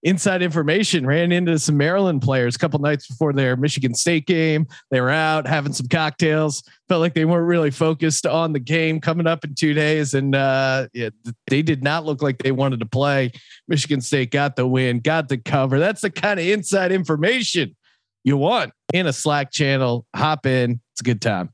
[0.03, 4.67] inside information ran into some Maryland players a couple nights before their Michigan State game.
[4.91, 6.63] They were out having some cocktails.
[6.87, 10.35] Felt like they weren't really focused on the game coming up in two days, and
[10.35, 11.09] uh, yeah,
[11.47, 13.31] they did not look like they wanted to play.
[13.67, 15.79] Michigan State got the win, got the cover.
[15.79, 17.75] That's the kind of inside information
[18.23, 20.05] you want in a Slack channel.
[20.15, 21.53] Hop in; it's a good time.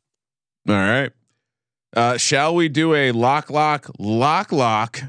[0.68, 1.12] All right.
[1.96, 5.02] Uh, shall we do a lock, lock, lock, lock,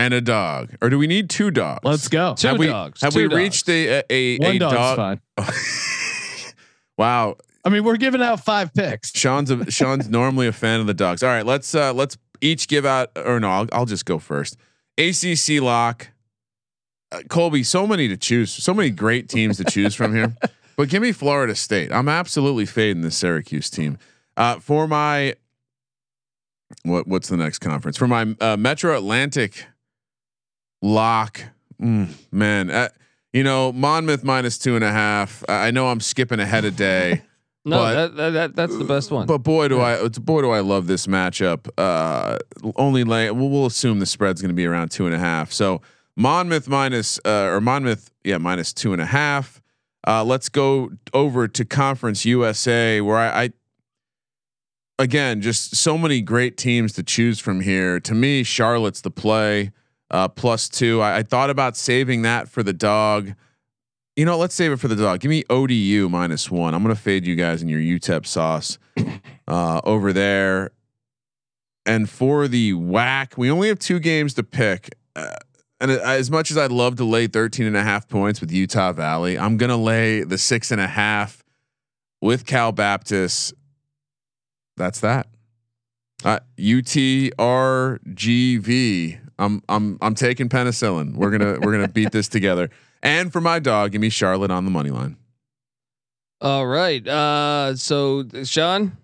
[0.00, 1.80] and a dog, or do we need two dogs?
[1.84, 2.34] Let's go.
[2.34, 3.36] Two have we, dogs, Have two we dogs.
[3.36, 5.20] reached a a, a, One a dog's dog?
[5.36, 6.54] fine.
[6.98, 9.12] wow, I mean, we're giving out five picks.
[9.14, 11.22] Sean's a, Sean's normally a fan of the dogs.
[11.22, 14.56] All right, let's uh let's each give out or no, I'll, I'll just go first.
[14.96, 16.08] ACC lock.
[17.12, 20.34] Uh, Colby, so many to choose, so many great teams to choose from here.
[20.76, 21.92] But give me Florida State.
[21.92, 23.98] I'm absolutely fading the Syracuse team.
[24.38, 25.34] Uh, for my
[26.84, 27.98] what what's the next conference?
[27.98, 29.66] For my uh, Metro Atlantic
[30.82, 31.42] lock,
[31.80, 32.88] mm, man, uh,
[33.32, 35.44] you know Monmouth minus two and a half.
[35.48, 37.22] I I know I'm skipping ahead a day.
[37.62, 39.26] No, But- that, that, that that's the best one.
[39.26, 41.68] But boy, do I boy do I love this matchup.
[41.76, 42.38] Uh,
[42.76, 45.52] only lay we'll, we'll assume the spread's going to be around two and a half.
[45.52, 45.82] So
[46.16, 49.60] Monmouth minus uh, or Monmouth, yeah, minus two and a half.
[50.06, 53.52] Uh, let's go over to Conference USA, where I, I
[54.98, 58.00] again just so many great teams to choose from here.
[58.00, 59.70] To me, Charlotte's the play
[60.10, 61.00] uh, plus two.
[61.00, 63.34] I, I thought about saving that for the dog.
[64.16, 65.20] You know, let's save it for the dog.
[65.20, 66.74] Give me ODU minus one.
[66.74, 68.78] I'm gonna fade you guys in your UTEP sauce
[69.48, 70.72] uh, over there.
[71.86, 74.96] And for the WAC, we only have two games to pick.
[75.16, 75.36] Uh,
[75.80, 78.92] and as much as I'd love to lay 13 and a half points with Utah
[78.92, 81.42] Valley, I'm going to lay the six and a half
[82.20, 83.54] with Cal Baptist.
[84.76, 85.28] That's that.
[86.22, 87.30] Uh, UTRGV.
[89.40, 91.14] I'm I'm I'm taking penicillin.
[91.14, 92.70] We're gonna we're gonna beat this together.
[93.02, 95.16] And for my dog, give me Charlotte on the money line.
[96.40, 97.06] All right.
[97.06, 98.96] Uh, so Sean,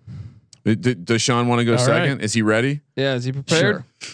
[0.65, 2.17] D- d- does Sean want to go All second?
[2.17, 2.23] right.
[2.23, 2.81] Is he ready?
[2.95, 3.83] yeah, is he prepared?
[4.01, 4.13] Sure.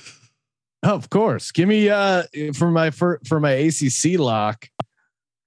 [0.83, 1.51] Of course.
[1.51, 2.23] Give me uh
[2.55, 4.67] for my for, for my ACC lock.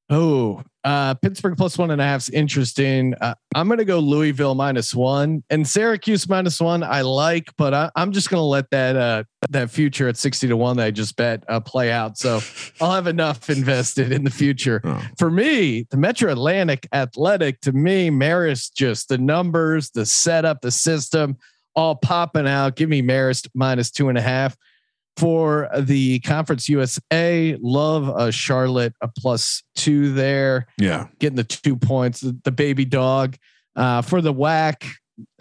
[0.09, 3.13] Oh, uh Pittsburgh plus one and a half is interesting.
[3.21, 6.85] Uh, I'm gonna go Louisville minus one and Syracuse minus one.
[6.85, 10.57] I like, but I, I'm just gonna let that uh that future at 60 to
[10.57, 12.19] one that I just bet uh, play out.
[12.19, 12.41] So
[12.81, 14.81] I'll have enough invested in the future.
[14.85, 15.03] Oh.
[15.19, 20.71] For me, the Metro Atlantic Athletic to me, Marist just the numbers, the setup, the
[20.71, 21.37] system,
[21.75, 22.77] all popping out.
[22.77, 24.57] Give me Marist minus two and a half
[25.17, 27.57] for the Conference USA.
[27.61, 31.07] Love a Charlotte a plus two there, Yeah.
[31.19, 32.21] getting the two points.
[32.21, 33.37] The, the baby dog
[33.75, 34.87] uh, for the WAC.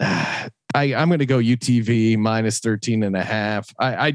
[0.00, 3.68] I I'm going to go UTV minus 13 and a half.
[3.78, 4.12] I, I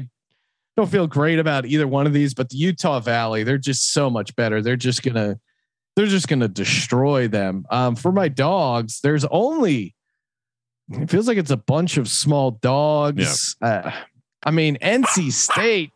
[0.76, 4.08] don't feel great about either one of these, but the Utah Valley, they're just so
[4.08, 4.62] much better.
[4.62, 5.38] They're just gonna
[5.96, 7.64] they're just gonna destroy them.
[7.70, 9.94] Um, for my dogs, there's only
[10.90, 13.56] it feels like it's a bunch of small dogs.
[13.60, 13.90] Uh,
[14.44, 15.90] I mean, NC State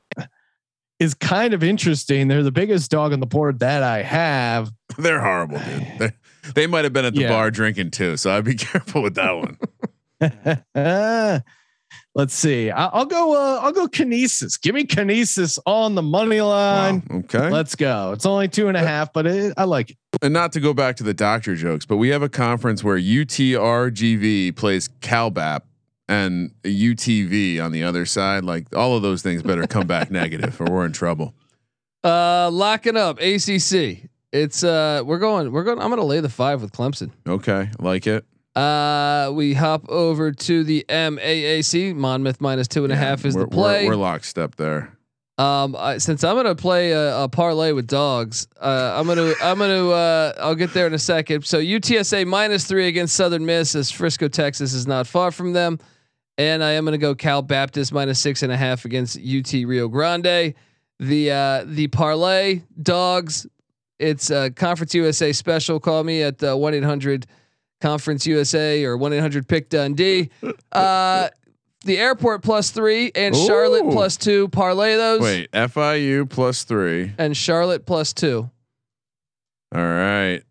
[0.99, 2.29] is kind of interesting.
[2.29, 4.71] They're the biggest dog on the board that I have.
[4.99, 5.99] They're horrible, dude.
[5.99, 6.11] They,
[6.55, 7.29] they might have been at the Yeah.
[7.29, 9.59] bar drinking too, so I'd be careful with that one.
[12.15, 12.71] Let's see.
[12.71, 13.35] I- I'll go.
[13.35, 14.57] Uh, I'll go Canisius.
[14.57, 17.03] Give me Canisius on the money line.
[17.11, 17.19] Wow.
[17.19, 17.51] Okay.
[17.51, 18.13] Let's go.
[18.13, 19.97] It's only two and a half, but it, I like it.
[20.23, 22.99] and not to go back to the doctor jokes, but we have a conference where
[22.99, 25.61] UTRGV plays CalBAP
[26.09, 28.45] and UTV on the other side.
[28.45, 31.35] Like all of those things better come back negative, or we're in trouble.
[32.05, 34.09] Uh, locking up ACC.
[34.33, 35.53] It's uh, we're going.
[35.53, 35.79] We're going.
[35.81, 37.11] I'm going to lay the five with Clemson.
[37.27, 38.25] Okay, like it.
[38.55, 41.95] Uh, we hop over to the MAAC.
[41.95, 43.85] Monmouth minus two and a half is the play.
[43.85, 44.97] We're, we're lockstep there.
[45.39, 49.59] Um, I, since I'm gonna play a, a parlay with dogs, uh, I'm gonna I'm
[49.59, 51.45] gonna uh, I'll get there in a second.
[51.45, 55.79] So UTSA minus three against Southern Miss, as Frisco, Texas is not far from them,
[56.39, 59.89] and I am gonna go Cal Baptist minus six and a half against UT Rio
[59.89, 60.55] Grande.
[60.99, 63.47] The uh, the parlay dogs,
[63.99, 65.79] it's uh, Conference USA special.
[65.81, 67.27] Call me at one eight hundred
[67.81, 70.31] Conference USA or one eight hundred Pick Dundee.
[70.73, 71.29] Uh,
[71.85, 74.49] the airport plus three and Charlotte plus two.
[74.49, 75.21] Parlay those.
[75.21, 77.13] Wait, FIU plus three.
[77.17, 78.51] And Charlotte plus two.
[79.75, 80.43] All right.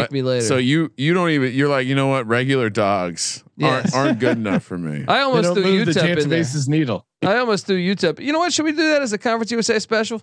[0.00, 0.44] Thank me later.
[0.44, 3.94] So you you don't even you're like you know what regular dogs Yes.
[3.94, 5.04] aren't aren't good enough for me.
[5.08, 6.78] I almost don't threw move the UTEP chance in of there.
[6.78, 7.06] needle.
[7.22, 8.20] I almost threw UTEP.
[8.20, 8.52] You know what?
[8.52, 10.22] Should we do that as a Conference USA special?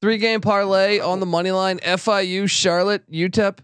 [0.00, 1.78] Three game parlay on the money line.
[1.78, 3.58] FIU, Charlotte, UTEP.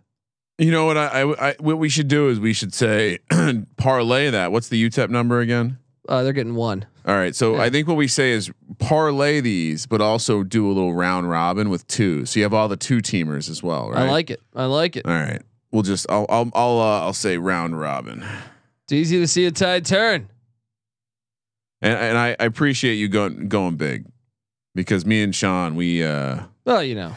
[0.58, 3.18] You know what I, I, I what we should do is we should say
[3.76, 4.52] parlay that.
[4.52, 5.78] What's the UTEP number again?
[6.08, 6.86] Uh, they're getting one.
[7.06, 7.62] All right, so Yeah.
[7.62, 11.68] I think what we say is parlay these, but also do a little round robin
[11.68, 12.24] with two.
[12.26, 14.06] So you have all the two teamers as well, right?
[14.06, 14.40] I like it.
[14.56, 15.04] I like it.
[15.06, 18.24] All right, we'll just I'll I'll I'll, uh, I'll say round robin,
[18.84, 20.28] It's easy to see a tide turn.
[21.82, 24.06] and and I, I appreciate you going going big,
[24.74, 27.14] because me and Sean we uh Well, you know.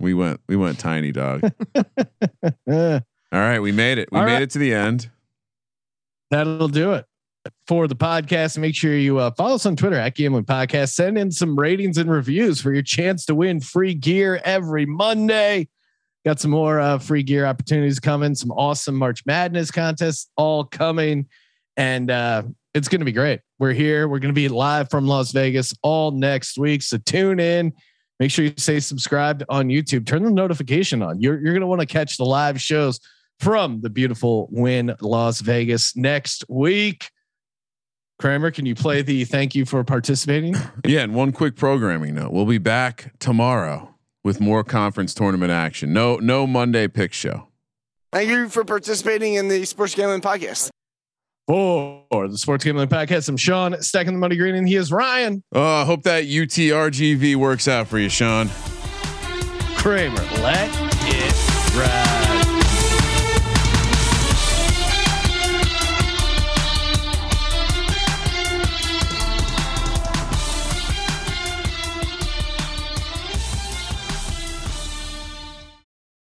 [0.00, 1.42] we went we went tiny dog.
[2.66, 4.08] All right, we made it.
[4.12, 4.42] We All made right.
[4.42, 5.10] it to the end.
[6.30, 7.06] that'll do it
[7.66, 8.58] for the podcast.
[8.58, 10.94] Make sure you uh, follow us on Twitter at Gambling Podcast.
[10.94, 15.68] Send in some ratings and reviews for your chance to win free gear every Monday.
[16.24, 18.34] Got some more uh, free gear opportunities coming.
[18.34, 21.26] Some awesome March Madness contests all coming,
[21.76, 23.40] and uh, it's going to be great.
[23.58, 24.08] We're here.
[24.08, 26.82] We're going to be live from Las Vegas all next week.
[26.82, 27.72] So tune in.
[28.20, 30.06] Make sure you stay subscribed on YouTube.
[30.06, 31.20] Turn the notification on.
[31.20, 33.00] You're you're going to want to catch the live shows
[33.40, 37.10] from the beautiful Wynn Las Vegas next week.
[38.18, 40.54] Kramer, can you play the thank you for participating?
[40.86, 45.92] Yeah, and one quick programming note: we'll be back tomorrow with more conference tournament action.
[45.92, 47.48] No no Monday pick show.
[48.12, 50.68] Thank you for participating in the Sports Gambling Podcast.
[51.46, 55.42] For the Sports Gambling Podcast, I'm Sean, stacking the money green, and he is Ryan
[55.52, 58.48] Oh, I hope that UTRGV works out for you, Sean.
[59.76, 60.22] Kramer.
[60.40, 60.70] Let
[61.06, 61.34] it
[61.76, 62.03] Right.